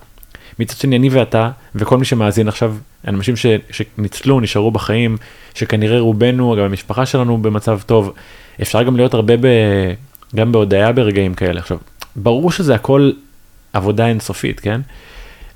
מצד 0.60 0.78
שני 0.78 0.96
אני 0.96 1.10
ואתה 1.10 1.50
וכל 1.76 1.98
מי 1.98 2.06
שמאזין 2.06 2.48
עכשיו, 2.48 2.76
אנשים 3.08 3.36
ש, 3.36 3.46
שניצלו, 3.72 4.40
נשארו 4.40 4.72
בחיים, 4.72 5.18
שכנראה 5.56 6.00
רובנו, 6.00 6.56
גם 6.56 6.64
המשפחה 6.64 7.06
שלנו 7.06 7.38
במצב 7.38 7.80
טוב, 7.86 8.14
אפשר 8.62 8.84
גם 8.84 8.96
להיות 8.96 9.14
הרבה 9.14 9.38
ב... 9.38 9.48
גם 10.36 10.52
בהודיה 10.52 10.92
ברגעים 10.92 11.34
כאלה. 11.34 11.60
עכשיו, 11.60 11.78
ברור 12.16 12.52
שזה 12.52 12.76
הכל 12.76 13.12
עבודה 13.74 14.08
אינסופית, 14.08 14.60
כן? 14.60 14.82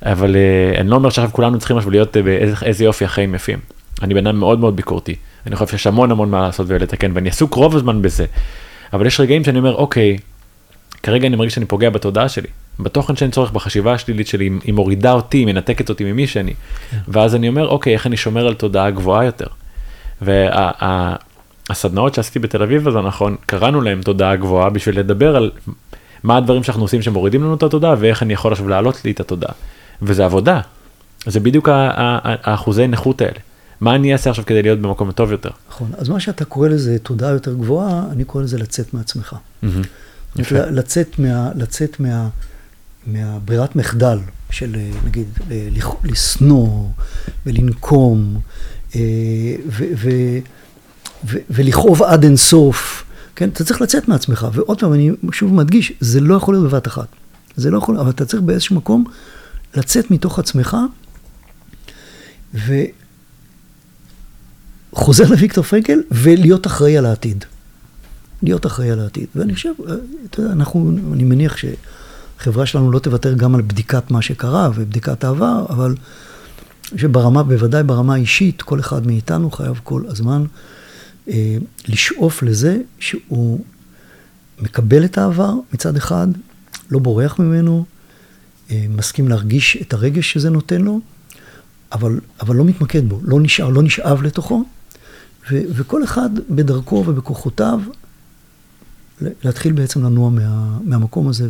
אבל 0.02 0.36
uh, 0.36 0.80
אני 0.80 0.90
לא 0.90 0.96
אומר 0.96 1.10
שעכשיו 1.10 1.32
כולנו 1.34 1.60
צריכים 1.60 1.78
עכשיו 1.78 1.92
להיות 1.92 2.18
uh, 2.18 2.20
באיזה 2.20 2.84
יופי 2.84 3.06
החיים 3.06 3.36
יפים. 3.36 3.60
אני 4.02 4.14
בן 4.14 4.28
אדם 4.28 4.40
מאוד 4.40 4.60
מאוד 4.60 4.76
ביקורתי. 4.76 5.16
אני 5.48 5.56
חושב 5.56 5.72
שיש 5.72 5.88
המון 5.88 6.12
המון 6.12 6.30
מה 6.30 6.42
לעשות 6.42 6.66
ולתקן, 6.70 7.12
ואני 7.14 7.30
עסוק 7.30 7.54
רוב 7.54 7.76
הזמן 7.76 8.02
בזה. 8.02 8.26
אבל 8.94 9.06
יש 9.06 9.20
רגעים 9.20 9.44
שאני 9.44 9.60
אומר, 9.60 9.76
אוקיי, 9.76 10.18
כרגע 11.04 11.28
אני 11.28 11.36
מרגיש 11.36 11.54
שאני 11.54 11.66
פוגע 11.66 11.90
בתודעה 11.90 12.30
שלי, 12.30 12.48
בתוכן 12.80 13.16
שאין 13.16 13.32
צורך, 13.32 13.52
בחשיבה 13.52 13.94
השלילית 13.94 14.28
שלי, 14.28 14.50
היא 14.64 14.74
מורידה 14.74 15.12
אותי, 15.12 15.38
היא 15.38 15.46
מנתקת 15.46 15.90
אותי 15.90 16.04
ממי 16.04 16.28
שאני. 16.28 16.54
כן. 16.92 16.98
ואז 17.08 17.36
אני 17.36 17.48
אומר, 17.50 17.68
אוקיי, 17.68 17.94
איך 17.94 18.08
אני 18.08 18.18
שומר 18.18 18.48
על 18.48 18.54
תודעה 18.54 18.92
גבוהה 18.92 19.26
יותר. 19.26 19.48
והסדנאות 20.22 22.12
וה, 22.12 22.16
שעשיתי 22.16 22.40
בתל 22.40 22.64
אביב, 22.64 22.88
אז 22.88 22.96
נכון, 22.96 23.36
קראנו 23.46 23.82
להם 23.82 24.02
תודעה 24.02 24.36
גבוהה 24.36 24.70
בשביל 24.70 25.00
לדבר 25.00 25.36
על 25.36 25.52
מה 26.24 26.38
הדברים 26.38 26.64
שאנחנו 26.64 26.84
עושים 26.84 27.02
שמורידים 27.02 27.44
לנו 27.44 27.54
את 27.54 27.64
התודעה, 27.64 27.96
ואיך 28.00 28.24
אני 28.24 28.34
יכול 28.34 28.52
עכשיו 28.52 28.70
להעלות 28.70 29.06
לי 29.06 29.12
את 29.12 29.20
התודעה. 29.20 29.52
וזה 30.02 30.26
עבודה. 30.26 30.60
זה 31.26 31.40
בדיוק 31.40 31.70
האחוזי 31.72 32.88
נכות 32.88 33.22
האלה. 33.22 33.40
מה 33.82 33.96
אני 33.96 34.14
אעשה 34.14 34.30
עכשיו 34.30 34.46
כדי 34.46 34.62
להיות 34.62 34.80
במקום 34.80 35.12
טוב 35.12 35.32
יותר? 35.32 35.50
נכון, 35.70 35.92
אז 35.98 36.10
מה 36.10 36.20
שאתה 36.20 36.46
קורא 36.46 36.68
לזה 36.68 37.00
תודעה 37.00 37.32
יותר 37.32 37.54
גבוהה, 37.54 38.04
אני 38.12 38.24
קורא 38.24 38.44
לזה 38.44 38.58
לצאת 38.58 38.94
מעצמך. 38.94 39.34
Mm-hmm. 39.34 39.68
לצאת, 40.72 41.20
מה, 41.20 41.50
לצאת 41.56 42.00
מה, 42.00 42.30
מהברירת 43.08 43.76
מחדל 43.76 44.20
של 44.50 44.76
אה, 44.76 44.92
נגיד 45.06 45.28
אה, 45.52 45.70
לשנוא 46.04 46.88
ולנקום 47.46 48.40
אה, 48.96 49.02
ו, 49.68 49.84
ו, 49.98 50.10
ו, 51.26 51.38
ולכאוב 51.50 52.04
עד 52.04 52.24
אינסוף, 52.24 53.04
כן? 53.36 53.50
אתה 53.50 53.64
צריך 53.64 53.82
לצאת 53.82 54.08
מעצמך. 54.08 54.48
ועוד 54.54 54.80
פעם, 54.80 54.94
אני 54.94 55.12
שוב 55.32 55.54
מדגיש, 55.54 55.94
זה 56.00 56.20
לא 56.20 56.36
יכול 56.36 56.54
להיות 56.54 56.72
בבת 56.72 56.88
אחת. 56.88 57.08
זה 57.56 57.72
לא 57.72 57.78
יכול, 57.78 57.98
אבל 57.98 58.10
אתה 58.10 58.26
צריך 58.26 58.44
באיזשהו 58.44 58.76
מקום 58.76 59.06
לצאת 59.76 60.12
מתוך 60.12 60.40
עצמך, 60.40 60.78
וחוזר 64.94 65.24
לוויקטור 65.30 65.64
פרנקל 65.64 66.00
ולהיות 66.12 66.68
אחראי 66.68 66.98
על 66.98 67.06
העתיד. 67.06 67.46
להיות 68.44 68.66
אחראי 68.66 68.92
על 68.92 69.00
העתיד. 69.00 69.28
ואני 69.36 69.56
חושב, 69.56 69.70
אה, 69.88 69.94
אתה 70.30 70.42
יודע, 70.42 70.54
אנחנו, 70.54 70.92
אני 71.14 71.24
מניח 71.24 71.56
שהחברה 71.58 72.66
שלנו 72.66 72.92
לא 72.92 73.00
תוותר 73.00 73.34
גם 73.34 73.56
על 73.56 73.62
בדיקת 73.62 74.12
מה 74.12 74.22
שקרה 74.22 74.70
ובדיקת 74.76 75.24
העבר, 75.24 75.66
אבל 75.70 75.96
שברמה, 76.96 77.44
בוודאי 77.44 77.84
ברמה 77.84 78.14
האישית, 78.14 78.62
כל 78.62 78.80
אחד 78.80 79.08
מאיתנו 79.08 79.52
חייב 79.52 79.80
כל 79.84 80.04
הזמן 80.08 80.46
אה, 81.28 81.58
לשאוף 81.88 82.44
לזה 82.44 82.78
שהוא 83.00 83.60
מקבל 84.62 85.06
את 85.06 85.18
העבר 85.18 85.54
מצד 85.74 85.96
אחד, 85.96 86.28
לא 86.92 87.00
בורח 87.00 87.40
ממנו, 87.40 87.86
אה, 88.72 88.86
מסכים 88.90 89.28
להרגיש 89.28 89.78
את 89.82 89.94
הרגש 89.94 90.34
שזה 90.34 90.50
נותן 90.50 90.82
לו, 90.82 91.00
אבל, 91.92 92.20
אבל 92.42 92.56
לא 92.56 92.66
מתמקד 92.66 93.10
בו, 93.10 93.20
לא 93.24 93.40
נשאר, 93.40 93.70
לא 93.70 93.84
נשאב 93.84 94.24
לתוכו, 94.24 94.64
ו, 95.52 95.62
וכל 95.70 96.04
אחד 96.04 96.30
בדרכו 96.50 97.04
ובכוחותיו 97.08 97.80
להתחיל 99.22 99.74
בעצם 99.74 100.04
לנוע 100.04 100.30
מה, 100.30 100.80
מהמקום 100.84 101.28
הזה 101.28 101.48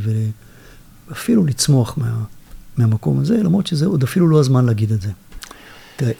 ואפילו 1.09 1.45
לצמוח 1.45 1.97
מה, 1.97 2.23
מהמקום 2.77 3.19
הזה, 3.19 3.43
למרות 3.43 3.67
שזה 3.67 3.85
עוד 3.85 4.03
אפילו 4.03 4.27
לא 4.27 4.39
הזמן 4.39 4.65
להגיד 4.65 4.91
את 4.91 5.01
זה. 5.01 5.11
תראה, 5.95 6.13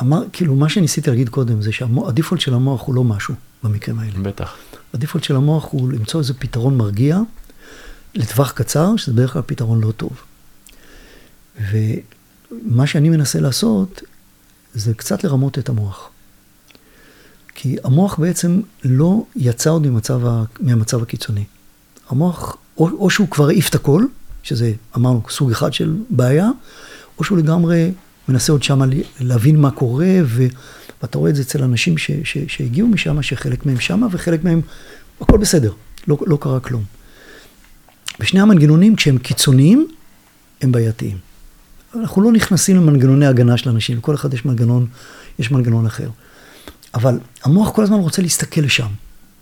אמר, 0.00 0.22
כאילו 0.32 0.54
מה 0.54 0.68
שניסיתי 0.68 1.10
להגיד 1.10 1.28
קודם 1.28 1.62
זה 1.62 1.72
שהדיפולט 1.72 2.40
של 2.40 2.54
המוח 2.54 2.86
הוא 2.86 2.94
לא 2.94 3.04
משהו 3.04 3.34
במקרים 3.62 3.98
האלה. 3.98 4.18
בטח. 4.22 4.56
הדיפולט 4.94 5.24
של 5.24 5.36
המוח 5.36 5.68
הוא 5.70 5.92
למצוא 5.92 6.20
איזה 6.20 6.34
פתרון 6.34 6.76
מרגיע 6.76 7.18
לטווח 8.14 8.52
קצר, 8.52 8.96
שזה 8.96 9.12
בדרך 9.12 9.32
כלל 9.32 9.42
פתרון 9.46 9.80
לא 9.80 9.92
טוב. 9.92 10.12
ומה 11.70 12.86
שאני 12.86 13.08
מנסה 13.08 13.40
לעשות 13.40 14.02
זה 14.74 14.94
קצת 14.94 15.24
לרמות 15.24 15.58
את 15.58 15.68
המוח. 15.68 16.10
כי 17.60 17.76
המוח 17.84 18.18
בעצם 18.18 18.60
לא 18.84 19.22
יצא 19.36 19.70
עוד 19.70 19.86
ממצב 19.86 20.26
ה, 20.26 20.44
מהמצב 20.60 21.02
הקיצוני. 21.02 21.44
המוח, 22.08 22.56
או, 22.76 22.88
או 22.90 23.10
שהוא 23.10 23.28
כבר 23.28 23.48
העיף 23.48 23.68
את 23.68 23.74
הכל, 23.74 24.04
שזה 24.42 24.72
אמרנו 24.96 25.22
סוג 25.30 25.50
אחד 25.50 25.72
של 25.72 25.96
בעיה, 26.10 26.50
או 27.18 27.24
שהוא 27.24 27.38
לגמרי 27.38 27.92
מנסה 28.28 28.52
עוד 28.52 28.62
שמה 28.62 28.84
להבין 29.20 29.60
מה 29.60 29.70
קורה, 29.70 30.14
ו, 30.24 30.46
ואתה 31.02 31.18
רואה 31.18 31.30
את 31.30 31.36
זה 31.36 31.42
אצל 31.42 31.62
אנשים 31.62 31.98
ש, 31.98 32.10
ש, 32.24 32.38
שהגיעו 32.48 32.88
משם, 32.88 33.22
שחלק 33.22 33.66
מהם 33.66 33.80
שמה 33.80 34.06
וחלק 34.10 34.44
מהם, 34.44 34.60
הכל 35.20 35.38
בסדר, 35.38 35.72
לא, 36.08 36.18
לא 36.26 36.38
קרה 36.40 36.60
כלום. 36.60 36.82
ושני 38.20 38.40
המנגנונים, 38.40 38.96
כשהם 38.96 39.18
קיצוניים, 39.18 39.88
הם 40.60 40.72
בעייתיים. 40.72 41.16
אנחנו 41.94 42.22
לא 42.22 42.32
נכנסים 42.32 42.76
למנגנוני 42.76 43.26
הגנה 43.26 43.56
של 43.56 43.70
אנשים, 43.70 43.98
לכל 43.98 44.14
אחד 44.14 44.34
יש 44.34 44.44
מנגנון, 44.44 44.86
יש 45.38 45.50
מנגנון 45.50 45.86
אחר. 45.86 46.08
אבל 46.94 47.18
המוח 47.42 47.70
כל 47.70 47.82
הזמן 47.82 47.96
רוצה 47.96 48.22
להסתכל 48.22 48.60
לשם, 48.60 48.88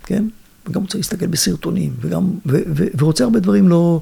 כן? 0.03 0.25
וגם 0.69 0.83
רוצה 0.83 0.99
להסתכל 0.99 1.27
בסרטונים, 1.27 1.95
וגם, 2.01 2.31
ו, 2.47 2.57
ו, 2.77 2.85
ורוצה 2.99 3.25
הרבה 3.25 3.41
דברים 3.41 3.69
לא, 3.69 4.01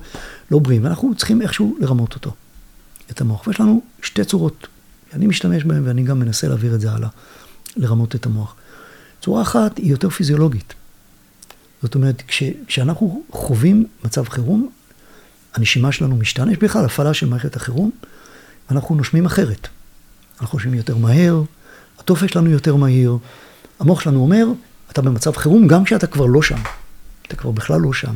לא 0.51 0.59
בריאים, 0.59 0.84
ואנחנו 0.84 1.14
צריכים 1.14 1.42
איכשהו 1.42 1.76
לרמות 1.80 2.14
אותו, 2.14 2.34
את 3.11 3.20
המוח. 3.20 3.47
ויש 3.47 3.61
לנו 3.61 3.82
שתי 4.03 4.24
צורות, 4.24 4.66
אני 5.12 5.26
משתמש 5.26 5.64
בהן 5.64 5.86
ואני 5.86 6.03
גם 6.03 6.18
מנסה 6.18 6.49
להעביר 6.49 6.74
את 6.74 6.80
זה 6.80 6.92
הלאה, 6.92 7.09
לרמות 7.76 8.14
את 8.14 8.26
המוח. 8.26 8.55
צורה 9.20 9.42
אחת 9.42 9.78
היא 9.78 9.90
יותר 9.90 10.11
פיזיולוגית. 10.11 10.74
זאת 11.82 11.95
אומרת, 11.95 12.22
כש, 12.28 12.42
כשאנחנו 12.66 13.22
חווים 13.30 13.86
מצב 14.05 14.28
חירום, 14.28 14.70
הנשימה 15.55 15.92
שלנו 15.92 16.16
משתנה, 16.16 16.53
יש 16.53 16.59
בכלל 16.59 16.84
הפעלה 16.84 17.14
של 17.14 17.26
מערכת 17.26 17.57
החירום, 17.57 17.90
ואנחנו 18.70 18.95
נושמים 18.95 19.26
אחרת. 19.26 19.68
אנחנו 20.40 20.59
נושמים 20.59 20.74
יותר 20.74 20.97
מהר, 20.97 21.42
התופש 21.99 22.32
שלנו 22.32 22.51
יותר 22.51 22.76
מהיר, 22.76 23.18
המוח 23.80 24.01
שלנו 24.01 24.20
אומר, 24.20 24.47
אתה 24.90 25.03
במצב 25.03 25.36
חירום 25.36 25.66
גם 25.66 25.84
כשאתה 25.84 26.07
כבר 26.07 26.26
לא 26.26 26.42
שם, 26.42 26.59
אתה 27.26 27.36
כבר 27.36 27.51
בכלל 27.51 27.80
לא 27.80 27.92
שם. 27.92 28.14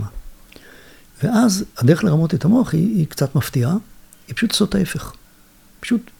ואז 1.23 1.65
הדרך 1.79 2.05
לרמות 2.05 2.35
את 2.35 2.45
המוח 2.45 2.73
היא, 2.73 2.97
היא 2.97 3.07
קצת 3.07 3.35
מפתיעה, 3.35 3.73
היא 4.29 4.37
פשוט 4.37 4.53
לעשות 4.53 4.75
ההפך. 4.75 5.13
פשוט, 5.81 6.11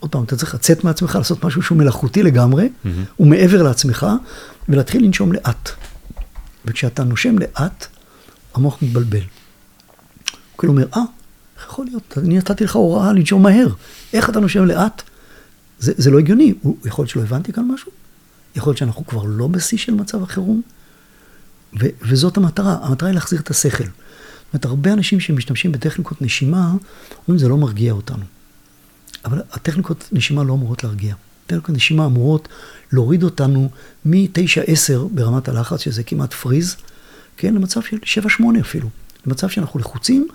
עוד 0.00 0.10
פעם, 0.10 0.24
אתה 0.24 0.36
צריך 0.36 0.54
לצאת 0.54 0.84
מעצמך, 0.84 1.14
לעשות 1.14 1.44
משהו 1.44 1.62
שהוא 1.62 1.78
מלאכותי 1.78 2.22
לגמרי, 2.22 2.68
mm-hmm. 2.68 2.88
ומעבר 3.22 3.62
לעצמך, 3.62 4.06
ולהתחיל 4.68 5.04
לנשום 5.04 5.32
לאט. 5.32 5.70
וכשאתה 6.64 7.04
נושם 7.04 7.38
לאט, 7.38 7.86
המוח 8.54 8.82
מתבלבל. 8.82 9.18
הוא 9.18 10.58
כאילו 10.58 10.72
אומר, 10.72 10.86
אה, 10.96 11.02
איך 11.56 11.66
יכול 11.66 11.84
להיות? 11.84 12.18
אני 12.18 12.38
נתתי 12.38 12.64
לך 12.64 12.76
הוראה 12.76 13.12
לנשום 13.12 13.42
מהר. 13.42 13.68
איך 14.12 14.30
אתה 14.30 14.40
נושם 14.40 14.64
לאט? 14.64 15.02
זה, 15.84 15.92
זה 15.96 16.10
לא 16.10 16.18
הגיוני. 16.18 16.54
הוא, 16.62 16.76
יכול 16.84 17.02
להיות 17.02 17.10
שלא 17.10 17.22
הבנתי 17.22 17.52
כאן 17.52 17.64
משהו? 17.74 17.92
יכול 18.56 18.70
להיות 18.70 18.78
שאנחנו 18.78 19.06
כבר 19.06 19.24
לא 19.24 19.46
בשיא 19.46 19.78
של 19.78 19.94
מצב 19.94 20.22
החירום? 20.22 20.62
ו, 21.80 21.86
וזאת 22.02 22.36
המטרה. 22.36 22.78
המטרה 22.82 23.08
היא 23.08 23.14
להחזיר 23.14 23.40
את 23.40 23.50
השכל. 23.50 23.84
זאת 23.84 23.92
אומרת, 24.52 24.64
הרבה 24.64 24.92
אנשים 24.92 25.20
שמשתמשים 25.20 25.72
בטכניקות 25.72 26.22
נשימה, 26.22 26.72
אומרים, 27.28 27.38
זה 27.38 27.48
לא 27.48 27.56
מרגיע 27.56 27.92
אותנו. 27.92 28.24
אבל 29.24 29.42
הטכניקות 29.52 30.08
נשימה 30.12 30.44
לא 30.44 30.52
אמורות 30.52 30.84
להרגיע. 30.84 31.14
טכניקות 31.46 31.74
נשימה 31.74 32.06
אמורות 32.06 32.48
להוריד 32.92 33.22
אותנו 33.22 33.70
מ-9-10 34.04 34.98
ברמת 35.10 35.48
הלחץ, 35.48 35.80
שזה 35.80 36.02
כמעט 36.02 36.32
פריז, 36.32 36.76
כן, 37.36 37.54
למצב 37.54 37.80
של 37.82 37.98
7-8 38.40 38.60
אפילו. 38.60 38.88
למצב 39.26 39.48
שאנחנו 39.48 39.80
לחוצים, 39.80 40.28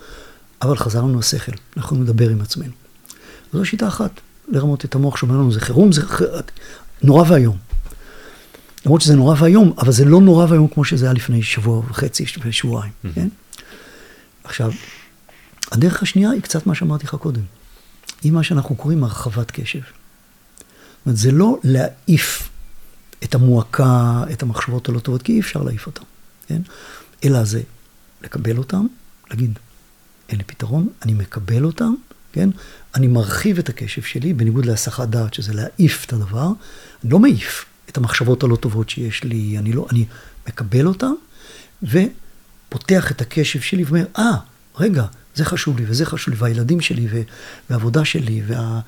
אבל 0.62 0.78
חזר 0.78 1.02
לנו 1.02 1.20
השכל, 1.20 1.52
אנחנו 1.78 1.97
נדבר 1.97 2.30
עם 2.30 2.41
עצמנו. 2.41 2.74
זו 3.54 3.66
שיטה 3.66 3.88
אחת, 3.88 4.22
לרמות 4.52 4.86
את 4.86 4.95
המוח 4.95 5.18
שאומר 5.18 5.36
לנו 5.36 5.52
זה 5.52 5.62
חירום, 5.62 5.91
זה 5.91 6.02
נורא 7.04 7.24
ואיום. 7.28 7.58
למרות 8.86 9.02
שזה 9.02 9.16
נורא 9.16 9.36
ואיום, 9.39 9.74
אבל 9.78 9.91
זה 9.91 10.06
לא 10.06 10.22
נורא 10.22 10.45
ואיום 10.50 10.68
כמו 10.68 10.86
שזה 10.86 11.06
היה 11.06 11.14
לפני 11.14 11.43
שבוע 11.43 11.80
וחצי 11.89 12.26
ושבועיים, 12.43 12.91
mm-hmm. 12.91 13.10
כן? 13.16 13.28
עכשיו, 14.43 14.72
הדרך 15.72 16.04
השנייה 16.04 16.30
היא 16.30 16.41
קצת 16.41 16.68
מה 16.68 16.76
שאמרתי 16.76 17.06
לך 17.06 17.16
קודם. 17.16 17.41
היא 18.24 18.32
מה 18.32 18.43
שאנחנו 18.43 18.76
קוראים 18.76 19.04
הרחבת 19.04 19.52
קשב. 19.52 19.80
זאת 19.80 21.06
אומרת, 21.06 21.18
זה 21.18 21.32
לא 21.32 21.60
להעיף 21.64 22.50
את 23.24 23.36
המועקה, 23.36 24.24
את 24.34 24.43
המחשבות 24.43 24.89
הלא 24.89 25.00
טובות, 25.00 25.22
כי 25.22 25.32
אי 25.32 25.39
אפשר 25.39 25.64
להעיף 25.64 25.86
אותן, 25.86 26.04
כן? 26.47 26.62
אלא 27.24 27.43
זה 27.43 27.62
לקבל 28.22 28.58
אותן, 28.58 28.86
להגיד, 29.30 29.60
אין 30.30 30.38
לי 30.38 30.43
פתרון, 30.43 30.89
אני 31.02 31.14
מקבל 31.14 31.64
אותן, 31.64 31.93
כן? 32.34 32.50
אני 32.96 33.08
מרחיב 33.08 33.60
את 33.60 33.70
הקשב 33.70 34.02
שלי, 34.02 34.34
בניגוד 34.34 34.66
להסחת 34.66 35.08
דעת, 35.08 35.34
שזה 35.34 35.54
להעיף 35.54 36.06
את 36.06 36.14
הדבר. 36.14 36.52
אני 37.04 37.12
לא 37.12 37.20
מעיף 37.20 37.66
את 37.90 37.98
המחשבות 37.98 38.44
הלא 38.44 38.56
טובות 38.56 38.90
שיש 38.90 39.24
לי, 39.24 39.56
אני 39.58 39.74
לא, 39.74 39.88
אני 39.92 40.06
מקבל 40.48 40.88
אותן, 40.88 41.12
ופותח 41.84 43.12
את 43.12 43.22
הקשב 43.22 43.62
שלי 43.62 43.84
ואומר, 43.84 44.06
אה, 44.18 44.32
ah, 44.32 44.82
רגע, 44.82 45.06
זה 45.36 45.46
חשוב 45.46 45.80
לי, 45.80 45.86
וזה 45.88 46.06
חשוב 46.06 46.34
לי, 46.34 46.40
והילדים 46.40 46.82
שלי, 46.82 47.08
והעבודה 47.70 48.06
שלי, 48.06 48.42
וה... 48.48 48.80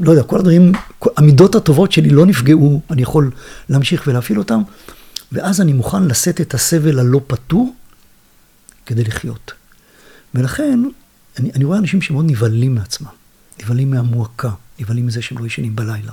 לא 0.00 0.10
יודע, 0.10 0.22
כל 0.22 0.38
הדברים, 0.38 0.72
המידות 1.16 1.54
הטובות 1.54 1.92
שלי 1.92 2.10
לא 2.10 2.26
נפגעו, 2.26 2.80
אני 2.90 3.02
יכול 3.02 3.30
להמשיך 3.68 4.04
ולהפעיל 4.06 4.38
אותם, 4.38 4.62
ואז 5.32 5.60
אני 5.60 5.72
מוכן 5.72 6.02
לשאת 6.04 6.40
את 6.40 6.54
הסבל 6.54 6.98
הלא 6.98 7.20
פתור 7.26 7.74
כדי 8.86 9.04
לחיות. 9.04 9.52
ולכן, 10.34 10.80
אני, 11.38 11.50
אני 11.54 11.64
רואה 11.64 11.78
אנשים 11.78 12.02
שמאוד 12.02 12.24
נבהלים 12.30 12.74
מעצמם, 12.74 13.08
נבהלים 13.62 13.90
מהמועקה, 13.90 14.50
נבהלים 14.80 15.06
מזה 15.06 15.22
שהם 15.22 15.38
לא 15.38 15.46
ישנים 15.46 15.76
בלילה. 15.76 16.12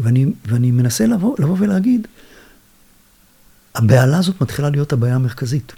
ואני, 0.00 0.26
ואני 0.46 0.70
מנסה 0.70 1.06
לבוא, 1.06 1.36
לבוא 1.38 1.56
ולהגיד, 1.58 2.06
הבהלה 3.74 4.18
הזאת 4.18 4.40
מתחילה 4.40 4.70
להיות 4.70 4.92
הבעיה 4.92 5.14
המרכזית. 5.14 5.72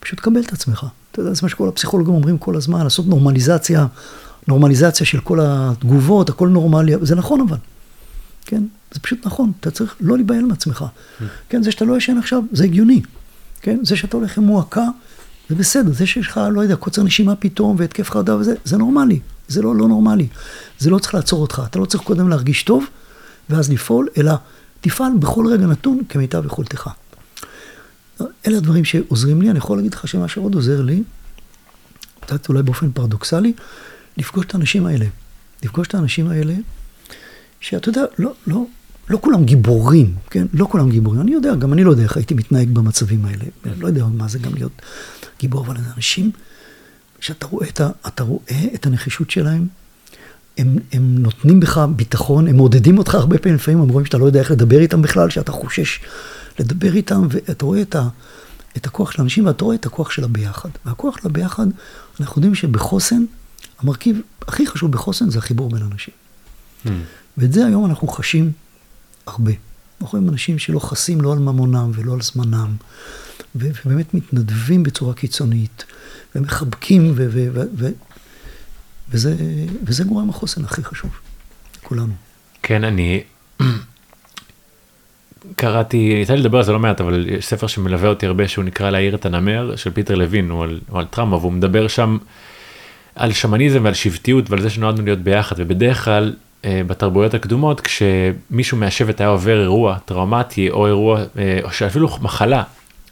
פשוט 0.00 0.20
קבל 0.20 0.40
את 0.40 0.52
עצמך. 0.52 0.86
אתה 1.12 1.20
יודע, 1.20 1.34
זה 1.34 1.40
מה 1.42 1.48
שכל 1.48 1.68
הפסיכולוגים 1.68 2.14
אומרים 2.14 2.38
כל 2.38 2.56
הזמן, 2.56 2.84
לעשות 2.84 3.06
נורמליזציה, 3.06 3.86
נורמליזציה 4.48 5.06
של 5.06 5.20
כל 5.20 5.38
התגובות, 5.42 6.28
הכל 6.28 6.48
נורמלי, 6.48 6.92
זה 7.02 7.14
נכון 7.14 7.40
אבל. 7.40 7.56
כן? 8.44 8.62
זה 8.92 9.00
פשוט 9.00 9.26
נכון, 9.26 9.52
אתה 9.60 9.70
צריך 9.70 9.96
לא 10.00 10.16
להיבהל 10.16 10.42
מעצמך. 10.42 10.84
כן, 11.48 11.62
זה 11.62 11.72
שאתה 11.72 11.84
לא 11.84 11.96
ישן 11.96 12.18
עכשיו, 12.18 12.42
זה 12.52 12.64
הגיוני. 12.64 13.02
כן? 13.60 13.78
זה 13.82 13.96
שאתה 13.96 14.16
הולך 14.16 14.38
עם 14.38 14.44
מועקה, 14.44 14.84
זה 15.48 15.54
בסדר. 15.54 15.92
זה 15.92 16.06
שיש 16.06 16.28
לך, 16.28 16.40
לא 16.52 16.60
יודע, 16.60 16.76
קוצר 16.76 17.02
נשימה 17.02 17.36
פתאום 17.36 17.76
והתקף 17.78 18.10
חרדה 18.10 18.36
וזה, 18.36 18.54
זה 18.64 18.76
נורמלי. 18.76 19.20
זה 19.48 19.62
לא 19.62 19.76
לא 19.76 19.88
נורמלי. 19.88 20.28
זה 20.78 20.90
לא 20.90 20.98
צריך 20.98 21.14
לעצור 21.14 21.42
אותך. 21.42 21.62
אתה 21.66 21.78
לא 21.78 21.84
צריך 21.84 22.04
קודם 22.04 22.28
להרגיש 22.28 22.62
טוב, 22.62 22.86
ואז 23.50 23.72
לפעול, 23.72 24.08
אלא 24.18 24.32
תפעל 24.80 25.12
בכל 25.18 25.46
רגע 25.46 25.66
נתון 25.66 26.00
כמיטב 26.08 26.46
יכולתך. 26.46 26.90
אלה 28.20 28.56
הדברים 28.56 28.84
שעוזרים 28.84 29.42
לי, 29.42 29.50
אני 29.50 29.58
יכול 29.58 29.78
להגיד 29.78 29.94
לך 29.94 30.08
שמה 30.08 30.28
שעוד 30.28 30.54
עוזר 30.54 30.82
לי, 30.82 31.02
קצת 32.20 32.48
אולי 32.48 32.62
באופן 32.62 32.90
פרדוקסלי, 32.92 33.52
לפגוש 34.16 34.46
את 34.46 34.54
האנשים 34.54 34.86
האלה. 34.86 35.06
לפגוש 35.64 35.88
את 35.88 35.94
האנשים 35.94 36.30
האלה, 36.30 36.54
שאתה 37.60 37.88
יודע, 37.88 38.02
לא, 38.18 38.32
לא, 38.46 38.66
לא 39.08 39.18
כולם 39.20 39.44
גיבורים, 39.44 40.14
כן? 40.30 40.46
לא 40.52 40.66
כולם 40.70 40.90
גיבורים. 40.90 41.20
אני 41.20 41.32
יודע, 41.32 41.54
גם 41.54 41.72
אני 41.72 41.84
לא 41.84 41.90
יודע 41.90 42.02
איך 42.02 42.16
הייתי 42.16 42.34
מתנהג 42.34 42.70
במצבים 42.70 43.24
האלה. 43.24 43.44
לא 43.78 43.86
יודע 43.86 44.06
מה 44.06 44.28
זה 44.28 44.38
גם 44.38 44.54
להיות 44.54 44.82
גיבור, 45.40 45.66
אבל 45.66 45.76
אנשים 45.96 46.30
שאתה 47.20 47.46
רואה 47.46 47.68
אתה 48.06 48.22
רואה 48.22 48.64
את 48.74 48.86
הנחישות 48.86 49.30
שלהם, 49.30 49.66
הם, 50.58 50.76
הם 50.92 51.18
נותנים 51.18 51.60
בך 51.60 51.78
ביטחון, 51.96 52.48
הם 52.48 52.56
מעודדים 52.56 52.98
אותך 52.98 53.14
הרבה 53.14 53.38
פעמים, 53.38 53.56
לפעמים 53.56 53.80
הם 53.80 53.88
רואים 53.88 54.06
שאתה 54.06 54.18
לא 54.18 54.24
יודע 54.24 54.40
איך 54.40 54.50
לדבר 54.50 54.78
איתם 54.78 55.02
בכלל, 55.02 55.30
שאתה 55.30 55.52
חושש 55.52 56.00
לדבר 56.58 56.94
איתם, 56.94 57.26
ואתה 57.30 57.64
רואה 57.64 57.82
את, 57.82 57.94
ה, 57.94 58.08
את 58.76 58.86
הכוח 58.86 59.10
של 59.10 59.20
האנשים, 59.20 59.46
ואתה 59.46 59.64
רואה 59.64 59.76
את 59.76 59.86
הכוח 59.86 60.10
של 60.10 60.24
הביחד. 60.24 60.68
והכוח 60.84 61.18
של 61.18 61.28
הביחד, 61.28 61.66
אנחנו 62.20 62.38
יודעים 62.38 62.54
שבחוסן, 62.54 63.24
המרכיב 63.78 64.20
הכי 64.48 64.66
חשוב 64.66 64.92
בחוסן 64.92 65.30
זה 65.30 65.38
החיבור 65.38 65.70
בין 65.70 65.82
אנשים. 65.92 66.14
Mm. 66.86 66.88
ואת 67.38 67.52
זה 67.52 67.66
היום 67.66 67.86
אנחנו 67.86 68.08
חשים 68.08 68.52
הרבה. 69.26 69.52
אנחנו 70.00 70.18
רואים 70.18 70.32
אנשים 70.32 70.58
שלא 70.58 70.78
חסים 70.78 71.20
לא 71.20 71.32
על 71.32 71.38
ממונם 71.38 71.90
ולא 71.94 72.12
על 72.12 72.20
זמנם, 72.20 72.76
ובאמת 73.54 74.14
מתנדבים 74.14 74.82
בצורה 74.82 75.14
קיצונית, 75.14 75.84
ומחבקים, 76.34 77.12
ו- 77.16 77.26
ו- 77.30 77.48
ו- 77.52 77.60
ו- 77.76 77.92
וזה, 79.10 79.34
וזה 79.84 80.04
גורם 80.04 80.30
החוסן 80.30 80.64
הכי 80.64 80.84
חשוב, 80.84 81.10
כולנו. 81.82 82.12
כן, 82.62 82.84
אני 82.84 83.22
קראתי, 85.56 86.18
יצא 86.22 86.34
לי 86.34 86.40
לדבר 86.40 86.58
על 86.58 86.64
זה 86.64 86.72
לא 86.72 86.78
מעט, 86.78 87.00
אבל 87.00 87.26
יש 87.28 87.46
ספר 87.46 87.66
שמלווה 87.66 88.08
אותי 88.08 88.26
הרבה 88.26 88.48
שהוא 88.48 88.64
נקרא 88.64 88.90
להעיר 88.90 89.14
את 89.14 89.26
הנמר 89.26 89.76
של 89.76 89.90
פיטר 89.90 90.14
לוין, 90.14 90.50
הוא 90.50 90.62
על, 90.62 90.80
הוא 90.88 90.98
על 90.98 91.04
טראומה, 91.04 91.36
והוא 91.36 91.52
מדבר 91.52 91.88
שם 91.88 92.18
על 93.14 93.32
שמניזם 93.32 93.84
ועל 93.84 93.94
שבטיות 93.94 94.50
ועל 94.50 94.62
זה 94.62 94.70
שנועדנו 94.70 95.04
להיות 95.04 95.18
ביחד, 95.18 95.56
ובדרך 95.58 96.04
כלל 96.04 96.34
בתרבויות 96.86 97.34
הקדומות, 97.34 97.80
כשמישהו 97.80 98.76
מהשבט 98.76 99.20
היה 99.20 99.30
עובר 99.30 99.60
אירוע 99.60 99.98
טראומטי 100.04 100.70
או 100.70 100.86
אירוע, 100.86 101.20
אה, 101.38 101.58
או 101.62 101.70
שאפילו 101.70 102.08
מחלה, 102.20 102.62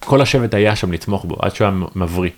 כל 0.01 0.21
השבט 0.21 0.55
היה 0.55 0.77
שם 0.77 0.93
לתמוך 0.93 1.25
בו 1.25 1.37
עד 1.43 1.55
שהוא 1.55 1.65
היה 1.67 1.77
מבריא. 1.95 2.31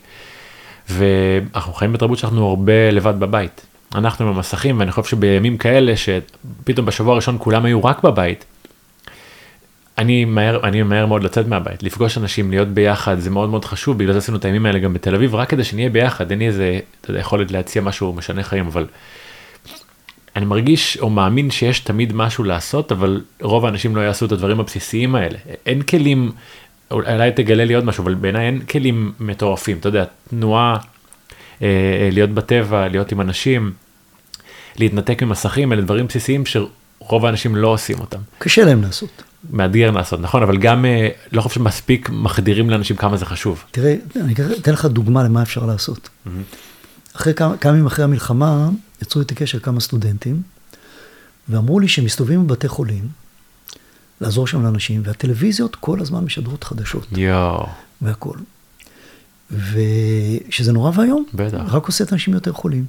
ואנחנו 0.89 1.73
חיים 1.73 1.93
בתרבות 1.93 2.19
שאנחנו 2.19 2.49
הרבה 2.49 2.91
לבד 2.91 3.21
בבית. 3.21 3.67
אנחנו 3.95 4.29
עם 4.29 4.37
המסכים 4.37 4.81
ואני 4.81 4.93
חושב 4.93 5.09
שבימים 5.09 5.59
כאלה 5.59 5.93
שפתאום 5.97 6.87
בשבוע 6.87 7.13
הראשון 7.13 7.37
כולם 7.39 7.65
היו 7.65 7.85
רק 7.85 8.03
בבית. 8.03 8.45
אני 9.99 10.25
מהר, 10.25 10.61
אני 10.65 10.83
מהר 10.83 11.07
מאוד 11.07 11.23
לצאת 11.23 11.47
מהבית, 11.47 11.83
לפגוש 11.83 12.19
אנשים, 12.19 12.51
להיות 12.51 12.69
ביחד, 12.69 13.19
זה 13.19 13.31
מאוד 13.31 13.49
מאוד 13.49 13.65
חשוב, 13.65 13.99
בגלל 13.99 14.13
זה 14.13 14.19
עשינו 14.19 14.39
את 14.39 14.45
הימים 14.45 14.67
האלה 14.67 14.79
גם 14.79 14.95
בתל 14.95 15.15
אביב, 15.15 15.35
רק 15.35 15.49
כדי 15.49 15.65
שנהיה 15.65 15.91
ביחד, 15.91 16.31
אין 16.31 16.39
לי 16.39 16.47
איזה, 16.47 16.79
יודע, 17.09 17.21
יכולת 17.21 17.51
להציע 17.51 17.83
משהו 17.83 18.13
משנה 18.13 18.43
חיים, 18.43 18.67
אבל 18.67 18.87
אני 20.37 20.45
מרגיש 20.45 20.99
או 21.01 21.11
מאמין 21.11 21.51
שיש 21.51 21.81
תמיד 21.81 22.13
משהו 22.13 22.45
לעשות, 22.45 22.93
אבל 22.93 23.23
רוב 23.41 23.67
האנשים 23.67 23.97
לא 23.97 24.01
יעשו 24.01 24.27
את 24.27 24.33
הדברים 24.33 24.61
הבסיסיים 24.61 25.15
האלה. 25.15 25.39
אין 25.67 25.83
כלים, 25.83 26.33
אולי 26.91 27.31
תגלה 27.33 27.65
לי 27.65 27.75
עוד 27.75 27.85
משהו, 27.85 28.05
אבל 28.05 28.15
בעיניי 28.15 28.47
אין 28.47 28.61
כלים 28.61 29.13
מטורפים, 29.21 29.79
אתה 29.79 29.89
יודע, 29.89 30.05
תנועה, 30.31 30.77
אה, 31.63 31.67
אה, 31.67 32.09
להיות 32.13 32.31
בטבע, 32.31 32.89
להיות 32.89 33.13
עם 33.13 33.21
אנשים, 33.21 33.73
להתנתק 34.79 35.23
ממסכים, 35.23 35.73
אלה 35.73 35.83
דברים 35.83 36.07
בסיסיים 36.07 36.45
שרוב 36.47 37.27
האנשים 37.27 37.57
לא 37.57 37.69
עושים 37.69 38.01
אותם. 38.01 38.19
קשה 38.39 38.65
להם 38.65 38.83
לעשות. 38.83 39.23
מאתגר 39.51 39.91
לעשות, 39.91 40.21
נכון, 40.21 40.43
אבל 40.43 40.57
גם 40.57 40.85
אה, 40.85 41.09
לא 41.33 41.43
חושב 41.43 41.55
שמספיק 41.55 42.11
מחדירים 42.13 42.71
לאנשים 42.71 42.97
כמה 42.97 43.17
זה 43.17 43.27
חשוב. 43.27 43.65
תראה, 43.71 43.95
אני 44.17 44.35
אתן 44.61 44.73
לך 44.73 44.85
דוגמה 44.85 45.25
למה 45.25 45.43
אפשר 45.43 45.67
לעשות. 45.67 46.09
אחרי 47.17 47.35
כמה, 47.35 47.57
כמה 47.57 47.73
ימים 47.73 47.87
אחרי 47.87 48.05
המלחמה, 48.05 48.69
יצרו 49.03 49.21
איתי 49.21 49.35
קשר 49.35 49.59
כמה 49.59 49.81
סטודנטים, 49.81 50.43
ואמרו 51.49 51.81
לי 51.81 51.89
שהם 51.89 52.05
מסתובבים 52.05 52.47
בבתי 52.47 52.69
חולים, 52.69 53.09
לעזור 54.21 54.47
שם 54.47 54.63
לאנשים, 54.63 55.03
והטלוויזיות 55.05 55.77
כל 55.77 56.01
הזמן 56.01 56.25
משדרות 56.25 56.65
חדשות. 56.65 57.07
יואו. 57.13 57.67
והכול. 58.03 58.39
ושזה 59.51 60.73
נורא 60.73 60.91
ואיום. 60.95 61.25
בטח. 61.35 61.61
רק 61.69 61.87
עושה 61.87 62.05
את 62.05 62.13
האנשים 62.13 62.35
יותר 62.35 62.53
חולים. 62.53 62.85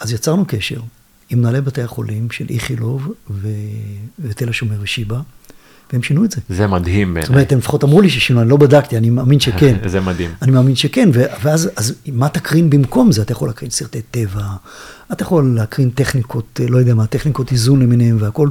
אז 0.00 0.12
יצרנו 0.12 0.44
קשר 0.48 0.80
עם 1.30 1.38
מנהלי 1.38 1.60
בתי 1.60 1.82
החולים 1.82 2.30
של 2.30 2.46
איכילוב 2.50 3.12
ו... 3.30 3.48
ותל 4.18 4.48
השומר 4.48 4.76
ושיבא, 4.80 5.20
והם 5.92 6.02
שינו 6.02 6.24
את 6.24 6.30
זה. 6.30 6.40
זה 6.48 6.66
מדהים 6.66 7.14
בעיניי. 7.14 7.22
זאת 7.22 7.30
אומרת, 7.30 7.52
הם 7.52 7.58
לפחות 7.58 7.84
אמרו 7.84 8.00
לי 8.00 8.10
ששינו, 8.10 8.40
אני 8.40 8.48
לא 8.48 8.56
בדקתי, 8.56 8.96
אני 8.96 9.10
מאמין 9.10 9.40
שכן. 9.40 9.76
זה 9.86 10.00
מדהים. 10.00 10.30
אני 10.42 10.50
מאמין 10.50 10.76
שכן, 10.76 11.08
ואז 11.42 11.70
אז 11.76 11.94
מה 12.12 12.28
תקרין 12.28 12.70
במקום 12.70 13.12
זה? 13.12 13.22
אתה 13.22 13.32
יכול 13.32 13.48
להקרין 13.48 13.70
סרטי 13.70 14.02
טבע, 14.02 14.44
אתה 15.12 15.22
יכול 15.22 15.52
להקרין 15.56 15.90
טכניקות, 15.90 16.60
לא 16.68 16.78
יודע 16.78 16.94
מה, 16.94 17.06
טכניקות 17.06 17.52
איזון 17.52 17.82
למיניהם 17.82 18.16
והכל. 18.20 18.48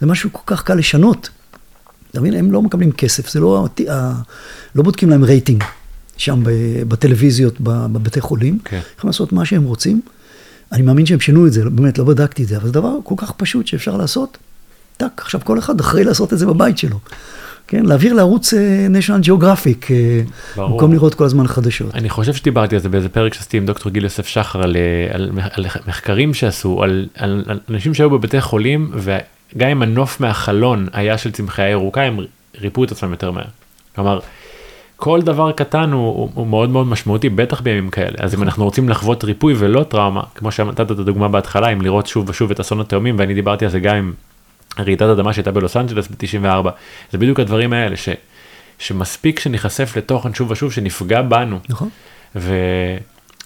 זה 0.00 0.06
משהו 0.06 0.30
כל 0.32 0.42
כך 0.46 0.62
קל 0.62 0.74
לשנות. 0.74 1.28
אתה 2.10 2.20
מבין? 2.20 2.34
הם 2.34 2.52
לא 2.52 2.62
מקבלים 2.62 2.92
כסף, 2.92 3.30
זה 3.30 3.40
לא, 3.40 3.68
לא 4.74 4.82
בודקים 4.82 5.10
להם 5.10 5.24
רייטינג 5.24 5.64
שם 6.16 6.42
בטלוויזיות, 6.88 7.60
בבתי 7.60 8.20
חולים. 8.20 8.58
כן. 8.64 8.80
יכולים 8.96 9.08
לעשות 9.08 9.32
מה 9.32 9.44
שהם 9.44 9.64
רוצים. 9.64 10.00
אני 10.72 10.82
מאמין 10.82 11.06
שהם 11.06 11.20
שינו 11.20 11.46
את 11.46 11.52
זה, 11.52 11.70
באמת, 11.70 11.98
לא 11.98 12.04
בדקתי 12.04 12.42
את 12.42 12.48
זה, 12.48 12.56
אבל 12.56 12.66
זה 12.66 12.72
דבר 12.72 12.96
כל 13.04 13.14
כך 13.18 13.32
פשוט 13.32 13.66
שאפשר 13.66 13.96
לעשות. 13.96 14.38
טאק, 14.96 15.20
עכשיו 15.20 15.40
כל 15.44 15.58
אחד 15.58 15.80
אחראי 15.80 16.04
לעשות 16.04 16.32
את 16.32 16.38
זה 16.38 16.46
בבית 16.46 16.78
שלו. 16.78 16.98
כן, 17.66 17.84
להעביר 17.86 18.12
לערוץ 18.14 18.54
אה, 18.54 18.86
national 18.90 19.26
geographic, 19.26 19.90
אה, 19.90 20.20
במקום 20.56 20.92
לראות 20.92 21.14
כל 21.14 21.24
הזמן 21.24 21.46
חדשות. 21.46 21.94
אני 21.94 22.08
חושב 22.08 22.34
שדיברתי 22.34 22.74
על 22.74 22.80
זה 22.80 22.88
באיזה 22.88 23.08
פרק 23.08 23.34
שעשיתי 23.34 23.56
עם 23.56 23.66
דוקטור 23.66 23.92
גיל 23.92 24.04
יוסף 24.04 24.26
שחר 24.26 24.62
על, 24.62 24.76
אה, 24.76 25.14
על, 25.14 25.30
על 25.52 25.66
מחקרים 25.86 26.34
שעשו, 26.34 26.82
על, 26.82 27.08
על, 27.14 27.44
על 27.46 27.60
אנשים 27.70 27.94
שהיו 27.94 28.10
בבתי 28.10 28.40
חולים, 28.40 28.92
וגם 28.94 29.68
אם 29.68 29.82
הנוף 29.82 30.20
מהחלון 30.20 30.86
היה 30.92 31.18
של 31.18 31.32
צמחייה 31.32 31.68
ירוקה, 31.68 32.02
הם 32.02 32.18
ריפו 32.60 32.84
את 32.84 32.92
עצמם 32.92 33.10
יותר 33.10 33.30
מהר. 33.30 33.44
כלומר, 33.94 34.20
כל 34.96 35.22
דבר 35.22 35.52
קטן 35.52 35.92
הוא, 35.92 36.30
הוא 36.34 36.46
מאוד 36.46 36.70
מאוד 36.70 36.86
משמעותי, 36.86 37.28
בטח 37.28 37.60
בימים 37.60 37.90
כאלה. 37.90 38.16
אז 38.18 38.34
אם 38.34 38.42
אנחנו 38.42 38.64
רוצים 38.64 38.88
לחוות 38.88 39.24
ריפוי 39.24 39.54
ולא 39.58 39.82
טראומה, 39.82 40.22
כמו 40.34 40.52
שנתת 40.52 40.80
את 40.80 40.98
הדוגמה 40.98 41.28
בהתחלה, 41.28 41.68
אם 41.68 41.80
לראות 41.82 42.06
שוב 42.06 42.28
ושוב 42.28 42.50
את 42.50 42.60
אסון 42.60 42.80
התאומים, 42.80 43.18
ואני 43.18 43.34
דיברתי 43.34 43.64
על 43.64 43.70
זה 43.70 43.80
גם 43.80 43.96
עם 43.96 44.12
רעידת 44.78 45.02
אדמה 45.02 45.32
שהייתה 45.32 45.50
בלוס 45.50 45.76
אנג'לס 45.76 46.08
ב-94, 46.08 46.68
זה 47.12 47.18
בדיוק 47.18 47.40
הדברים 47.40 47.72
האלה, 47.72 47.96
ש, 47.96 48.08
שמספיק 48.78 49.40
שניחשף 49.40 49.96
לתוכן 49.96 50.34
שוב 50.34 50.50
ושוב, 50.50 50.72
שנפגע 50.72 51.22
בנו. 51.22 51.58
נכון. 51.68 51.88
ו... 52.36 52.54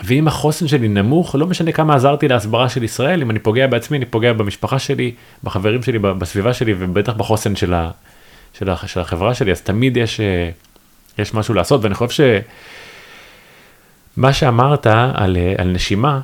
ואם 0.04 0.28
החוסן 0.28 0.68
שלי 0.68 0.88
נמוך, 0.88 1.34
לא 1.34 1.46
משנה 1.46 1.72
כמה 1.72 1.94
עזרתי 1.94 2.28
להסברה 2.28 2.68
של 2.68 2.82
ישראל, 2.82 3.22
אם 3.22 3.30
אני 3.30 3.38
פוגע 3.38 3.66
בעצמי, 3.66 3.96
אני 3.96 4.04
פוגע 4.04 4.32
במשפחה 4.32 4.78
שלי, 4.78 5.14
בחברים 5.44 5.82
שלי, 5.82 5.98
בסביבה 5.98 6.54
שלי, 6.54 6.74
ובטח 6.78 7.12
בחוסן 7.12 7.56
של, 7.56 7.74
ה... 7.74 7.90
של, 8.58 8.70
ה... 8.70 8.76
של 8.86 9.00
החברה 9.00 9.34
שלי, 9.34 9.52
אז 9.52 9.60
תמיד 9.60 9.96
יש, 9.96 10.20
אה, 10.20 10.50
יש 11.18 11.34
משהו 11.34 11.54
לעשות, 11.54 11.84
ואני 11.84 11.94
חושב 11.94 12.24
שמה 14.16 14.32
שאמרת 14.32 14.86
על, 15.14 15.36
אה, 15.36 15.54
על 15.58 15.68
נשימה, 15.68 16.20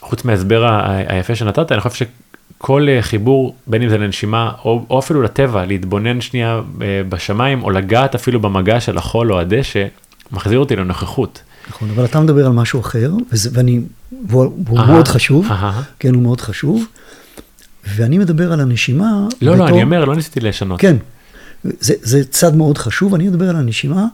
חוץ 0.00 0.24
מההסבר 0.24 0.80
היפה 1.08 1.34
שנתת, 1.34 1.72
אני 1.72 1.80
חושב 1.80 2.04
כל 2.58 2.86
אה, 2.88 3.02
חיבור, 3.02 3.54
בין 3.66 3.82
אם 3.82 3.88
זה 3.88 3.98
לנשימה 3.98 4.52
או, 4.64 4.84
או 4.90 4.98
אפילו 4.98 5.22
לטבע, 5.22 5.66
להתבונן 5.66 6.20
שנייה 6.20 6.60
אה, 6.82 7.02
בשמיים 7.08 7.62
או 7.62 7.70
לגעת 7.70 8.14
אפילו 8.14 8.40
במגע 8.40 8.80
של 8.80 8.98
החול 8.98 9.32
או 9.32 9.40
הדשא, 9.40 9.86
מחזיר 10.32 10.58
אותי 10.58 10.76
לנוכחות. 10.76 11.42
נכון, 11.70 11.90
אבל 11.90 12.04
אתה 12.04 12.20
מדבר 12.20 12.46
על 12.46 12.52
משהו 12.52 12.80
אחר, 12.80 13.12
וזה, 13.32 13.50
ואני, 13.52 13.80
והוא, 14.28 14.52
והוא 14.66 14.78
מאוד 14.78 15.08
חשוב, 15.08 15.48
כן, 15.98 16.14
הוא 16.14 16.22
מאוד 16.22 16.40
חשוב, 16.40 16.84
ואני 17.84 18.18
מדבר 18.18 18.52
על 18.52 18.60
הנשימה. 18.60 19.26
לא, 19.42 19.52
בתור, 19.52 19.64
לא, 19.64 19.70
אני 19.70 19.82
אומר, 19.82 20.04
לא 20.04 20.16
ניסיתי 20.16 20.40
לשנות. 20.40 20.80
כן, 20.80 20.96
זה, 21.64 21.94
זה 22.02 22.24
צד 22.24 22.56
מאוד 22.56 22.78
חשוב, 22.78 23.14
אני 23.14 23.28
מדבר 23.28 23.50
על 23.50 23.56
הנשימה 23.56 24.06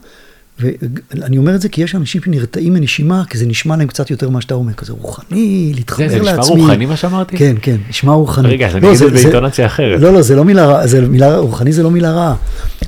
ואני 0.59 1.37
אומר 1.37 1.55
את 1.55 1.61
זה 1.61 1.69
כי 1.69 1.81
יש 1.81 1.95
אנשים 1.95 2.21
שנרתעים 2.21 2.73
מנשימה, 2.73 3.23
כי 3.29 3.37
זה 3.37 3.45
נשמע 3.45 3.77
להם 3.77 3.87
קצת 3.87 4.09
יותר 4.09 4.29
מה 4.29 4.41
שאתה 4.41 4.53
אומר, 4.53 4.73
כזה 4.73 4.93
רוחני, 4.93 5.71
להתחבר 5.75 6.05
לעצמי. 6.05 6.19
זה 6.19 6.41
נשמע 6.41 6.55
רוחני 6.55 6.85
מה 6.85 6.95
שאמרתי? 6.97 7.37
כן, 7.37 7.55
כן, 7.61 7.77
נשמע 7.89 8.13
רוחני. 8.13 8.49
רגע, 8.49 8.67
אז 8.67 8.75
אני 8.75 8.81
לא, 8.81 8.91
אגיד 8.93 9.01
את 9.03 9.13
זה 9.13 9.21
באינטונציה 9.21 9.65
אחרת. 9.65 9.99
לא, 10.01 10.13
לא, 10.13 10.21
זה 10.21 10.35
לא 10.35 10.45
מילה 10.45 10.65
רעה, 10.65 10.87
זה 10.87 11.01
מילה, 11.01 11.37
רוחני 11.37 11.73
זה 11.73 11.83
לא 11.83 11.91
מילה 11.91 12.11
רעה. 12.11 12.35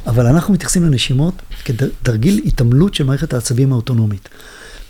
אבל 0.08 0.26
אנחנו 0.26 0.54
מתייחסים 0.54 0.84
לנשימות 0.84 1.34
כתרגיל 1.66 2.42
התעמלות 2.46 2.94
של 2.94 3.04
מערכת 3.04 3.34
העצבים 3.34 3.72
האוטונומית. 3.72 4.30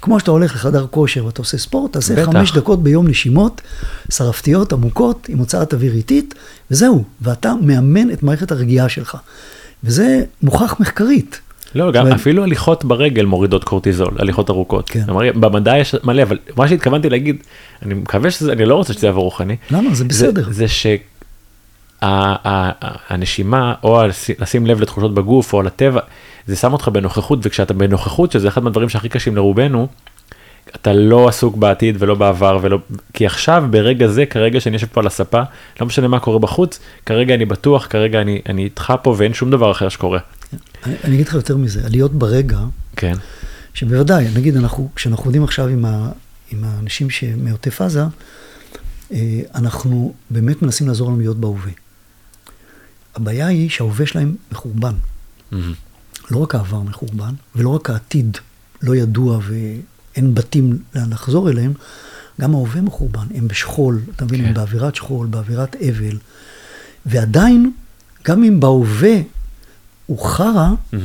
כמו 0.01 0.19
שאתה 0.19 0.31
הולך 0.31 0.55
לחדר 0.55 0.87
כושר 0.89 1.25
ואתה 1.25 1.41
עושה 1.41 1.57
ספורט, 1.57 1.93
תעשה 1.93 2.13
בטח. 2.15 2.25
חמש 2.25 2.51
דקות 2.51 2.83
ביום 2.83 3.07
נשימות 3.07 3.61
שרפתיות 4.11 4.73
עמוקות 4.73 5.27
עם 5.29 5.37
הוצאת 5.37 5.73
אוויר 5.73 5.93
איטית, 5.93 6.35
וזהו, 6.71 7.03
ואתה 7.21 7.53
מאמן 7.61 8.11
את 8.11 8.23
מערכת 8.23 8.51
הרגיעה 8.51 8.89
שלך. 8.89 9.17
וזה 9.83 10.23
מוכח 10.43 10.75
מחקרית. 10.79 11.39
לא, 11.75 11.91
גם 11.91 12.07
אפילו 12.07 12.43
הליכות 12.43 12.85
ברגל 12.85 13.25
מורידות 13.25 13.63
קורטיזול, 13.63 14.15
הליכות 14.19 14.49
ארוכות. 14.49 14.89
כן. 14.89 15.05
במדע 15.35 15.77
יש 15.77 15.95
מלא, 16.03 16.21
אבל 16.21 16.37
מה 16.57 16.67
שהתכוונתי 16.67 17.09
להגיד, 17.09 17.43
אני 17.81 17.93
מקווה 17.93 18.31
שזה, 18.31 18.51
אני 18.51 18.65
לא 18.65 18.75
רוצה 18.75 18.93
שזה 18.93 19.07
יעבור 19.07 19.23
רוחני. 19.23 19.55
למה? 19.71 19.93
זה 19.93 20.05
בסדר. 20.05 20.43
זה 20.51 20.65
שהנשימה, 22.01 23.73
או 23.83 24.01
לשים 24.39 24.65
לב 24.65 24.81
לתחושות 24.81 25.13
בגוף, 25.13 25.53
או 25.53 25.61
לטבע, 25.61 26.01
זה 26.47 26.55
שם 26.55 26.73
אותך 26.73 26.87
בנוכחות, 26.87 27.39
וכשאתה 27.43 27.73
בנוכחות, 27.73 28.31
שזה 28.31 28.47
אחד 28.47 28.63
מהדברים 28.63 28.89
שהכי 28.89 29.09
קשים 29.09 29.35
לרובנו, 29.35 29.87
אתה 30.75 30.93
לא 30.93 31.27
עסוק 31.27 31.55
בעתיד 31.55 31.95
ולא 31.99 32.15
בעבר 32.15 32.59
ולא 32.61 32.77
כי 33.13 33.25
עכשיו 33.25 33.63
ברגע 33.69 34.07
זה 34.07 34.25
כרגע 34.25 34.59
שאני 34.59 34.75
יושב 34.75 34.87
פה 34.87 35.01
על 35.01 35.07
הספה 35.07 35.41
לא 35.81 35.87
משנה 35.87 36.07
מה 36.07 36.19
קורה 36.19 36.39
בחוץ 36.39 36.79
כרגע 37.05 37.33
אני 37.33 37.45
בטוח 37.45 37.87
כרגע 37.89 38.21
אני 38.21 38.41
אני 38.49 38.63
איתך 38.63 38.93
פה 39.01 39.15
ואין 39.17 39.33
שום 39.33 39.51
דבר 39.51 39.71
אחר 39.71 39.89
שקורה. 39.89 40.19
אני, 40.83 40.95
אני 41.03 41.15
אגיד 41.15 41.27
לך 41.27 41.33
יותר 41.33 41.57
מזה, 41.57 41.89
להיות 41.89 42.13
ברגע, 42.13 42.59
כן. 42.95 43.13
שבוודאי, 43.73 44.25
נגיד, 44.35 44.55
אנחנו, 44.55 44.89
כשאנחנו 44.95 45.23
עובדים 45.23 45.43
עכשיו 45.43 45.67
עם, 45.67 45.85
ה, 45.85 46.11
עם 46.51 46.63
האנשים 46.63 47.07
מעוטף 47.37 47.81
עזה, 47.81 48.03
אה, 49.11 49.39
אנחנו 49.55 50.13
באמת 50.29 50.61
מנסים 50.61 50.87
לעזור 50.87 51.09
להם 51.09 51.19
להיות 51.19 51.37
בהווה. 51.37 51.71
הבעיה 53.15 53.47
היא 53.47 53.69
שההווה 53.69 54.05
שלהם 54.05 54.35
מחורבן. 54.51 54.93
Mm-hmm. 55.53 55.55
לא 56.31 56.37
רק 56.37 56.55
העבר 56.55 56.81
מחורבן, 56.81 57.33
ולא 57.55 57.69
רק 57.69 57.89
העתיד 57.89 58.37
לא 58.81 58.95
ידוע 58.95 59.39
ואין 60.15 60.35
בתים 60.35 60.79
לחזור 60.95 61.49
אליהם, 61.49 61.73
גם 62.41 62.55
ההווה 62.55 62.81
מחורבן. 62.81 63.27
הם 63.35 63.47
בשכול, 63.47 64.01
אתה 64.15 64.25
מבין? 64.25 64.41
כן. 64.41 64.47
הם 64.47 64.53
באווירת 64.53 64.95
שכול, 64.95 65.27
באווירת 65.27 65.75
אבל. 65.75 66.17
ועדיין, 67.05 67.71
גם 68.25 68.43
אם 68.43 68.59
בהווה 68.59 69.15
הוא 70.05 70.25
חרא, 70.25 70.69
mm-hmm. 70.69 70.95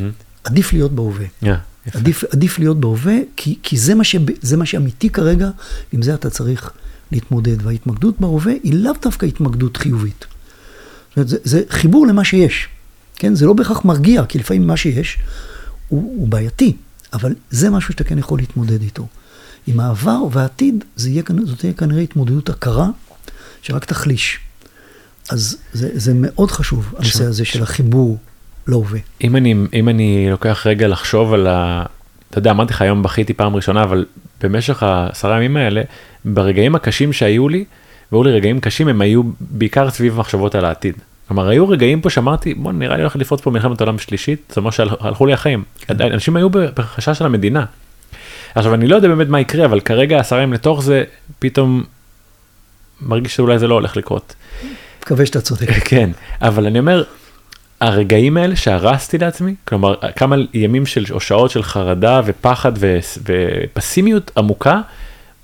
עדיף 0.45 0.73
להיות 0.73 0.93
בהווה. 0.93 1.27
Yeah, 1.45 1.47
עדיף, 1.95 2.25
עדיף 2.33 2.59
להיות 2.59 2.81
בהווה, 2.81 3.17
כי, 3.37 3.59
כי 3.63 3.77
זה, 3.77 3.95
מה 3.95 4.05
ש, 4.05 4.17
זה 4.41 4.57
מה 4.57 4.67
שאמיתי 4.67 5.11
כרגע, 5.11 5.51
עם 5.93 6.03
זה 6.03 6.15
אתה 6.15 6.31
צריך 6.31 6.71
להתמודד. 7.13 7.67
וההתמקדות 7.67 8.21
בהווה 8.21 8.53
היא 8.63 8.75
לאו 8.75 8.93
דווקא 9.03 9.27
התמקדות 9.27 9.77
חיובית. 9.77 10.25
זאת 11.09 11.17
אומרת, 11.17 11.29
זה, 11.29 11.37
זה 11.45 11.63
חיבור 11.69 12.07
למה 12.07 12.25
שיש. 12.25 12.69
כן? 13.17 13.35
זה 13.35 13.47
לא 13.47 13.53
בהכרח 13.53 13.85
מרגיע, 13.85 14.25
כי 14.25 14.39
לפעמים 14.39 14.67
מה 14.67 14.77
שיש 14.77 15.19
הוא, 15.89 16.03
הוא 16.19 16.29
בעייתי, 16.29 16.77
אבל 17.13 17.35
זה 17.51 17.71
משהו 17.71 17.93
שאתה 17.93 18.05
כן 18.05 18.19
יכול 18.19 18.39
להתמודד 18.39 18.83
איתו. 18.83 19.07
עם 19.67 19.81
העבר 19.81 20.19
והעתיד, 20.33 20.85
זה 20.97 21.11
יהיה, 21.11 21.23
זאת 21.45 21.59
תהיה 21.59 21.73
כנראה 21.73 22.03
התמודדות 22.03 22.49
עקרה, 22.49 22.89
שרק 23.63 23.85
תחליש. 23.85 24.39
אז 25.31 25.57
זה, 25.73 25.89
זה 25.95 26.13
מאוד 26.15 26.51
חשוב, 26.51 26.95
הנושא 26.99 27.25
הזה 27.25 27.45
של 27.45 27.63
החיבור 27.63 28.19
להווה. 28.67 28.99
אם 29.25 29.37
אני, 29.37 29.55
אם 29.75 29.89
אני 29.89 30.31
לוקח 30.31 30.67
רגע 30.67 30.89
לחשוב 30.89 31.33
על 31.33 31.47
ה... 31.47 31.85
אתה 32.31 32.39
יודע, 32.39 32.51
אמרתי 32.51 32.73
לך 32.73 32.83
היום 32.83 33.03
בכיתי 33.03 33.35
פעם 33.35 33.57
ראשונה, 33.57 33.83
אבל 33.83 34.05
במשך 34.41 34.83
העשרה 34.83 35.37
ימים 35.37 35.57
האלה, 35.57 35.83
ברגעים 36.25 36.75
הקשים 36.75 37.13
שהיו 37.13 37.49
לי, 37.49 37.65
והיו 38.13 38.23
לי 38.25 38.33
רגעים 38.33 38.61
קשים, 38.61 38.89
הם 38.89 39.01
היו 39.01 39.23
בעיקר 39.41 39.91
סביב 39.91 40.17
מחשבות 40.17 40.55
על 40.55 40.65
העתיד. 40.65 40.95
כלומר 41.29 41.49
היו 41.49 41.69
רגעים 41.69 42.01
פה 42.01 42.11
שאמרתי 42.11 42.55
בוא 42.55 42.73
נראה 42.73 42.97
לי 42.97 43.03
הולך 43.03 43.17
לפרוץ 43.17 43.41
פה 43.41 43.51
מלחמת 43.51 43.81
עולם 43.81 43.99
שלישית 43.99 44.53
זה 44.55 44.61
אומר 44.61 44.71
שהלכו 44.71 45.27
לי 45.27 45.33
החיים 45.33 45.65
כן. 45.79 46.01
אנשים 46.01 46.37
היו 46.37 46.51
בחשש 46.51 47.19
של 47.19 47.27
המדינה. 47.27 47.65
עכשיו 48.55 48.75
אני 48.75 48.87
לא 48.87 48.97
יודע 48.97 49.09
באמת 49.09 49.29
מה 49.29 49.41
יקרה 49.41 49.65
אבל 49.65 49.81
כרגע 49.81 50.21
עשרה 50.21 50.39
ימים 50.39 50.53
לתוך 50.53 50.83
זה 50.83 51.05
פתאום 51.39 51.85
מרגיש 53.01 53.37
שאולי 53.37 53.59
זה 53.59 53.67
לא 53.67 53.75
הולך 53.75 53.97
לקרות. 53.97 54.35
מקווה 55.03 55.27
שאתה 55.27 55.41
צודק. 55.41 55.71
כן 55.91 56.11
אבל 56.43 56.67
אני 56.67 56.79
אומר 56.79 57.05
הרגעים 57.81 58.37
האלה 58.37 58.57
שהרסתי 58.57 59.19
לעצמי 59.19 59.55
כלומר 59.65 59.95
כמה 60.17 60.37
ימים 60.55 60.87
של 60.87 61.05
או 61.11 61.21
שעות 61.21 61.51
של 61.51 61.63
חרדה 61.63 62.21
ופחד 62.25 62.73
ו- 62.79 62.99
ופסימיות 63.25 64.31
עמוקה 64.37 64.81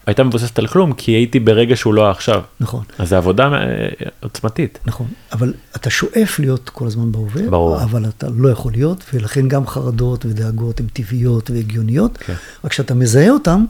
הייתה 0.06 0.24
מבוססת 0.24 0.58
על 0.58 0.66
כלום 0.66 0.92
כי 0.92 1.12
הייתי 1.12 1.40
ברגע 1.40 1.76
שהוא 1.76 1.94
לא 1.94 2.10
עכשיו. 2.10 2.42
נכון. 2.60 2.84
אז 2.98 3.08
זה 3.08 3.16
עבודה 3.16 3.48
אה, 3.52 3.88
עוצמתית. 4.20 4.78
נכון, 4.86 5.06
אבל 5.32 5.54
אתה 5.76 5.90
שואף 5.90 6.38
להיות 6.38 6.68
כל 6.68 6.86
הזמן 6.86 7.12
בהווה, 7.12 7.50
ברור. 7.50 7.82
אבל 7.82 8.04
אתה 8.08 8.26
לא 8.36 8.48
יכול 8.48 8.72
להיות, 8.72 9.04
ולכן 9.14 9.48
גם 9.48 9.66
חרדות 9.66 10.24
ודאגות 10.24 10.80
הן 10.80 10.86
טבעיות 10.86 11.50
והגיוניות, 11.50 12.18
כן. 12.18 12.34
רק 12.64 12.70
כשאתה 12.70 12.94
מזהה 12.94 13.30
אותן, 13.30 13.64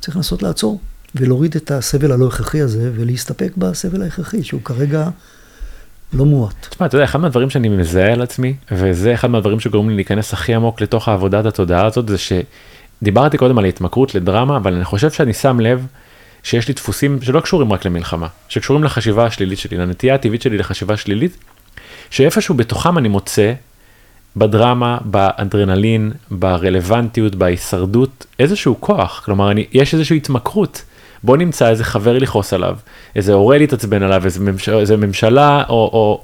צריך 0.00 0.16
לנסות 0.16 0.42
לעצור 0.42 0.80
ולהוריד 1.14 1.56
את 1.56 1.70
הסבל 1.70 2.12
הלא 2.12 2.26
הכרחי 2.26 2.60
הזה 2.60 2.90
ולהסתפק 2.94 3.52
בסבל 3.56 4.02
ההכרחי, 4.02 4.42
שהוא 4.42 4.60
כרגע 4.64 5.08
לא 6.12 6.24
מועט. 6.24 6.66
תשמע, 6.70 6.86
אתה 6.86 6.96
יודע, 6.96 7.04
אחד 7.04 7.20
מהדברים 7.20 7.50
שאני 7.50 7.68
מזהה 7.68 8.12
על 8.12 8.22
עצמי, 8.22 8.54
וזה 8.70 9.14
אחד 9.14 9.30
מהדברים 9.30 9.60
שגורמים 9.60 9.90
לי 9.90 9.96
להיכנס 9.96 10.32
הכי 10.32 10.54
עמוק 10.54 10.80
לתוך 10.80 11.08
העבודת 11.08 11.46
התודעה 11.46 11.86
הזאת, 11.86 12.08
זה 12.08 12.18
שדיברתי 13.00 13.38
קודם 13.38 13.58
על 13.58 13.64
ההתמכרות 13.64 14.14
לדרמה, 14.14 14.56
אבל 14.56 14.74
אני 14.74 14.84
חושב 14.84 15.10
שאני 15.10 15.32
שם 15.32 15.60
לב 15.60 15.86
שיש 16.42 16.68
לי 16.68 16.74
דפוסים 16.74 17.22
שלא 17.22 17.40
קשורים 17.40 17.72
רק 17.72 17.84
למלחמה, 17.84 18.26
שקשורים 18.48 18.84
לחשיבה 18.84 19.26
השלילית 19.26 19.58
שלי, 19.58 19.76
לנטייה 19.76 20.14
הטבעית 20.14 20.42
שלי 20.42 20.58
לחשיבה 20.58 20.96
שלילית, 20.96 21.36
שאיפשהו 22.10 22.54
בתוכם 22.54 22.98
אני 22.98 23.08
מוצא 23.08 23.52
בדרמה, 24.36 24.98
באדרנלין, 25.04 26.12
ברלוונטיות, 26.30 27.34
בהישרדות, 27.34 28.26
איזשהו 28.38 28.76
כוח, 28.80 29.22
כלומר 29.24 29.50
אני, 29.50 29.66
יש 29.72 29.94
איזושהי 29.94 30.16
התמכרות. 30.16 30.82
בוא 31.22 31.36
נמצא 31.36 31.68
איזה 31.68 31.84
חבר 31.84 32.18
לכעוס 32.18 32.52
עליו, 32.52 32.76
איזה 33.16 33.32
הורה 33.32 33.58
להתעצבן 33.58 34.02
עליו, 34.02 34.24
איזה, 34.24 34.40
ממשלה, 34.40 34.78
איזה 34.78 34.96
ממשלה, 34.96 35.62
או, 35.68 35.74
או... 35.74 36.22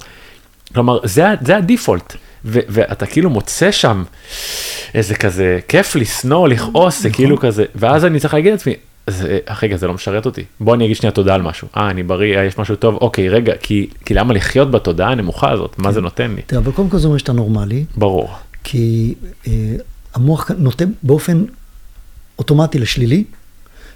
כלומר, 0.74 0.98
זה, 1.04 1.26
זה 1.40 1.56
הדיפולט, 1.56 2.16
ואתה 2.44 3.06
כאילו 3.06 3.30
מוצא 3.30 3.70
שם 3.70 4.04
איזה 4.94 5.14
כזה 5.14 5.58
כיף 5.68 5.96
לשנוא, 5.96 6.48
לכעוס, 6.48 7.02
זה 7.02 7.10
כאילו 7.10 7.38
כזה, 7.38 7.64
ואז 7.74 8.04
אני 8.04 8.20
צריך 8.20 8.34
להגיד 8.34 8.52
לעצמי, 8.52 8.74
זה, 9.10 9.38
רגע, 9.62 9.76
זה 9.76 9.86
לא 9.86 9.94
משרת 9.94 10.26
אותי, 10.26 10.44
בוא 10.60 10.74
אני 10.74 10.84
אגיד 10.84 10.96
שנייה 10.96 11.12
תודה 11.12 11.34
על 11.34 11.42
משהו, 11.42 11.68
אה, 11.76 11.90
אני 11.90 12.02
בריא, 12.02 12.38
אה, 12.38 12.44
יש 12.44 12.58
משהו 12.58 12.76
טוב, 12.76 12.94
אוקיי, 13.00 13.28
רגע, 13.28 13.52
כי, 13.60 13.88
כי 14.04 14.14
למה 14.14 14.34
לחיות 14.34 14.70
בתודעה 14.70 15.10
הנמוכה 15.10 15.50
הזאת, 15.50 15.78
מה 15.78 15.92
זה 15.92 16.00
נותן 16.00 16.34
לי? 16.36 16.42
תראה, 16.46 16.62
אבל 16.62 16.72
קודם 16.72 16.88
כל 16.88 16.98
זה 16.98 17.06
אומר 17.06 17.18
שאתה 17.18 17.32
נורמלי, 17.32 17.84
ברור, 17.96 18.30
כי 18.64 19.14
אה, 19.46 19.52
המוח 20.14 20.50
נוטה 20.58 20.84
באופן 21.02 21.44
אוטומטי 22.38 22.78
לשלילי, 22.78 23.24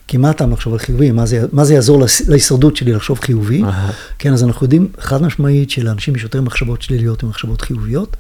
כי 0.08 0.16
מה 0.16 0.30
הטעם 0.30 0.52
לחשוב 0.52 0.72
על 0.72 0.78
חיובי? 0.78 1.10
מה 1.10 1.26
זה, 1.26 1.46
מה 1.52 1.64
זה 1.64 1.74
יעזור 1.74 2.02
להישרדות 2.28 2.76
שלי 2.76 2.92
לחשוב 2.92 3.18
חיובי? 3.20 3.62
אהה. 3.64 3.90
כן, 4.18 4.32
אז 4.32 4.44
אנחנו 4.44 4.64
יודעים 4.64 4.88
חד 4.98 5.22
משמעית 5.22 5.70
שלאנשים 5.70 6.16
יש 6.16 6.22
יותר 6.22 6.42
מחשבות 6.42 6.82
שליליות 6.82 7.22
ממחשבות 7.22 7.60
חיוביות. 7.60 8.16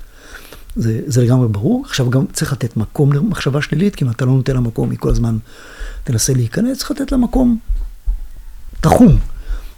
זה, 0.78 1.00
זה 1.06 1.22
לגמרי 1.22 1.48
ברור. 1.48 1.84
עכשיו 1.84 2.10
גם 2.10 2.24
צריך 2.32 2.52
לתת 2.52 2.76
מקום 2.76 3.12
למחשבה 3.12 3.62
שלילית, 3.62 3.96
כי 3.96 4.04
אם 4.04 4.10
אתה 4.10 4.24
לא 4.24 4.32
נותן 4.32 4.54
לה 4.54 4.60
מקום, 4.60 4.90
היא 4.90 4.98
כל 4.98 5.10
הזמן 5.10 5.38
תנסה 6.04 6.32
להיכנס, 6.32 6.78
צריך 6.78 6.90
לתת 6.90 7.12
לה 7.12 7.18
מקום 7.18 7.58
תחום. 8.80 9.18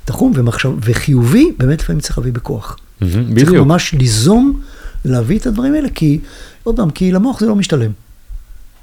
תחום 0.04 0.32
ומחשב, 0.34 0.72
וחיובי, 0.82 1.52
באמת 1.58 1.80
לפעמים 1.80 2.00
צריך 2.00 2.18
להביא 2.18 2.32
בכוח. 2.32 2.76
צריך 3.00 3.16
בדיוק, 3.16 3.56
ממש 3.56 3.92
ליזום, 3.92 4.60
להביא 5.04 5.38
את 5.38 5.46
הדברים 5.46 5.74
האלה, 5.74 5.88
כי, 5.94 6.20
עוד 6.62 6.76
פעם, 6.76 6.90
כי 6.90 7.12
למוח 7.12 7.40
זה 7.40 7.46
לא 7.46 7.56
משתלם. 7.56 7.90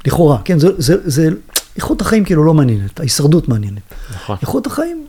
לכאורה, 0.05 0.41
כן, 0.45 0.59
זה, 0.59 0.68
זה, 0.78 0.95
זה, 1.05 1.30
איכות 1.76 2.01
החיים 2.01 2.24
כאילו 2.24 2.43
לא 2.43 2.53
מעניינת, 2.53 2.99
ההישרדות 2.99 3.47
מעניינת. 3.49 3.82
נכון, 4.15 4.38
איכות 4.41 4.68
החיים, 4.68 5.07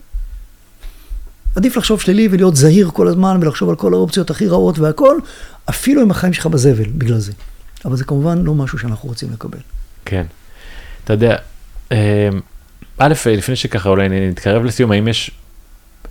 עדיף 1.59 1.77
לחשוב 1.77 2.01
שלילי 2.01 2.29
ולהיות 2.31 2.57
זהיר 2.57 2.91
כל 2.93 3.09
הזמן 3.09 3.39
ולחשוב 3.43 3.69
על 3.69 3.77
כל 3.77 3.95
האופציות 3.95 4.31
הכי 4.31 4.47
רעות 4.47 4.79
והכל, 4.79 5.19
אפילו 5.69 6.03
אם 6.03 6.11
החיים 6.11 6.33
שלך 6.33 6.47
בזבל, 6.47 6.89
בגלל 6.99 7.19
זה. 7.19 7.33
אבל 7.85 7.97
זה 7.97 8.05
כמובן 8.05 8.43
לא 8.43 8.55
משהו 8.55 8.79
שאנחנו 8.79 9.09
רוצים 9.09 9.33
לקבל. 9.33 9.59
כן. 10.05 10.25
אתה 11.05 11.13
יודע, 11.13 11.37
אה, 11.93 12.29
א', 12.99 13.15
לפני 13.27 13.57
שככה 13.57 13.89
אולי 13.89 14.09
נתקרב 14.09 14.65
לסיום, 14.65 14.93
האם 14.93 15.09
יש 15.09 15.31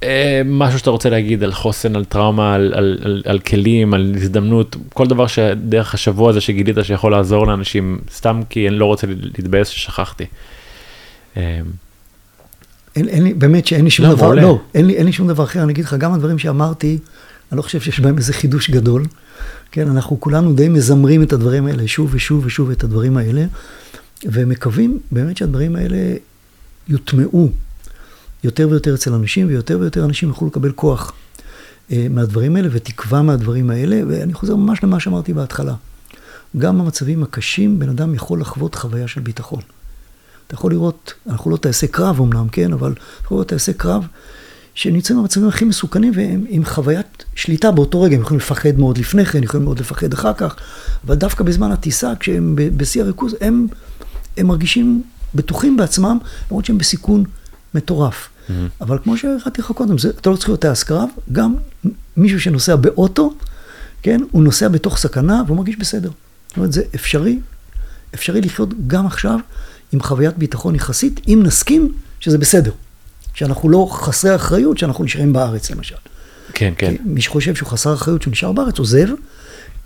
אה, 0.03 0.41
משהו 0.45 0.79
שאתה 0.79 0.89
רוצה 0.89 1.09
להגיד 1.09 1.43
על 1.43 1.53
חוסן, 1.53 1.95
על 1.95 2.05
טראומה, 2.05 2.55
על, 2.55 2.73
על, 2.75 2.99
על, 3.03 3.23
על 3.25 3.39
כלים, 3.39 3.93
על 3.93 4.13
הזדמנות, 4.15 4.75
כל 4.93 5.07
דבר 5.07 5.27
שדרך 5.27 5.93
השבוע 5.93 6.29
הזה 6.29 6.41
שגילית 6.41 6.77
שיכול 6.83 7.11
לעזור 7.11 7.47
לאנשים, 7.47 7.99
סתם 8.11 8.41
כי 8.49 8.67
אני 8.67 8.75
לא 8.75 8.85
רוצה 8.85 9.07
להתבאס 9.37 9.67
ששכחתי. 9.67 10.25
אין, 12.97 13.07
אין 13.07 13.23
לי, 13.23 13.33
באמת 13.33 13.67
שאין 13.67 13.83
לי 13.83 13.91
שום 13.91 14.05
לא, 14.05 14.13
דבר, 14.13 14.25
מעולה. 14.25 14.41
לא, 14.41 14.61
אין 14.73 14.85
לי, 14.85 14.93
אין 14.93 15.05
לי 15.05 15.11
שום 15.11 15.27
דבר 15.27 15.43
אחר, 15.43 15.63
אני 15.63 15.73
אגיד 15.73 15.85
לך, 15.85 15.93
גם 15.93 16.13
הדברים 16.13 16.39
שאמרתי, 16.39 16.97
אני 17.51 17.57
לא 17.57 17.61
חושב 17.61 17.81
שיש 17.81 17.99
בהם 17.99 18.17
איזה 18.17 18.33
חידוש 18.33 18.69
גדול. 18.69 19.05
כן, 19.71 19.87
אנחנו 19.87 20.19
כולנו 20.19 20.53
די 20.53 20.69
מזמרים 20.69 21.23
את 21.23 21.33
הדברים 21.33 21.65
האלה 21.65 21.87
שוב 21.87 22.09
ושוב 22.13 22.45
ושוב 22.45 22.71
את 22.71 22.83
הדברים 22.83 23.17
האלה, 23.17 23.45
ומקווים 24.25 24.99
באמת 25.11 25.37
שהדברים 25.37 25.75
האלה 25.75 25.97
יוטמעו 26.87 27.51
יותר 28.43 28.67
ויותר 28.69 28.95
אצל 28.95 29.13
אנשים, 29.13 29.47
ויותר 29.47 29.77
ויותר 29.79 30.05
אנשים 30.05 30.29
יוכלו 30.29 30.47
לקבל 30.47 30.71
כוח 30.71 31.13
אה, 31.91 32.07
מהדברים 32.09 32.55
האלה 32.55 32.67
ותקווה 32.71 33.21
מהדברים 33.21 33.69
האלה, 33.69 34.01
ואני 34.07 34.33
חוזר 34.33 34.55
ממש 34.55 34.83
למה 34.83 34.99
שאמרתי 34.99 35.33
בהתחלה. 35.33 35.73
גם 36.57 36.79
במצבים 36.79 37.23
הקשים, 37.23 37.79
בן 37.79 37.89
אדם 37.89 38.13
יכול 38.13 38.41
לחוות 38.41 38.75
חוויה 38.75 39.07
של 39.07 39.21
ביטחון. 39.21 39.61
אתה 40.47 40.55
יכול 40.55 40.71
לראות, 40.71 41.13
אנחנו 41.27 41.51
לא 41.51 41.57
טייסי 41.57 41.87
קרב 41.87 42.21
אמנם, 42.21 42.47
כן, 42.49 42.73
אבל 42.73 42.91
אתה 42.91 43.01
יכול 43.25 43.35
לראות 43.35 43.47
טייסי 43.47 43.73
קרב 43.73 44.07
שנמצאים 44.75 45.19
במצבים 45.19 45.47
הכי 45.47 45.65
מסוכנים 45.65 46.13
והם 46.15 46.45
עם 46.49 46.65
חוויית 46.65 47.25
שליטה 47.35 47.71
באותו 47.71 48.01
רגע, 48.01 48.15
הם 48.15 48.21
יכולים 48.21 48.39
לפחד 48.39 48.77
מאוד 48.77 48.97
לפני 48.97 49.25
כן, 49.25 49.43
יכולים 49.43 49.63
מאוד 49.63 49.79
לפחד 49.79 50.13
אחר 50.13 50.33
כך, 50.33 50.55
אבל 51.05 51.15
דווקא 51.15 51.43
בזמן 51.43 51.71
הטיסה, 51.71 52.13
כשהם 52.19 52.55
בשיא 52.77 53.01
הריכוז, 53.01 53.35
הם, 53.41 53.67
הם 54.37 54.47
מרגישים 54.47 55.03
בטוחים 55.35 55.77
בעצמם, 55.77 56.17
למרות 56.51 56.65
שהם 56.65 56.77
בסיכון 56.77 57.23
מטורף. 57.73 58.29
Mm-hmm. 58.29 58.51
אבל 58.81 58.97
כמו 59.03 59.17
שהראיתי 59.17 59.61
לך 59.61 59.71
קודם, 59.71 59.97
זה, 59.97 60.09
אתה 60.09 60.29
לא 60.29 60.35
צריך 60.35 60.49
להיות 60.49 60.61
טייס 60.61 60.83
קרב, 60.83 61.09
גם 61.31 61.55
מישהו 62.17 62.41
שנוסע 62.41 62.75
באוטו, 62.75 63.33
כן, 64.01 64.21
הוא 64.31 64.43
נוסע 64.43 64.67
בתוך 64.67 64.97
סכנה 64.97 65.43
והוא 65.47 65.57
מרגיש 65.57 65.75
בסדר. 65.75 66.09
זאת 66.47 66.57
אומרת, 66.57 66.71
זה 66.71 66.81
אפשרי, 66.95 67.39
אפשרי 68.13 68.41
לחיות 68.41 68.69
גם 68.87 69.05
עכשיו 69.05 69.39
עם 69.91 70.01
חוויית 70.01 70.37
ביטחון 70.37 70.75
יחסית, 70.75 71.21
אם 71.27 71.39
נסכים 71.43 71.93
שזה 72.19 72.37
בסדר. 72.37 72.71
שאנחנו 73.33 73.69
לא 73.69 73.87
חסרי 73.91 74.35
אחריות, 74.35 74.77
שאנחנו 74.77 75.03
נשארים 75.03 75.33
בארץ 75.33 75.71
למשל. 75.71 75.95
כן, 76.53 76.73
כן, 76.77 76.95
מי 77.05 77.21
שחושב 77.21 77.55
שהוא 77.55 77.69
חסר 77.69 77.93
אחריות, 77.93 78.21
שהוא 78.21 78.31
נשאר 78.31 78.51
בארץ, 78.51 78.79
עוזב, 78.79 79.07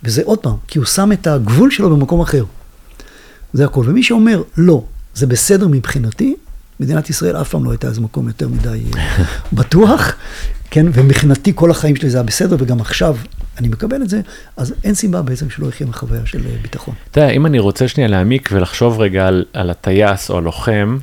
וזה 0.03 0.21
עוד 0.25 0.39
פעם, 0.39 0.55
כי 0.67 0.79
הוא 0.79 0.85
שם 0.85 1.11
את 1.11 1.27
הגבול 1.27 1.71
שלו 1.71 1.89
במקום 1.89 2.21
אחר. 2.21 2.43
זה 3.53 3.65
הכל. 3.65 3.83
ומי 3.87 4.03
שאומר, 4.03 4.43
לא, 4.57 4.83
זה 5.13 5.27
בסדר 5.27 5.67
מבחינתי, 5.67 6.35
מדינת 6.79 7.09
ישראל 7.09 7.37
אף 7.37 7.49
פעם 7.49 7.65
לא 7.65 7.71
הייתה 7.71 7.87
איזה 7.87 8.01
מקום 8.01 8.27
יותר 8.27 8.47
מדי 8.47 8.83
אה, 8.97 9.23
בטוח, 9.53 10.13
כן, 10.69 10.85
ומבחינתי 10.93 11.51
כל 11.55 11.71
החיים 11.71 11.95
שלי 11.95 12.09
זה 12.09 12.17
היה 12.17 12.23
בסדר, 12.23 12.55
וגם 12.59 12.81
עכשיו 12.81 13.17
אני 13.57 13.67
מקבל 13.67 14.01
את 14.01 14.09
זה, 14.09 14.21
אז 14.57 14.73
אין 14.83 14.93
סיבה 14.93 15.21
בעצם 15.21 15.49
שלא 15.49 15.67
יחיה 15.67 15.87
מחוויה 15.87 16.25
של 16.25 16.47
אה, 16.47 16.55
ביטחון. 16.61 16.95
אתה 17.11 17.21
יודע, 17.21 17.31
אם 17.31 17.45
אני 17.45 17.59
רוצה 17.59 17.87
שנייה 17.87 18.09
להעמיק 18.09 18.49
ולחשוב 18.51 18.99
רגע 18.99 19.27
על, 19.27 19.45
על 19.53 19.69
הטייס 19.69 20.29
או 20.29 20.37
הלוחם, 20.37 20.97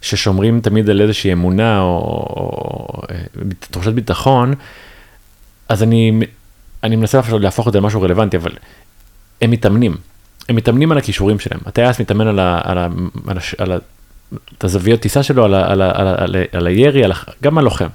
ששומרים 0.00 0.60
תמיד 0.60 0.90
על 0.90 1.00
איזושהי 1.00 1.32
אמונה 1.32 1.80
או, 1.80 1.86
או 1.86 3.02
אה, 3.10 3.16
תחושת 3.70 3.92
ביטחון, 3.92 4.54
אז 5.68 5.82
אני, 5.82 6.20
אני 6.82 6.96
מנסה 6.96 7.20
להפוך 7.40 7.68
את 7.68 7.72
זה 7.72 7.78
למשהו 7.80 8.02
רלוונטי, 8.02 8.36
אבל 8.36 8.52
הם 9.42 9.50
מתאמנים. 9.50 9.96
הם 10.48 10.56
מתאמנים 10.56 10.92
על 10.92 10.98
הכישורים 10.98 11.38
שלהם. 11.38 11.60
הטייס 11.66 12.00
מתאמן 12.00 12.26
על, 12.26 12.38
ה, 12.38 12.60
על, 12.64 12.78
ה, 12.78 12.88
על, 13.26 13.38
הש, 13.38 13.54
על 13.54 13.72
ה, 13.72 13.76
את 14.58 14.64
הזוויות 14.64 15.00
טיסה 15.00 15.22
שלו, 15.22 15.44
על, 15.44 15.54
ה, 15.54 15.72
על, 15.72 15.82
ה, 15.82 15.92
על, 15.94 16.06
ה, 16.08 16.14
על, 16.18 16.36
ה, 16.36 16.58
על 16.58 16.66
הירי, 16.66 17.04
על, 17.04 17.12
ה- 17.12 17.32
גם 17.42 17.58
הלוחם. 17.58 17.88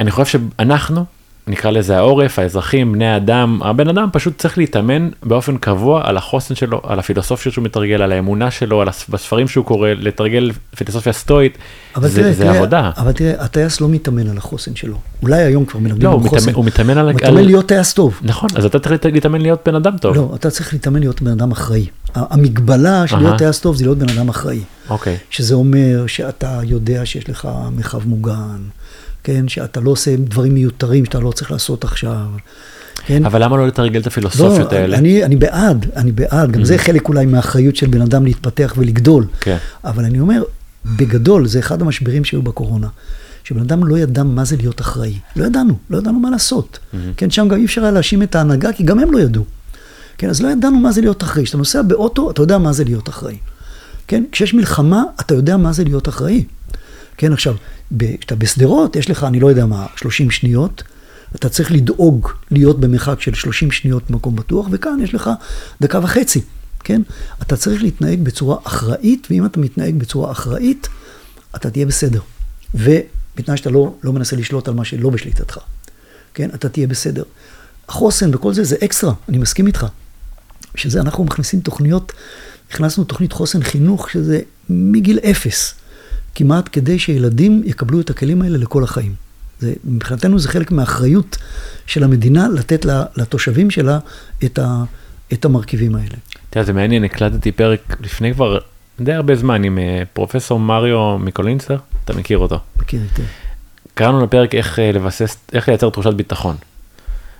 אני 0.00 0.10
חושב 0.10 0.38
שאנחנו, 0.58 1.04
נקרא 1.48 1.70
לזה 1.70 1.96
העורף, 1.96 2.38
האזרחים, 2.38 2.92
בני 2.92 3.06
האדם, 3.06 3.60
הבן 3.64 3.88
אדם 3.88 4.08
פשוט 4.12 4.38
צריך 4.38 4.58
להתאמן 4.58 5.08
באופן 5.22 5.56
קבוע 5.56 6.00
על 6.04 6.16
החוסן 6.16 6.54
שלו, 6.54 6.80
על 6.84 6.98
הפילוסופיה 6.98 7.52
שהוא 7.52 7.64
מתרגל, 7.64 8.02
על 8.02 8.12
האמונה 8.12 8.50
שלו, 8.50 8.80
על 8.82 8.88
הס- 8.88 9.08
בספרים 9.08 9.48
שהוא 9.48 9.64
קורא, 9.64 9.88
לתרגל 9.88 10.50
פילוסופיה 10.76 11.12
סטואית, 11.12 11.58
זה, 12.00 12.20
תראה, 12.22 12.32
זה 12.32 12.44
תראה, 12.44 12.56
עבודה. 12.56 12.90
אבל 12.96 13.12
תראה, 13.12 13.44
הטייס 13.44 13.80
לא 13.80 13.88
מתאמן 13.88 14.28
על 14.30 14.38
החוסן 14.38 14.76
שלו. 14.76 14.96
אולי 15.22 15.42
היום 15.42 15.64
כבר 15.64 15.80
מלמדים 15.80 16.08
לא, 16.08 16.12
על 16.14 16.20
חוסן. 16.20 16.36
מתאמן, 16.36 16.54
הוא 16.54 16.64
מתאמן 16.64 16.98
על... 16.98 17.04
הוא 17.04 17.08
על... 17.10 17.14
מתאמן 17.14 17.44
להיות 17.44 17.66
טייס 17.68 17.94
טוב. 17.94 18.20
נכון, 18.22 18.50
אז 18.56 18.64
אתה 18.64 18.78
צריך 18.78 19.04
להתאמן 19.04 19.40
להיות 19.40 19.60
בן 19.66 19.74
אדם 19.74 19.98
טוב. 19.98 20.16
לא, 20.16 20.32
אתה 20.34 20.50
צריך 20.50 20.72
להתאמן 20.72 21.00
להיות 21.00 21.22
בן 21.22 21.30
אדם 21.30 21.50
אחראי. 21.50 21.86
המגבלה 22.14 23.06
של. 23.06 23.16
להיות 23.18 23.38
טייס 23.38 23.60
טוב 23.60 23.76
זה 23.76 23.84
להיות 23.84 23.98
בן 23.98 24.08
אדם 24.08 24.28
אחראי. 24.28 24.60
אוקיי. 24.90 25.16
שזה 25.30 25.54
אומר 25.54 26.06
שאתה 26.06 26.60
יודע 26.64 27.06
שיש 27.06 27.30
לך 27.30 27.48
מרחב 27.76 28.08
מוגן, 28.08 28.58
כן? 29.26 29.48
שאתה 29.48 29.80
לא 29.80 29.90
עושה 29.90 30.16
דברים 30.16 30.54
מיותרים 30.54 31.04
שאתה 31.04 31.20
לא 31.20 31.30
צריך 31.30 31.50
לעשות 31.50 31.84
עכשיו, 31.84 32.26
כן? 33.06 33.24
אבל 33.24 33.44
למה 33.44 33.56
לא 33.56 33.66
לתרגל 33.66 34.00
את 34.00 34.06
הפילוסופיות 34.06 34.72
לא, 34.72 34.78
האלה? 34.78 34.98
אני, 34.98 35.24
אני 35.24 35.36
בעד, 35.36 35.86
אני 35.96 36.12
בעד, 36.12 36.52
גם 36.52 36.64
זה 36.64 36.78
חלק 36.78 37.08
אולי 37.08 37.26
מהאחריות 37.26 37.76
של 37.76 37.86
בן 37.86 38.00
אדם 38.00 38.24
להתפתח 38.24 38.74
ולגדול. 38.76 39.26
כן. 39.40 39.56
אבל 39.84 40.04
אני 40.04 40.20
אומר, 40.20 40.42
בגדול, 40.96 41.46
זה 41.46 41.58
אחד 41.58 41.82
המשברים 41.82 42.24
שהיו 42.24 42.42
בקורונה. 42.42 42.88
שבן 43.44 43.60
אדם 43.60 43.84
לא 43.84 43.98
ידע 43.98 44.22
מה 44.22 44.44
זה 44.44 44.56
להיות 44.56 44.80
אחראי. 44.80 45.18
לא 45.36 45.44
ידענו, 45.44 45.74
לא 45.90 45.98
ידענו 45.98 46.18
מה 46.18 46.30
לעשות. 46.30 46.78
כן, 47.16 47.30
שם 47.30 47.48
גם 47.48 47.56
אי 47.56 47.64
אפשר 47.64 47.82
היה 47.82 47.90
להאשים 47.90 48.22
את 48.22 48.34
ההנהגה, 48.34 48.72
כי 48.72 48.84
גם 48.84 48.98
הם 48.98 49.12
לא 49.12 49.18
ידעו. 49.18 49.44
כן, 50.18 50.28
אז 50.28 50.42
לא 50.42 50.48
ידענו 50.48 50.78
מה 50.78 50.92
זה 50.92 51.00
להיות 51.00 51.22
אחראי. 51.22 51.44
כשאתה 51.44 51.58
נוסע 51.58 51.82
באוטו, 51.82 52.30
אתה 52.30 52.42
יודע 52.42 52.58
מה 52.58 52.72
זה 52.72 52.84
להיות 52.84 53.08
אחראי. 53.08 53.36
כן, 54.08 54.24
כשיש 54.32 54.54
מלחמה, 54.54 55.02
אתה 55.20 55.34
יודע 55.34 55.56
מה 55.56 55.72
זה 55.72 55.84
להיות 55.84 56.08
אחראי. 56.08 56.44
כן, 57.16 57.32
עכשיו, 57.32 57.54
כשאתה 57.98 58.36
בשדרות, 58.36 58.96
יש 58.96 59.10
לך, 59.10 59.24
אני 59.24 59.40
לא 59.40 59.46
יודע 59.46 59.66
מה, 59.66 59.86
30 59.96 60.30
שניות, 60.30 60.82
אתה 61.34 61.48
צריך 61.48 61.72
לדאוג 61.72 62.28
להיות 62.50 62.80
במרחק 62.80 63.20
של 63.20 63.34
30 63.34 63.70
שניות 63.70 64.10
במקום 64.10 64.36
בטוח, 64.36 64.68
וכאן 64.70 64.98
יש 65.02 65.14
לך 65.14 65.30
דקה 65.80 66.00
וחצי, 66.02 66.40
כן? 66.84 67.02
אתה 67.42 67.56
צריך 67.56 67.82
להתנהג 67.82 68.22
בצורה 68.22 68.56
אחראית, 68.64 69.26
ואם 69.30 69.46
אתה 69.46 69.60
מתנהג 69.60 69.94
בצורה 69.94 70.32
אחראית, 70.32 70.88
אתה 71.56 71.70
תהיה 71.70 71.86
בסדר. 71.86 72.20
ובתנאי 72.74 73.56
שאתה 73.56 73.70
לא, 73.70 73.94
לא 74.02 74.12
מנסה 74.12 74.36
לשלוט 74.36 74.68
על 74.68 74.74
מה 74.74 74.84
שלא 74.84 75.10
בשליטתך, 75.10 75.58
כן? 76.34 76.50
אתה 76.54 76.68
תהיה 76.68 76.86
בסדר. 76.86 77.22
החוסן 77.88 78.34
וכל 78.34 78.54
זה, 78.54 78.64
זה 78.64 78.76
אקסטרה, 78.84 79.12
אני 79.28 79.38
מסכים 79.38 79.66
איתך. 79.66 79.86
שזה 80.74 81.00
אנחנו 81.00 81.24
מכניסים 81.24 81.60
תוכניות, 81.60 82.12
הכנסנו 82.70 83.04
תוכנית 83.04 83.32
חוסן 83.32 83.62
חינוך, 83.62 84.10
שזה 84.10 84.40
מגיל 84.70 85.18
אפס, 85.18 85.74
כמעט 86.38 86.68
כדי 86.72 86.98
שילדים 86.98 87.62
יקבלו 87.64 88.00
את 88.00 88.10
הכלים 88.10 88.42
האלה 88.42 88.58
לכל 88.58 88.84
החיים. 88.84 89.14
זה, 89.60 89.72
מבחינתנו 89.84 90.38
זה 90.38 90.48
חלק 90.48 90.72
מהאחריות 90.72 91.36
של 91.86 92.04
המדינה 92.04 92.48
לתת 92.48 92.86
לתושבים 93.16 93.70
שלה 93.70 93.98
את, 94.44 94.58
ה, 94.58 94.82
את 95.32 95.44
המרכיבים 95.44 95.94
האלה. 95.94 96.16
אתה 96.50 96.58
יודע, 96.58 96.66
זה 96.66 96.72
מעניין, 96.72 97.04
הקלטתי 97.04 97.52
פרק 97.52 97.96
לפני 98.00 98.34
כבר 98.34 98.58
די 99.00 99.12
הרבה 99.12 99.34
זמן 99.34 99.64
עם 99.64 99.78
אה, 99.78 100.02
פרופסור 100.12 100.60
מריו 100.60 101.18
מיקולינסר, 101.18 101.76
אתה 102.04 102.12
מכיר 102.12 102.38
אותו. 102.38 102.58
מכיר 102.78 103.00
היטב. 103.00 103.22
קראנו 103.94 104.24
לפרק 104.24 104.54
איך 104.54 104.78
אה, 104.78 104.92
לבסס, 104.92 105.38
איך 105.52 105.68
לייצר 105.68 105.90
תחושת 105.90 106.14
ביטחון. 106.14 106.56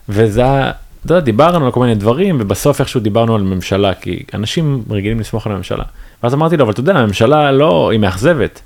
וזה, 0.09 0.71
אתה 0.71 1.15
יודע, 1.15 1.21
דיברנו 1.21 1.67
על 1.67 1.73
כל 1.73 1.81
מיני 1.81 1.95
דברים, 1.95 2.37
ובסוף 2.41 2.81
איכשהו 2.81 3.01
דיברנו 3.01 3.35
על 3.35 3.43
ממשלה, 3.43 3.95
כי 3.95 4.23
אנשים 4.35 4.83
רגילים 4.91 5.21
לסמוך 5.21 5.47
על 5.47 5.53
הממשלה. 5.53 5.85
ואז 6.23 6.35
אמרתי 6.35 6.57
לו, 6.57 6.65
אבל 6.65 6.73
אתה 6.73 6.81
יודע, 6.81 6.97
הממשלה 6.97 7.53
לא, 7.53 7.91
היא 7.91 8.01
מאכזבת. 8.01 8.61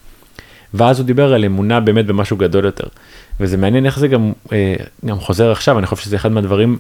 ואז 0.75 0.99
הוא 0.99 1.07
דיבר 1.07 1.35
על 1.35 1.45
אמונה 1.45 1.81
באמת 1.81 2.07
במשהו 2.07 2.37
גדול 2.37 2.65
יותר. 2.65 2.87
וזה 3.41 3.57
מעניין 3.57 3.87
איך 3.87 3.99
זה 3.99 4.09
גם, 4.09 4.33
אה, 4.53 4.75
גם 5.07 5.19
חוזר 5.19 5.51
עכשיו, 5.51 5.79
אני 5.79 5.87
חושב 5.87 6.03
שזה 6.03 6.17
אחד 6.17 6.33
מהדברים, 6.33 6.79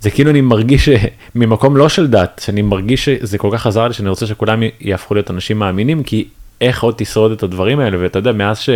זה 0.00 0.10
כאילו 0.10 0.30
אני 0.30 0.40
מרגיש 0.40 0.88
ש- 0.88 1.06
ממקום 1.34 1.76
לא 1.76 1.88
של 1.88 2.06
דת, 2.06 2.40
שאני 2.44 2.62
מרגיש 2.62 3.04
שזה 3.04 3.38
כל 3.38 3.48
כך 3.52 3.66
עזר 3.66 3.88
לי, 3.88 3.94
שאני 3.94 4.08
רוצה 4.08 4.26
שכולם 4.26 4.62
יהפכו 4.80 5.14
להיות 5.14 5.30
אנשים 5.30 5.58
מאמינים, 5.58 6.02
כי 6.02 6.28
איך 6.60 6.82
עוד 6.82 6.94
תשרוד 6.98 7.32
את 7.32 7.42
הדברים 7.42 7.80
האלה, 7.80 7.96
ואתה 8.00 8.18
יודע, 8.18 8.32
מאז 8.32 8.58
ש... 8.58 8.70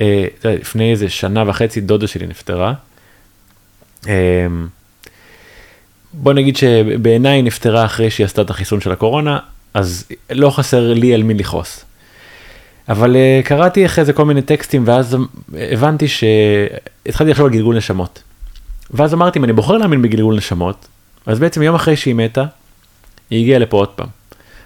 אה, 0.00 0.24
לפני 0.44 0.90
איזה 0.90 1.08
שנה 1.08 1.44
וחצי 1.46 1.80
דודה 1.80 2.06
שלי 2.06 2.26
נפטרה. 2.26 2.72
אה, 4.08 4.46
בוא 6.12 6.32
נגיד 6.32 6.56
שבעיניי 6.56 7.42
נפטרה 7.42 7.84
אחרי 7.84 8.10
שהיא 8.10 8.24
עשתה 8.24 8.42
את 8.42 8.50
החיסון 8.50 8.80
של 8.80 8.92
הקורונה, 8.92 9.38
אז 9.74 10.04
לא 10.30 10.50
חסר 10.50 10.92
לי 10.92 11.14
על 11.14 11.22
מי 11.22 11.34
לכעוס. 11.34 11.84
אבל 12.88 13.16
uh, 13.16 13.46
קראתי 13.46 13.86
אחרי 13.86 14.04
זה 14.04 14.12
כל 14.12 14.24
מיני 14.24 14.42
טקסטים 14.42 14.82
ואז 14.86 15.16
הבנתי 15.58 16.08
שהתחלתי 16.08 17.30
לחשוב 17.30 17.46
על 17.46 17.52
גלגול 17.52 17.76
נשמות. 17.76 18.22
ואז 18.90 19.14
אמרתי 19.14 19.38
אם 19.38 19.44
אני 19.44 19.52
בוחר 19.52 19.76
להאמין 19.76 20.02
בגלגול 20.02 20.36
נשמות, 20.36 20.88
אז 21.26 21.38
בעצם 21.38 21.62
יום 21.62 21.74
אחרי 21.74 21.96
שהיא 21.96 22.14
מתה, 22.14 22.44
היא 23.30 23.40
הגיעה 23.40 23.58
לפה 23.58 23.76
עוד 23.76 23.88
פעם. 23.88 24.06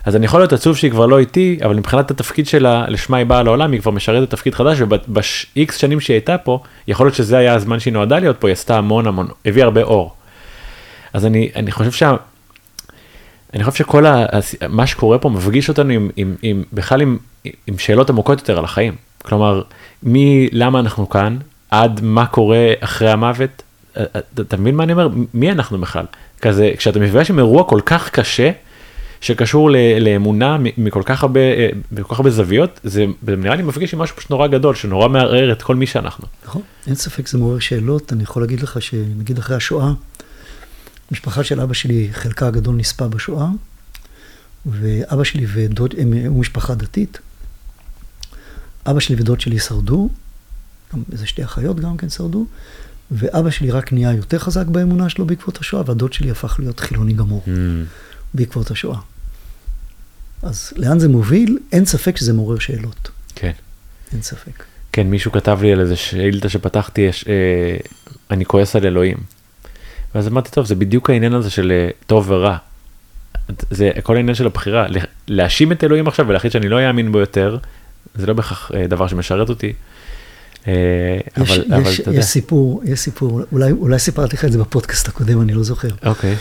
אז 0.05 0.17
אני 0.17 0.25
יכול 0.27 0.41
להיות 0.41 0.53
עצוב 0.53 0.77
שהיא 0.77 0.91
כבר 0.91 1.07
לא 1.07 1.19
איתי, 1.19 1.59
אבל 1.65 1.75
מבחינת 1.75 2.11
התפקיד 2.11 2.47
שלה, 2.47 2.85
לשמה 2.89 3.17
היא 3.17 3.27
באה 3.27 3.43
לעולם, 3.43 3.73
היא 3.73 3.81
כבר 3.81 3.91
משרתת 3.91 4.31
תפקיד 4.31 4.55
חדש, 4.55 4.81
וב-X 4.81 5.73
שנים 5.73 6.01
שהיא 6.01 6.15
הייתה 6.15 6.39
פה, 6.39 6.59
יכול 6.89 7.07
להיות 7.07 7.17
שזה 7.17 7.39
היה 7.39 7.55
הזמן 7.55 7.81
שהיא 7.81 7.93
נועדה 7.93 8.19
להיות 8.19 8.37
פה, 8.41 8.49
היא 8.49 8.53
עשתה 8.53 8.79
המון 8.79 9.07
המון, 9.07 9.29
הביאה 9.47 9.65
הרבה 9.65 9.83
אור. 9.83 10.15
אז 11.13 11.27
אני, 11.27 11.51
אני 11.57 11.73
חושב 11.73 11.93
שה... 11.93 12.15
אני 13.55 13.65
חושב 13.65 13.79
שכל 13.79 14.07
ה, 14.07 14.27
מה 14.69 14.87
שקורה 14.87 15.19
פה 15.19 15.29
מפגיש 15.29 15.69
אותנו 15.69 15.93
עם, 15.93 16.11
עם, 16.17 16.35
עם 16.43 16.63
בכלל 16.73 17.01
עם, 17.01 17.19
עם 17.45 17.79
שאלות 17.79 18.11
עמוקות 18.11 18.39
יותר 18.39 18.59
על 18.59 18.65
החיים. 18.65 18.95
כלומר, 19.23 19.63
מלמה 20.03 20.81
אנחנו 20.81 21.09
כאן, 21.09 21.37
עד 21.71 22.01
מה 22.03 22.27
קורה 22.27 22.73
אחרי 22.81 23.11
המוות. 23.11 23.63
אתה, 23.93 24.19
אתה 24.43 24.57
מבין 24.57 24.75
מה 24.75 24.85
אני 24.85 24.93
אומר? 24.93 25.09
מי 25.35 25.53
אנחנו 25.53 25.79
בכלל? 25.79 26.05
כזה, 26.41 26.73
כשאתה 26.77 26.99
מפגש 26.99 27.31
עם 27.31 27.39
אירוע 27.39 27.65
כל 27.65 27.81
כך 27.87 28.11
קשה, 28.11 28.51
שקשור 29.21 29.71
ל, 29.71 29.77
לאמונה 30.01 30.57
מכל 30.77 31.03
כך 31.05 31.23
הרבה, 31.23 31.41
בכל 31.93 32.15
כך 32.15 32.21
הרבה 32.21 32.31
זוויות, 32.31 32.81
זה, 32.85 33.05
זה 33.27 33.37
נראה 33.37 33.57
לי 33.57 33.63
מפגיש 33.63 33.95
עם 33.95 34.01
משהו 34.01 34.17
פשוט 34.17 34.31
נורא 34.31 34.47
גדול, 34.47 34.75
שנורא 34.75 35.09
מערער 35.09 35.53
את 35.53 35.63
כל 35.63 35.77
מי 35.77 35.87
שאנחנו. 35.87 36.27
נכון, 36.45 36.63
אין 36.87 36.95
ספק 36.95 37.29
זה 37.29 37.39
מעורר 37.39 37.59
שאלות. 37.59 38.13
אני 38.13 38.23
יכול 38.23 38.43
להגיד 38.43 38.61
לך 38.61 38.83
שנגיד 38.83 39.39
אחרי 39.39 39.57
השואה, 39.57 39.93
משפחה 41.13 41.45
של 41.45 41.61
אבא 41.61 41.75
שלי, 41.75 42.09
חלקה 42.13 42.47
הגדול 42.47 42.77
נספה 42.77 43.09
בשואה, 43.09 43.49
ואבא 44.67 45.25
שלי 45.25 45.47
ודוד, 45.53 45.95
הם 45.99 46.13
היו 46.13 46.35
משפחה 46.35 46.75
דתית. 46.75 47.19
אבא 48.87 49.01
שלי 49.01 49.17
ודוד 49.19 49.41
שלי 49.41 49.59
שרדו, 49.59 50.09
גם 50.95 51.03
איזה 51.13 51.27
שתי 51.27 51.45
אחיות 51.45 51.81
גם 51.81 51.97
כן 51.97 52.09
שרדו, 52.09 52.47
ואבא 53.11 53.51
שלי 53.51 53.71
רק 53.71 53.93
נהיה 53.93 54.13
יותר 54.13 54.39
חזק 54.39 54.67
באמונה 54.67 55.09
שלו 55.09 55.27
בעקבות 55.27 55.59
השואה, 55.59 55.83
והדוד 55.87 56.13
שלי 56.13 56.31
הפך 56.31 56.57
להיות 56.59 56.81
חילוני 56.81 57.13
גמור 57.13 57.43
Mm. 57.47 57.51
בעקבות 58.35 58.71
השואה. 58.71 58.99
אז 60.43 60.73
לאן 60.77 60.99
זה 60.99 61.09
מוביל? 61.09 61.59
אין 61.73 61.85
ספק 61.85 62.17
שזה 62.17 62.33
מעורר 62.33 62.59
שאלות. 62.59 63.11
כן. 63.35 63.53
אין 64.13 64.23
ספק. 64.23 64.65
כן, 64.93 65.07
מישהו 65.07 65.33
כתב 65.33 65.59
לי 65.63 65.73
על 65.73 65.81
איזה 65.81 65.97
שאילתה 65.97 66.49
שפתחתי, 66.49 67.01
יש, 67.01 67.25
אה, 67.29 67.77
אני 68.31 68.45
כועס 68.45 68.77
על 68.77 68.87
אלוהים. 68.87 69.17
ואז 70.15 70.29
אמרתי, 70.29 70.51
טוב, 70.51 70.67
זה 70.67 70.75
בדיוק 70.75 71.11
העניין 71.11 71.33
הזה 71.35 71.51
של 71.51 71.73
אה, 71.73 71.89
טוב 72.07 72.31
ורע. 72.31 72.57
זה 73.71 73.91
כל 74.03 74.17
העניין 74.17 74.35
של 74.35 74.47
הבחירה, 74.47 74.89
לה- 74.89 75.01
להאשים 75.29 75.73
את 75.73 75.85
אלוהים 75.85 76.09
עכשיו 76.09 76.29
ולהחליט 76.29 76.53
שאני 76.53 76.69
לא 76.69 76.89
אאמין 76.89 77.13
בו 77.13 77.19
יותר, 77.19 77.59
זה 78.15 78.27
לא 78.27 78.33
בהכרח 78.35 78.71
אה, 78.75 78.87
דבר 78.87 79.07
שמשרת 79.07 79.49
אותי. 79.49 79.73
אה, 80.69 80.73
יש, 81.43 81.51
אבל, 81.59 81.75
אבל 81.75 81.91
יש, 81.91 82.01
אתה 82.01 82.11
יודע, 82.11 82.19
יש 82.21 82.25
סיפור, 82.25 82.83
יש 82.85 83.01
סיפור, 83.01 83.41
אולי, 83.53 83.73
אולי 83.73 83.99
סיפרתי 83.99 84.37
לך 84.37 84.45
את 84.45 84.53
זה 84.53 84.59
בפודקאסט 84.59 85.09
הקודם, 85.09 85.41
אני 85.41 85.53
לא 85.55 85.63
זוכר, 85.63 85.89
אוקיי, 86.07 86.37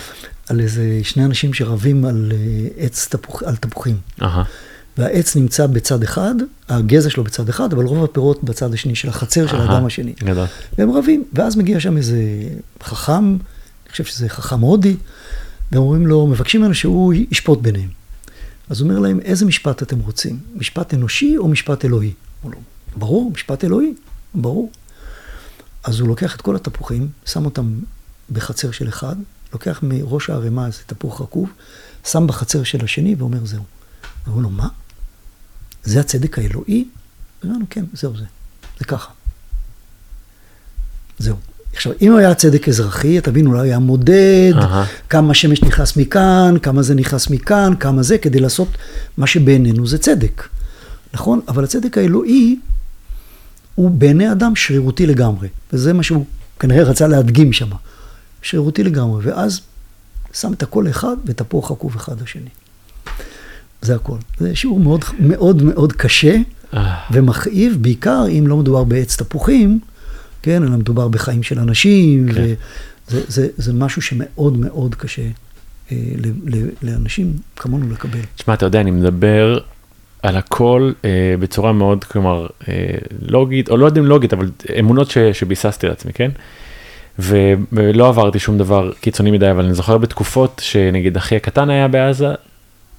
על 0.50 0.60
איזה 0.60 1.00
שני 1.04 1.26
אנשים 1.26 1.54
שרבים 1.54 2.06
על 2.06 2.32
עץ 2.78 3.08
תפוח, 3.12 3.44
על 3.44 3.56
תפוחים. 3.56 3.96
אהה, 4.22 4.44
והעץ 4.98 5.36
נמצא 5.36 5.68
בצד 5.68 6.04
אחד, 6.04 6.36
הגזע 6.70 7.10
שלו 7.10 7.24
בצד 7.24 7.50
אחד, 7.50 7.74
אבל 7.74 7.86
רוב 7.86 8.04
הפירות 8.04 8.44
בצד 8.44 8.74
השני, 8.74 8.96
של 8.96 9.10
החצר 9.10 9.48
של 9.48 9.56
אהה, 9.56 9.72
האדם 9.74 9.86
השני. 9.86 10.14
גדול. 10.24 10.46
והם 10.78 10.92
רבים, 10.92 11.24
ואז 11.34 11.56
מגיע 11.56 11.80
שם 11.80 11.98
איזה 11.98 12.18
חכם, 12.84 13.38
אני 13.92 13.94
חושב 13.94 14.06
שזה 14.06 14.30
חכם 14.30 14.60
הודי, 14.60 14.98
והם 15.72 15.82
אומרים 15.82 16.08
לו, 16.08 16.28
מבקשים 16.28 16.62
ממנו 16.62 16.74
שהוא 16.74 17.14
ישפוט 17.32 17.62
ביניהם. 17.62 17.90
אז 18.70 18.82
הוא 18.82 18.90
אומר 18.90 19.00
להם, 19.00 19.20
איזה 19.20 19.46
משפט 19.46 19.84
אתם 19.84 20.00
רוצים? 20.00 20.40
משפט 20.56 20.94
אנושי 20.94 21.38
או 21.38 21.48
משפט 21.48 21.86
אלוהי? 21.86 22.14
הוא 22.42 22.52
לו, 22.52 22.58
ברור, 22.96 23.32
משפט 23.32 23.64
אלוהי, 23.64 23.94
ברור. 24.36 24.72
אז 25.84 26.00
הוא 26.00 26.08
לוקח 26.08 26.36
את 26.36 26.42
כל 26.42 26.56
התפוחים, 26.56 27.10
שם 27.26 27.46
אותם 27.46 27.80
בחצר 28.30 28.72
של 28.72 28.90
אחד, 28.90 29.16
לוקח 29.54 29.80
מראש 29.84 30.30
הערימה 30.30 30.68
איזה 30.68 30.80
תפוח 30.88 31.22
רקוב, 31.22 31.50
שם 32.06 32.28
בחצר 32.28 32.64
של 32.64 32.84
השני 32.84 33.16
ואומר, 33.16 33.46
זהו. 33.46 33.64
ואומרים 34.26 34.44
לו, 34.44 34.50
מה? 34.50 34.68
זה 35.84 36.00
הצדק 36.00 36.40
האלוהי? 36.40 36.88
אמרנו, 37.46 37.66
כן, 37.70 37.86
זהו 37.94 38.18
זה. 38.18 38.26
זה 38.80 38.86
ככה. 38.86 39.12
זהו. 41.20 41.38
עכשיו, 41.74 41.94
אם 42.02 42.16
היה 42.16 42.34
צדק 42.34 42.70
אזרחי, 42.70 43.18
אתה 43.18 43.32
מבין, 43.32 43.48
אולי 43.48 43.68
היה 43.68 43.80
מודד, 43.80 44.54
אהה. 44.56 44.86
כמה 45.10 45.34
שמש 45.34 45.64
נכנס 45.64 45.98
מכאן, 45.98 46.56
כמה 46.62 46.82
זה 46.82 46.96
נכנס 46.96 47.30
מכאן, 47.30 47.74
כמה 47.80 48.04
זה, 48.04 48.18
כדי 48.18 48.40
לעשות 48.40 48.68
מה 49.18 49.28
שבעינינו 49.28 49.88
זה 49.88 49.98
צדק. 49.98 50.48
נכון? 51.14 51.40
אבל 51.48 51.64
הצדק 51.64 51.98
האלוהי 51.98 52.60
הוא 53.76 53.92
בעיני 53.92 54.32
אדם 54.32 54.56
שרירותי 54.56 55.06
לגמרי. 55.06 55.48
וזה 55.74 55.94
מה 55.94 56.04
שהוא 56.04 56.26
כנראה 56.60 56.84
רצה 56.84 57.08
להדגים 57.08 57.54
שם. 57.54 57.70
שרירותי 58.42 58.84
לגמרי. 58.84 59.26
ואז 59.26 59.62
שם 60.34 60.54
את 60.54 60.64
הכל 60.64 60.90
אחד 60.90 61.16
ותפוח 61.26 61.72
עקוב 61.72 61.96
אחד 61.96 62.22
לשני. 62.22 62.50
זה 63.82 63.96
הכל. 63.96 64.18
זה 64.40 64.56
שיעור 64.56 64.80
מאוד 64.80 65.06
מאוד 65.20 65.64
מאוד 65.64 65.94
קשה 65.94 66.38
ומכאיב, 67.12 67.78
בעיקר 67.82 68.26
אם 68.28 68.48
לא 68.48 68.58
מדובר 68.58 68.84
בעץ 68.84 69.16
תפוחים, 69.16 69.80
כן, 70.42 70.64
אלא 70.64 70.78
מדובר 70.78 71.08
בחיים 71.08 71.44
של 71.44 71.60
אנשים, 71.60 72.34
כן. 72.34 72.42
וזה 72.42 72.56
זה, 73.28 73.48
זה 73.58 73.74
משהו 73.74 74.02
שמאוד 74.02 74.58
מאוד 74.58 74.96
קשה 74.96 75.22
לאנשים 76.82 77.34
כמונו 77.56 77.92
לקבל. 77.92 78.20
תשמע, 78.36 78.54
אתה 78.54 78.66
יודע, 78.66 78.82
אני 78.82 78.92
מדבר 78.92 79.60
על 80.24 80.38
הכל 80.38 80.92
אה, 81.06 81.36
בצורה 81.40 81.74
מאוד, 81.74 82.04
כלומר, 82.04 82.48
אה, 82.68 82.74
לוגית, 83.22 83.70
או 83.70 83.78
לא 83.78 83.86
יודע 83.86 84.02
אם 84.02 84.06
לוגית, 84.06 84.34
אבל 84.34 84.50
אמונות 84.80 85.10
ש, 85.12 85.18
שביססתי 85.18 85.88
לעצמי, 85.88 86.14
כן? 86.14 86.32
ולא 87.20 88.10
עברתי 88.10 88.40
שום 88.40 88.58
דבר 88.58 88.92
קיצוני 89.02 89.32
מדי, 89.32 89.52
אבל 89.52 89.66
אני 89.66 89.74
זוכר 89.74 89.98
בתקופות 89.98 90.62
שנגיד 90.64 91.18
אחי 91.18 91.36
הקטן 91.36 91.70
היה 91.70 91.88
בעזה, 91.88 92.34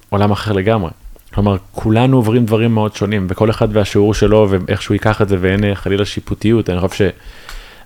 עולם 0.09 0.31
אחר 0.31 0.51
לגמרי. 0.51 0.89
כלומר, 1.33 1.57
כולנו 1.71 2.17
עוברים 2.17 2.45
דברים 2.45 2.73
מאוד 2.73 2.95
שונים, 2.95 3.27
וכל 3.29 3.49
אחד 3.49 3.67
והשיעור 3.71 4.13
שלו, 4.13 4.47
ואיך 4.49 4.81
שהוא 4.81 4.95
ייקח 4.95 5.21
את 5.21 5.29
זה, 5.29 5.37
ואין 5.39 5.75
חלילה 5.75 6.05
שיפוטיות, 6.05 6.69
אני 6.69 6.79
חושב 6.79 7.09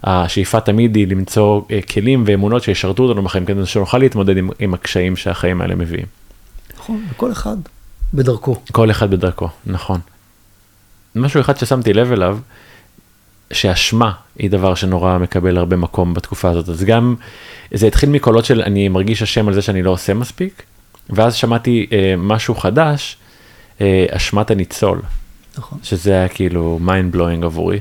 שהשאיפה 0.04 0.60
תמיד 0.60 0.96
היא 0.96 1.08
למצוא 1.08 1.62
אה, 1.72 1.80
כלים 1.82 2.24
ואמונות 2.28 2.64
שישרתו 2.64 3.04
אותנו 3.04 3.24
בחיים, 3.24 3.46
כדי 3.46 3.66
שנוכל 3.66 3.98
להתמודד 3.98 4.38
עם, 4.38 4.50
עם 4.60 4.74
הקשיים 4.74 5.16
שהחיים 5.16 5.62
האלה 5.62 5.76
מביאים. 5.76 6.06
נכון, 6.78 7.06
וכל 7.12 7.32
אחד 7.32 7.58
בדרכו. 8.14 8.56
כל 8.72 8.92
אחד 8.92 9.12
בדרכו, 9.12 9.50
נכון. 9.66 10.00
משהו 11.16 11.42
אחד 11.42 11.58
ששמתי 11.58 11.94
לב 11.94 12.12
אליו, 12.12 12.40
שאשמה 13.54 14.12
היא 14.40 14.50
דבר 14.50 14.76
שנורא 14.76 15.18
מקבל 15.18 15.58
הרבה 15.58 15.76
מקום 15.76 16.14
בתקופה 16.14 16.50
הזאת, 16.50 16.70
אז 16.70 16.84
גם 16.84 17.16
זה 17.74 17.88
התחיל 17.88 18.10
מקולות 18.10 18.46
של 18.46 18.62
אני 18.62 18.90
מרגיש 18.90 19.22
אשם 19.22 19.48
על 19.48 19.54
זה 19.54 19.62
שאני 19.62 19.84
לא 19.84 19.92
עושה 19.92 20.14
מספיק, 20.14 20.64
ואז 21.10 21.36
שמעתי 21.36 21.88
אה, 21.92 22.14
משהו 22.18 22.56
חדש, 22.56 23.18
אה, 23.22 23.27
אשמת 24.12 24.52
הניצול. 24.52 25.02
נכון. 25.58 25.80
שזה 25.84 26.12
היה 26.12 26.30
כאילו 26.30 26.80
mind 26.86 27.16
blowing 27.16 27.46
עבורי. 27.46 27.80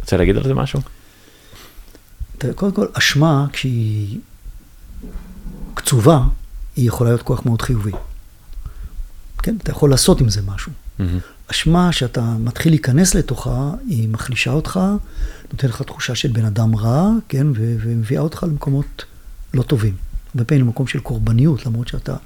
רוצה 0.00 0.16
להגיד 0.16 0.36
על 0.36 0.44
זה 0.44 0.54
משהו? 0.54 0.80
קודם 2.54 2.72
כל, 2.72 2.86
אשמה, 2.92 3.46
כשהיא 3.52 4.18
קצובה, 5.74 6.20
היא 6.76 6.88
יכולה 6.88 7.10
להיות 7.10 7.22
כוח 7.22 7.46
מאוד 7.46 7.62
חיובי. 7.62 7.92
כן, 9.42 9.56
אתה 9.62 9.70
יכול 9.70 9.90
לעשות 9.90 10.20
עם 10.20 10.28
זה 10.28 10.42
משהו. 10.42 10.72
Mm-hmm. 10.72 11.02
אשמה 11.50 11.92
שאתה 11.92 12.22
מתחיל 12.22 12.72
להיכנס 12.72 13.14
לתוכה, 13.14 13.70
היא 13.88 14.08
מחלישה 14.08 14.50
אותך, 14.50 14.80
נותנת 15.52 15.70
לך 15.70 15.82
תחושה 15.82 16.14
של 16.14 16.28
בן 16.28 16.44
אדם 16.44 16.76
רע, 16.76 17.10
כן, 17.28 17.46
ומביאה 17.54 18.20
אותך 18.20 18.42
למקומות 18.42 19.04
לא 19.54 19.62
טובים. 19.62 19.94
הרבה 20.34 20.44
פעמים 20.44 20.64
למקום 20.64 20.86
של 20.86 21.00
קורבניות, 21.00 21.66
למרות 21.66 21.88
שאתה, 21.88 22.16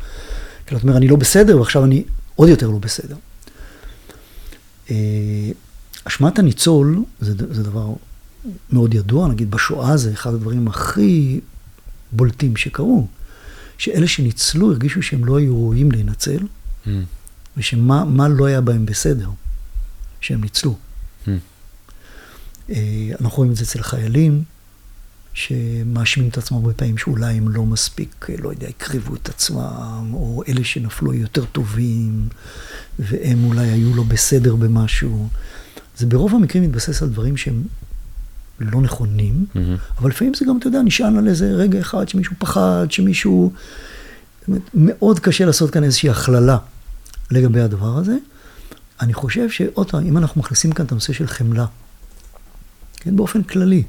כאילו, 0.66 0.78
אתה 0.78 0.86
אומר, 0.86 0.96
אני 0.96 1.08
לא 1.08 1.16
בסדר, 1.16 1.58
ועכשיו 1.58 1.84
אני 1.84 2.04
עוד 2.40 2.48
יותר 2.48 2.70
לא 2.70 2.78
בסדר. 2.78 3.16
אה, 4.90 5.50
אשמת 6.04 6.38
הניצול 6.38 7.04
זה, 7.20 7.34
זה 7.50 7.62
דבר 7.62 7.88
מאוד 8.72 8.94
ידוע, 8.94 9.28
נגיד 9.28 9.50
בשואה 9.50 9.96
זה 9.96 10.12
אחד 10.12 10.34
הדברים 10.34 10.68
הכי 10.68 11.40
בולטים 12.12 12.56
שקרו, 12.56 13.06
שאלה 13.78 14.08
שניצלו 14.08 14.70
הרגישו 14.70 15.02
שהם 15.02 15.24
לא 15.24 15.38
היו 15.38 15.54
ראויים 15.56 15.92
להינצל, 15.92 16.38
mm. 16.38 16.88
ושמה 17.56 18.28
לא 18.28 18.46
היה 18.46 18.60
בהם 18.60 18.86
בסדר, 18.86 19.28
שהם 20.20 20.40
ניצלו. 20.40 20.76
Mm. 21.26 21.28
אה, 22.70 22.76
אנחנו 23.20 23.36
רואים 23.36 23.52
את 23.52 23.56
זה 23.56 23.64
אצל 23.64 23.82
חיילים, 23.82 24.42
שמאשימים 25.34 26.30
את 26.30 26.38
עצמם 26.38 26.58
הרבה 26.58 26.72
פעמים 26.72 26.98
שאולי 26.98 27.34
הם 27.34 27.48
לא 27.48 27.66
מספיק, 27.66 28.26
לא 28.38 28.48
יודע, 28.48 28.68
הקריבו 28.68 29.14
את 29.14 29.28
עצמם, 29.28 30.10
או 30.12 30.42
אלה 30.48 30.64
שנפלו 30.64 31.14
יותר 31.14 31.44
טובים, 31.44 32.28
והם 32.98 33.44
אולי 33.44 33.68
היו 33.68 33.94
לא 33.94 34.02
בסדר 34.02 34.56
במשהו. 34.56 35.28
זה 35.98 36.06
ברוב 36.06 36.34
המקרים 36.34 36.62
מתבסס 36.62 37.02
על 37.02 37.08
דברים 37.08 37.36
שהם 37.36 37.62
לא 38.60 38.80
נכונים, 38.80 39.46
mm-hmm. 39.54 39.58
אבל 39.98 40.10
לפעמים 40.10 40.34
זה 40.34 40.44
גם, 40.48 40.58
אתה 40.58 40.66
יודע, 40.66 40.82
נשען 40.82 41.16
על 41.16 41.28
איזה 41.28 41.46
רגע 41.50 41.80
אחד 41.80 42.08
שמישהו 42.08 42.34
פחד, 42.38 42.86
שמישהו... 42.90 43.52
מאוד 44.74 45.20
קשה 45.20 45.44
לעשות 45.44 45.70
כאן 45.70 45.84
איזושהי 45.84 46.10
הכללה 46.10 46.58
לגבי 47.30 47.60
הדבר 47.60 47.96
הזה. 47.96 48.16
אני 49.00 49.14
חושב 49.14 49.50
שעוד 49.50 49.90
פעם, 49.90 50.06
אם 50.06 50.18
אנחנו 50.18 50.40
מכניסים 50.40 50.72
כאן 50.72 50.86
את 50.86 50.92
הנושא 50.92 51.12
של 51.12 51.26
חמלה, 51.26 51.66
כן, 52.96 53.16
באופן 53.16 53.42
כללי, 53.42 53.82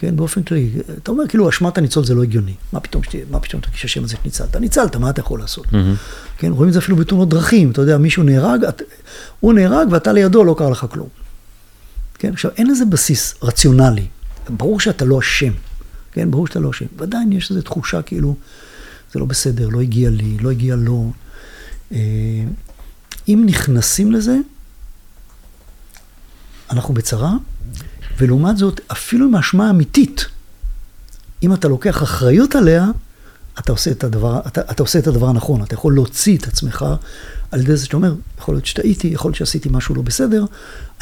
כן, 0.00 0.16
באופן 0.16 0.42
כללי, 0.42 0.70
אתה 1.02 1.10
אומר 1.10 1.28
כאילו, 1.28 1.48
אשמת 1.48 1.78
הניצול 1.78 2.04
זה 2.04 2.14
לא 2.14 2.22
הגיוני. 2.22 2.54
מה 2.72 2.80
פתאום 2.80 3.02
שתהיה, 3.02 3.24
מה 3.30 3.40
פתאום 3.40 3.62
תרגיש 3.62 3.84
השם 3.84 4.04
הזה 4.04 4.16
שניצלת? 4.22 4.56
ניצלת, 4.56 4.96
מה 4.96 5.10
אתה 5.10 5.20
יכול 5.20 5.40
לעשות? 5.40 5.66
Mm-hmm. 5.66 6.38
כן, 6.38 6.52
רואים 6.52 6.68
את 6.68 6.72
זה 6.72 6.78
אפילו 6.78 6.96
בתאונות 6.96 7.28
דרכים, 7.28 7.70
אתה 7.70 7.80
יודע, 7.80 7.98
מישהו 7.98 8.22
נהרג, 8.22 8.64
את, 8.64 8.82
הוא 9.40 9.54
נהרג 9.54 9.88
ואתה 9.90 10.12
לידו, 10.12 10.44
לא 10.44 10.54
קרה 10.58 10.70
לך 10.70 10.86
כלום. 10.90 11.08
כן, 12.14 12.32
עכשיו, 12.32 12.50
אין 12.56 12.66
לזה 12.66 12.84
בסיס 12.84 13.34
רציונלי. 13.42 14.06
ברור 14.48 14.80
שאתה 14.80 15.04
לא 15.04 15.18
אשם, 15.18 15.52
כן, 16.12 16.30
ברור 16.30 16.46
שאתה 16.46 16.60
לא 16.60 16.70
אשם. 16.70 16.86
ועדיין 16.96 17.32
יש 17.32 17.50
איזו 17.50 17.62
תחושה 17.62 18.02
כאילו, 18.02 18.36
זה 19.12 19.18
לא 19.18 19.26
בסדר, 19.26 19.68
לא 19.68 19.80
הגיע 19.80 20.10
לי, 20.10 20.36
לא 20.40 20.50
הגיע 20.50 20.76
לו. 20.76 21.12
אה, 21.92 21.98
אם 23.28 23.42
נכנסים 23.46 24.12
לזה, 24.12 24.36
אנחנו 26.70 26.94
בצרה, 26.94 27.32
ולעומת 28.18 28.56
זאת, 28.56 28.80
אפילו 28.92 29.26
עם 29.26 29.34
האשמה 29.34 29.70
אמיתית, 29.70 30.26
אם 31.42 31.54
אתה 31.54 31.68
לוקח 31.68 32.02
אחריות 32.02 32.56
עליה, 32.56 32.86
אתה 33.58 33.72
עושה 33.72 33.90
את 33.90 34.04
הדבר, 34.04 34.40
אתה, 34.46 34.60
אתה 34.60 34.82
עושה 34.82 34.98
את 34.98 35.06
הדבר 35.06 35.28
הנכון, 35.28 35.62
אתה 35.62 35.74
יכול 35.74 35.94
להוציא 35.94 36.36
את 36.36 36.46
עצמך 36.46 36.84
על 37.50 37.60
ידי 37.60 37.76
זה 37.76 37.84
שאתה 37.84 37.96
אומר, 37.96 38.14
יכול 38.38 38.54
להיות 38.54 38.66
שטעיתי, 38.66 39.08
יכול 39.08 39.28
להיות 39.28 39.36
שעשיתי 39.36 39.68
משהו 39.72 39.94
לא 39.94 40.02
בסדר, 40.02 40.44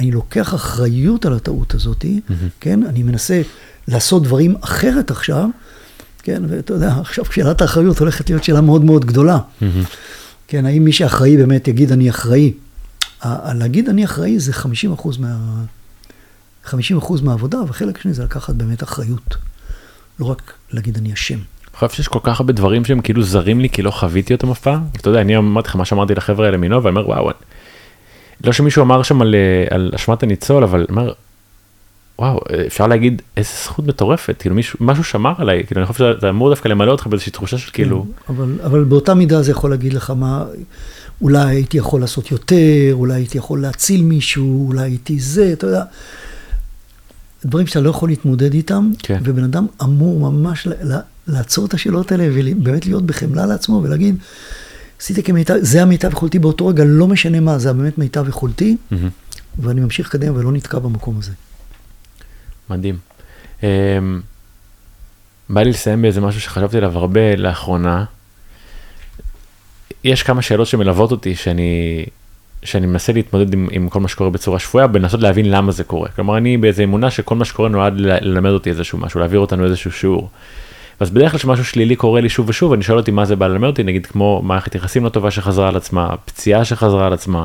אני 0.01 0.11
לוקח 0.11 0.55
אחריות 0.55 1.27
על 1.27 1.33
הטעות 1.33 1.75
הזאת, 1.75 2.03
mm-hmm. 2.05 2.33
כן? 2.61 2.83
אני 2.83 3.03
מנסה 3.03 3.43
לעשות 3.89 4.23
דברים 4.23 4.57
אחרת 4.61 5.11
עכשיו, 5.11 5.49
כן? 6.23 6.43
ואתה 6.49 6.73
יודע, 6.73 6.95
עכשיו 7.01 7.25
שאלת 7.25 7.62
האחריות 7.62 7.99
הולכת 7.99 8.31
להיות 8.31 8.45
שאלה 8.45 8.61
מאוד 8.61 8.85
מאוד 8.85 9.05
גדולה. 9.05 9.39
Mm-hmm. 9.39 9.64
כן, 10.49 10.67
האם 10.67 10.85
מי 10.85 10.93
שאחראי 10.93 11.37
באמת 11.37 11.69
יגיד 11.69 11.93
אני 11.93 12.11
אחראי? 12.11 12.53
להגיד 13.55 13.89
אני 13.89 14.05
אחראי 14.05 14.39
זה 14.39 14.53
50 14.53 14.93
אחוז 14.93 15.19
מה... 15.19 15.37
50 16.67 16.99
אחוז 16.99 17.21
מהעבודה, 17.21 17.59
וחלק 17.69 17.99
שני 17.99 18.12
זה 18.12 18.25
לקחת 18.25 18.55
באמת 18.55 18.83
אחריות. 18.83 19.37
לא 20.21 20.27
רק 20.27 20.53
להגיד 20.73 20.97
אני 20.97 21.12
אשם. 21.12 21.35
אני 21.35 21.89
חושב 21.89 21.97
שיש 21.97 22.09
כל 22.09 22.19
כך 22.23 22.41
הרבה 22.41 22.53
דברים 22.53 22.85
שהם 22.85 23.01
כאילו 23.01 23.23
זרים 23.23 23.61
לי 23.61 23.69
כי 23.69 23.83
לא 23.83 23.91
חוויתי 23.91 24.35
אותם 24.35 24.51
אף 24.51 24.61
פעם. 24.61 24.85
אתה 24.97 25.09
יודע, 25.09 25.21
אני 25.21 25.37
אמרתי 25.37 25.69
לך 25.69 25.77
מה 25.77 25.85
שאמרתי 25.85 26.14
לחבר'ה 26.14 26.47
האלה 26.47 26.57
מנובה, 26.57 26.91
אני 26.91 26.99
אומר 26.99 27.09
וואו, 27.09 27.31
לא 28.45 28.53
שמישהו 28.53 28.83
אמר 28.83 29.03
שם 29.03 29.23
על, 29.23 29.35
אה, 29.35 29.77
על 29.77 29.93
אשמת 29.95 30.23
הניצול, 30.23 30.62
אבל 30.62 30.87
אומר, 30.91 31.12
וואו, 32.19 32.41
אפשר 32.67 32.87
להגיד 32.87 33.23
איזה 33.37 33.51
זכות 33.64 33.87
מטורפת, 33.87 34.37
כאילו 34.39 34.55
מישהו, 34.55 34.79
משהו 34.83 35.05
שמר 35.05 35.33
עליי, 35.39 35.64
כאילו 35.67 35.81
אני 35.81 35.87
חושב 35.87 36.14
שזה 36.19 36.31
אמור 36.31 36.51
דווקא 36.51 36.69
למלא 36.69 36.91
אותך 36.91 37.07
באיזושהי 37.07 37.33
תחושה 37.33 37.59
של 37.59 37.71
כאילו... 37.73 38.07
כן, 38.27 38.33
אבל, 38.33 38.53
אבל 38.64 38.85
באותה 38.85 39.14
מידה 39.14 39.43
זה 39.43 39.51
יכול 39.51 39.71
להגיד 39.71 39.95
לך 39.95 40.11
מה, 40.11 40.45
אולי 41.23 41.39
הייתי 41.39 41.79
יכול 41.79 42.01
לעשות 42.01 42.31
יותר, 42.31 42.93
אולי 42.93 43.14
הייתי 43.14 43.39
יכול 43.39 43.62
להציל 43.62 44.03
מישהו, 44.03 44.67
אולי 44.67 44.83
הייתי 44.83 45.19
זה, 45.21 45.53
אתה 45.53 45.67
יודע. 45.67 45.83
דברים 47.47 47.66
שאתה 47.66 47.80
לא 47.80 47.90
יכול 47.90 48.09
להתמודד 48.09 48.55
איתם, 48.55 48.90
כן. 48.99 49.20
ובן 49.24 49.44
אדם 49.44 49.66
אמור 49.82 50.30
ממש 50.30 50.68
לעצור 51.26 51.66
את 51.66 51.74
השאלות 51.74 52.12
האלה 52.12 52.28
ובאמת 52.32 52.86
להיות 52.86 53.07
בחמלה 53.07 53.47
לעצמו 53.47 53.80
ולהגיד, 53.84 54.16
עשיתי 55.01 55.22
כמיטב, 55.22 55.55
זה 55.61 55.82
המיטב 55.82 56.12
יכולתי 56.12 56.38
באותו 56.38 56.66
רגע, 56.66 56.84
לא 56.86 57.09
משנה 57.09 57.40
מה, 57.40 57.59
זה 57.59 57.72
באמת 57.72 57.99
מיטב 57.99 58.28
יכולתי, 58.28 58.76
mm-hmm. 58.92 58.97
ואני 59.59 59.80
ממשיך 59.80 60.09
לקדם 60.09 60.36
ולא 60.36 60.53
נתקע 60.53 60.78
במקום 60.78 61.18
הזה. 61.18 61.32
מדהים. 62.70 62.99
Um, 63.61 63.64
בא 65.49 65.62
לי 65.62 65.70
לסיים 65.70 66.03
באיזה 66.03 66.20
משהו 66.20 66.40
שחשבתי 66.40 66.76
עליו 66.76 66.99
הרבה 66.99 67.36
לאחרונה. 67.36 68.05
יש 70.05 70.22
כמה 70.22 70.42
שאלות 70.42 70.66
שמלוות 70.66 71.11
אותי 71.11 71.34
שאני 71.34 72.05
שאני 72.63 72.87
מנסה 72.87 73.13
להתמודד 73.13 73.53
עם, 73.53 73.69
עם 73.71 73.89
כל 73.89 74.01
מה 74.01 74.09
שקורה 74.09 74.31
בצורה 74.31 74.59
שפויה, 74.59 74.87
בנסות 74.87 75.21
להבין 75.21 75.51
למה 75.51 75.73
זה 75.73 75.85
קורה. 75.85 76.09
כלומר, 76.09 76.37
אני 76.37 76.57
באיזה 76.57 76.85
אמונה 76.85 77.11
שכל 77.11 77.35
מה 77.35 77.45
שקורה 77.45 77.69
נועד 77.69 77.95
ללמד 77.97 78.51
אותי 78.51 78.71
איזשהו 78.71 78.99
משהו, 78.99 79.21
להעביר 79.21 79.41
אותנו 79.41 79.65
איזשהו 79.65 79.93
שיעור. 79.93 80.29
אז 81.01 81.11
בדרך 81.11 81.31
כלל 81.31 81.39
כשמשהו 81.39 81.65
שלילי 81.65 81.97
קורה 81.97 82.21
לי 82.21 82.29
שוב 82.29 82.49
ושוב, 82.49 82.73
אני 82.73 82.83
שואל 82.83 82.99
אותי 82.99 83.11
מה 83.11 83.25
זה 83.25 83.37
בא 83.37 83.47
ללמד 83.47 83.67
אותי, 83.67 83.83
נגיד 83.83 84.07
כמו 84.07 84.43
מערכת 84.45 84.75
יחסים 84.75 85.05
לא 85.05 85.09
טובה 85.09 85.31
שחזרה 85.31 85.69
על 85.69 85.77
עצמה, 85.77 86.15
פציעה 86.25 86.65
שחזרה 86.65 87.07
על 87.07 87.13
עצמה, 87.13 87.45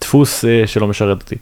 דפוס 0.00 0.44
uh, 0.44 0.66
שלא 0.66 0.86
משרת 0.86 1.22
אותי. 1.22 1.36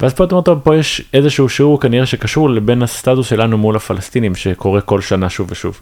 ואז 0.00 0.14
פה 0.14 0.24
אתה 0.24 0.34
אומר, 0.34 0.44
טוב, 0.44 0.60
פה 0.64 0.76
יש 0.76 1.02
איזשהו 1.14 1.48
שיעור 1.48 1.80
כנראה 1.80 2.06
שקשור 2.06 2.50
לבין 2.50 2.82
הסטטוס 2.82 3.26
שלנו 3.26 3.58
מול 3.58 3.76
הפלסטינים 3.76 4.34
שקורה 4.34 4.80
כל 4.80 5.00
שנה 5.00 5.30
שוב 5.30 5.48
ושוב. 5.50 5.80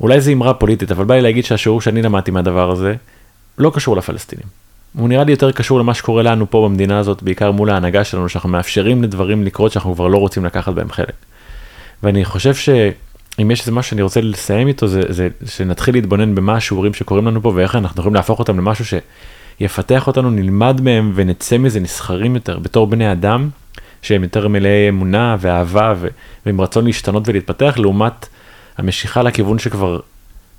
אולי 0.00 0.20
זו 0.20 0.32
אמרה 0.32 0.54
פוליטית, 0.54 0.92
אבל 0.92 1.04
בא 1.04 1.14
לי 1.14 1.22
להגיד 1.22 1.44
שהשיעור 1.44 1.80
שאני 1.80 2.02
למדתי 2.02 2.30
מהדבר 2.30 2.70
הזה, 2.70 2.94
לא 3.58 3.72
קשור 3.74 3.96
לפלסטינים. 3.96 4.46
הוא 4.98 5.08
נראה 5.08 5.24
לי 5.24 5.32
יותר 5.32 5.52
קשור 5.52 5.78
למה 5.78 5.94
שקורה 5.94 6.22
לנו 6.22 6.50
פה 6.50 6.68
במדינה 6.68 6.98
הזאת, 6.98 7.22
בעיקר 7.22 7.52
מול 7.52 7.70
ההנהגה 7.70 8.04
שלנו, 8.04 8.28
שאנחנו 8.28 8.48
מאפשרים 8.48 9.02
לדברים 9.02 9.44
לקרות 9.44 9.72
שאנחנו 9.72 9.94
כבר 9.94 10.08
לא 10.08 10.18
רוצים 10.18 10.44
לקחת 10.44 10.72
בהם 10.72 10.90
חלק. 10.90 11.12
ואני 12.02 12.24
חושב 12.24 12.54
שאם 12.54 13.50
יש 13.50 13.60
איזה 13.60 13.72
משהו 13.72 13.90
שאני 13.90 14.02
רוצה 14.02 14.20
לסיים 14.20 14.68
איתו, 14.68 14.86
זה, 14.86 15.00
זה 15.08 15.28
שנתחיל 15.46 15.94
להתבונן 15.94 16.34
במה 16.34 16.56
השיעורים 16.56 16.94
שקורים 16.94 17.26
לנו 17.26 17.42
פה 17.42 17.52
ואיך 17.54 17.76
אנחנו 17.76 18.00
יכולים 18.00 18.14
להפוך 18.14 18.38
אותם 18.38 18.58
למשהו 18.58 18.84
שיפתח 19.60 20.06
אותנו, 20.06 20.30
נלמד 20.30 20.80
מהם 20.80 21.12
ונצא 21.14 21.58
מזה 21.58 21.80
נסחרים 21.80 22.34
יותר 22.34 22.58
בתור 22.58 22.86
בני 22.86 23.12
אדם, 23.12 23.48
שהם 24.02 24.22
יותר 24.22 24.48
מלאי 24.48 24.88
אמונה 24.88 25.36
ואהבה 25.40 25.94
ו... 25.96 26.08
ועם 26.46 26.60
רצון 26.60 26.84
להשתנות 26.84 27.28
ולהתפתח, 27.28 27.74
לעומת 27.78 28.28
המשיכה 28.78 29.22
לכיוון 29.22 29.58
שכבר 29.58 30.00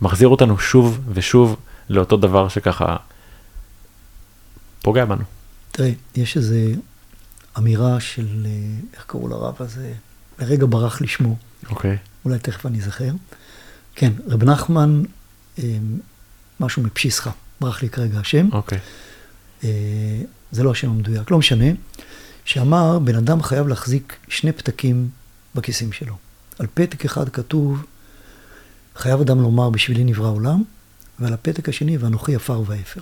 מחזיר 0.02 0.28
אותנו 0.28 0.58
שוב 0.58 1.00
ושוב 1.14 1.56
לאותו 1.90 2.18
דבר 2.18 2.48
שככה 2.48 2.96
פוגע 4.82 5.06
בנו. 5.06 5.24
תראה, 5.72 5.92
יש 6.16 6.38
איזו 6.38 6.56
אמירה 7.58 8.00
של, 8.00 8.46
אה, 8.46 8.52
איך 8.94 9.04
קראו 9.08 9.28
לרב 9.28 9.56
הזה? 9.60 9.94
לרגע 10.40 10.66
ברח 10.70 11.02
לי 11.02 11.08
שמו. 11.08 11.36
אוקיי. 11.70 11.98
אולי 12.26 12.40
תכף 12.40 12.66
אני 12.66 12.80
אזכר. 12.80 13.12
כן, 13.96 14.12
רב 14.28 14.44
נחמן, 14.44 15.04
אה, 15.60 15.78
משהו 16.60 16.84
מפשיסחה, 16.84 17.32
ברח 17.62 17.82
לי 17.82 17.90
כרגע 17.90 18.20
השם. 18.20 18.50
אוקיי. 18.52 18.80
אה, 19.64 19.70
זה 20.52 20.64
לא 20.64 20.72
השם 20.72 20.90
המדויק, 20.90 21.32
לא 21.32 21.38
משנה. 21.38 21.66
שאמר, 22.46 23.00
בן 23.00 23.16
אדם 23.16 23.44
חייב 23.44 23.68
להחזיק 23.68 24.16
שני 24.28 24.52
פתקים 24.52 25.10
בכיסים 25.56 25.92
שלו. 25.92 26.16
על 26.60 26.68
פתק 26.74 27.06
אחד 27.06 27.30
כתוב, 27.30 27.86
חייב 28.96 29.22
אדם 29.22 29.42
לומר, 29.42 29.70
בשבילי 29.70 30.04
נברא 30.04 30.30
עולם, 30.30 30.64
ועל 31.20 31.34
הפתק 31.34 31.70
השני, 31.70 31.98
ואנוכי 31.98 32.36
עפר 32.36 32.62
ואפר. 32.66 33.02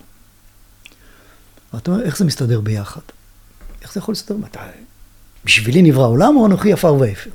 ואתה 1.74 1.92
אומר, 1.92 2.04
איך 2.04 2.18
זה 2.18 2.26
מסתדר 2.26 2.62
ביחד? 2.62 3.02
איך 3.82 3.94
זה 3.94 4.00
יכול 4.00 4.12
להסתדר? 4.12 4.38
מתי? 4.38 4.60
בשבילי 5.46 5.82
נברא 5.82 6.08
עולם, 6.08 6.36
או 6.36 6.46
אנוכי 6.46 6.74
עפר 6.74 6.94
ואפר? 6.94 7.30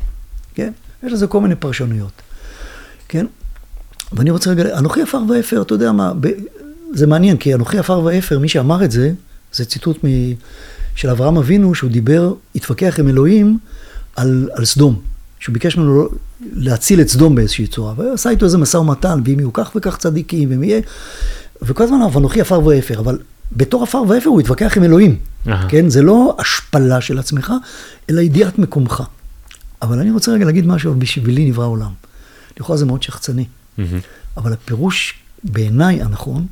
כן? 0.55 0.72
יש 1.03 1.12
לזה 1.12 1.26
כל 1.26 1.41
מיני 1.41 1.55
פרשנויות. 1.55 2.12
כן? 3.09 3.26
ואני 4.12 4.31
רוצה 4.31 4.51
רגע, 4.51 4.79
אנוכי 4.79 5.03
עפר 5.03 5.22
ואפר, 5.29 5.62
אתה 5.62 5.74
יודע 5.74 5.93
מה, 5.93 6.12
ב... 6.20 6.29
זה 6.95 7.07
מעניין, 7.07 7.37
כי 7.37 7.55
אנוכי 7.55 7.79
עפר 7.79 8.01
ואפר, 8.01 8.39
מי 8.39 8.49
שאמר 8.49 8.85
את 8.85 8.91
זה, 8.91 9.12
זה 9.53 9.64
ציטוט 9.64 10.05
מ... 10.05 10.09
של 10.95 11.11
אברהם 11.11 11.37
אבינו, 11.37 11.74
שהוא 11.74 11.91
דיבר, 11.91 12.35
התווכח 12.55 13.01
עם 13.01 13.09
אלוהים 13.09 13.59
על, 14.16 14.51
על 14.53 14.64
סדום. 14.64 15.03
שהוא 15.41 15.53
ביקש 15.53 15.76
ממנו 15.76 15.97
לא- 15.97 16.09
להציל 16.41 17.01
את 17.01 17.09
סדום 17.09 17.34
באיזושהי 17.34 17.66
צורה, 17.66 17.95
ועשה 17.97 18.30
איתו 18.30 18.45
איזה 18.45 18.59
משא 18.59 18.76
ומתן, 18.76 19.20
ואם 19.24 19.39
יהיו 19.39 19.53
כך 19.53 19.72
וכך 19.76 19.97
צדיקים, 19.97 20.51
ואם 20.51 20.64
יהיה... 20.64 20.80
וכל 21.62 21.84
הזמן 21.84 21.97
אמר, 21.97 22.16
ואנוכי 22.16 22.41
עפר 22.41 22.64
ואפר, 22.64 22.99
אבל 22.99 23.18
בתור 23.53 23.82
עפר 23.82 24.03
ואפר 24.09 24.28
הוא 24.28 24.41
התווכח 24.41 24.76
עם 24.76 24.84
אלוהים, 24.84 25.18
כן? 25.68 25.89
זה 25.89 26.03
לא 26.03 26.36
השפלה 26.39 27.01
של 27.01 27.18
עצמך, 27.18 27.53
אלא 28.11 28.20
ידיעת 28.20 28.59
מקומך. 28.59 29.03
אבל 29.82 29.99
אני 29.99 30.11
רוצה 30.11 30.32
רגע 30.32 30.45
להגיד 30.45 30.66
משהו, 30.66 30.95
בשבילי 30.95 31.51
נברא 31.51 31.66
עולם. 31.66 31.93
לכאורה 32.61 32.76
זה 32.76 32.86
מאוד 32.86 33.03
שחצני. 33.03 33.45
אבל 34.36 34.53
הפירוש 34.53 35.14
בעיניי 35.45 36.03
הנכון, 36.03 36.47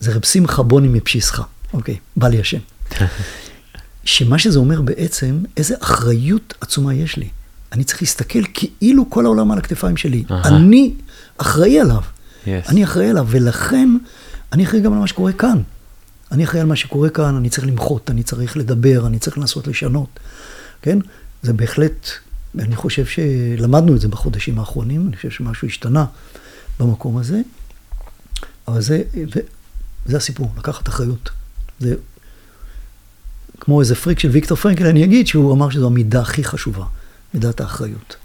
זה 0.00 0.14
רב 0.14 0.24
שמחה 0.24 0.62
בוני 0.62 0.88
מפשיסחה. 0.88 1.42
אוקיי, 1.72 1.96
בא 2.16 2.28
לי 2.28 2.40
השם. 2.40 2.58
שמה 4.04 4.38
שזה 4.38 4.58
אומר 4.58 4.80
בעצם, 4.80 5.38
איזה 5.56 5.74
אחריות 5.80 6.54
עצומה 6.60 6.94
יש 6.94 7.16
לי. 7.16 7.28
אני 7.72 7.84
צריך 7.84 8.02
להסתכל 8.02 8.42
כאילו 8.54 9.10
כל 9.10 9.24
העולם 9.24 9.50
על 9.52 9.58
הכתפיים 9.58 9.96
שלי. 9.96 10.24
Uh-huh. 10.28 10.32
אני 10.48 10.94
אחראי 11.38 11.80
עליו. 11.80 12.02
Yes. 12.44 12.48
אני 12.68 12.84
אחראי 12.84 13.10
עליו, 13.10 13.26
ולכן 13.28 13.88
אני 14.52 14.64
אחראי 14.64 14.82
גם 14.82 14.92
על 14.92 14.98
מה 14.98 15.06
שקורה 15.06 15.32
כאן. 15.32 15.58
אני 16.32 16.44
אחראי 16.44 16.60
על 16.60 16.66
מה 16.66 16.76
שקורה 16.76 17.08
כאן, 17.08 17.34
אני 17.36 17.50
צריך 17.50 17.66
למחות, 17.66 18.10
אני 18.10 18.22
צריך 18.22 18.56
לדבר, 18.56 19.06
אני 19.06 19.18
צריך 19.18 19.38
לנסות 19.38 19.66
לשנות. 19.66 20.20
כן? 20.82 20.98
זה 21.42 21.52
בהחלט, 21.52 22.08
אני 22.58 22.76
חושב 22.76 23.06
שלמדנו 23.06 23.94
את 23.94 24.00
זה 24.00 24.08
בחודשים 24.08 24.58
האחרונים, 24.58 25.06
אני 25.08 25.16
חושב 25.16 25.30
שמשהו 25.30 25.68
השתנה 25.68 26.04
במקום 26.80 27.16
הזה. 27.16 27.40
אבל 28.68 28.80
זה, 28.80 29.02
זה 30.06 30.16
הסיפור, 30.16 30.52
לקחת 30.58 30.88
אחריות. 30.88 31.30
זה 31.80 31.94
כמו 33.60 33.80
איזה 33.80 33.94
פריק 33.94 34.18
של 34.18 34.28
ויקטור 34.28 34.56
פרנקל, 34.56 34.86
אני 34.86 35.04
אגיד 35.04 35.26
שהוא 35.26 35.52
אמר 35.52 35.70
שזו 35.70 35.86
המידה 35.86 36.20
הכי 36.20 36.44
חשובה, 36.44 36.84
מידת 37.36 37.60
האחריות. 37.60 38.16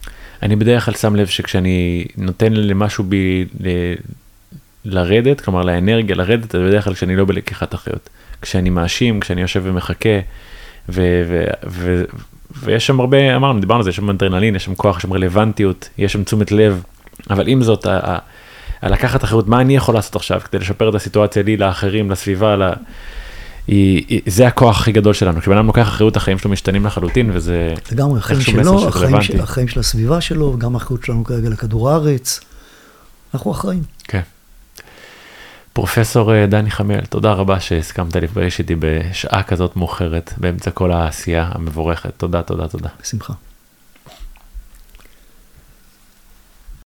אני 0.43 0.55
בדרך 0.55 0.85
כלל 0.85 0.93
שם 0.93 1.15
לב 1.15 1.27
שכשאני 1.27 2.05
נותן 2.17 2.53
למשהו 2.53 3.03
בי 3.03 3.45
ל... 3.59 3.67
לרדת, 4.85 5.41
כלומר 5.41 5.61
לאנרגיה 5.61 6.15
לרדת, 6.15 6.51
זה 6.51 6.59
בדרך 6.59 6.83
כלל 6.83 6.93
כשאני 6.93 7.15
לא 7.15 7.25
בלקיחת 7.25 7.75
אחריות. 7.75 8.09
כשאני 8.41 8.69
מאשים, 8.69 9.19
כשאני 9.19 9.41
יושב 9.41 9.61
ומחכה, 9.65 10.19
ו... 10.89 11.23
ו... 11.27 11.43
ו... 11.69 12.03
ויש 12.63 12.87
שם 12.87 12.99
הרבה, 12.99 13.35
אמרנו, 13.35 13.59
דיברנו 13.59 13.79
על 13.79 13.83
זה, 13.83 13.89
יש 13.89 13.95
שם 13.95 14.09
אנטרנלין, 14.09 14.55
יש 14.55 14.65
שם 14.65 14.75
כוח, 14.75 14.97
יש 14.97 15.03
שם 15.03 15.13
רלוונטיות, 15.13 15.89
יש 15.97 16.13
שם 16.13 16.23
תשומת 16.23 16.51
לב, 16.51 16.83
אבל 17.29 17.47
עם 17.47 17.61
זאת, 17.61 17.85
ה... 17.85 18.17
ה... 18.83 18.89
לקחת 18.89 19.23
אחריות, 19.23 19.47
מה 19.47 19.61
אני 19.61 19.75
יכול 19.75 19.95
לעשות 19.95 20.15
עכשיו 20.15 20.39
כדי 20.39 20.59
לשפר 20.59 20.89
את 20.89 20.95
הסיטואציה 20.95 21.43
לי, 21.43 21.57
לאחרים, 21.57 22.11
לסביבה, 22.11 22.55
ל... 22.55 22.73
היא, 23.67 24.05
היא, 24.07 24.21
זה 24.25 24.47
הכוח 24.47 24.79
הכי 24.79 24.91
גדול 24.91 25.13
שלנו, 25.13 25.41
כשבן 25.41 25.57
אדם 25.57 25.67
לוקח 25.67 25.87
אחריות 25.87 26.15
החיים 26.15 26.37
שלו 26.37 26.51
משתנים 26.51 26.85
לחלוטין 26.85 27.31
וזה 27.33 27.73
לגמרי, 27.91 28.19
החיים 28.19 28.41
שלו, 28.41 28.87
החיים, 28.87 29.21
של, 29.21 29.41
החיים 29.41 29.67
של 29.67 29.79
הסביבה 29.79 30.21
שלו, 30.21 30.57
גם 30.57 30.75
האחריות 30.75 31.03
שלנו 31.03 31.23
כרגע 31.23 31.49
לכדור 31.49 31.89
הארץ, 31.89 32.39
אנחנו 33.33 33.51
אחראים. 33.51 33.83
כן. 34.03 34.21
פרופסור 35.73 36.33
אה, 36.33 36.45
דני 36.47 36.71
חמיאל, 36.71 37.05
תודה 37.05 37.33
רבה 37.33 37.59
שהסכמת 37.59 38.15
לפגש 38.15 38.59
איתי 38.59 38.75
בשעה 38.79 39.43
כזאת 39.43 39.75
מאוחרת 39.75 40.33
באמצע 40.37 40.71
כל 40.71 40.91
העשייה 40.91 41.49
המבורכת, 41.51 42.11
תודה, 42.17 42.41
תודה, 42.41 42.67
תודה. 42.67 42.89
בשמחה. 43.01 43.33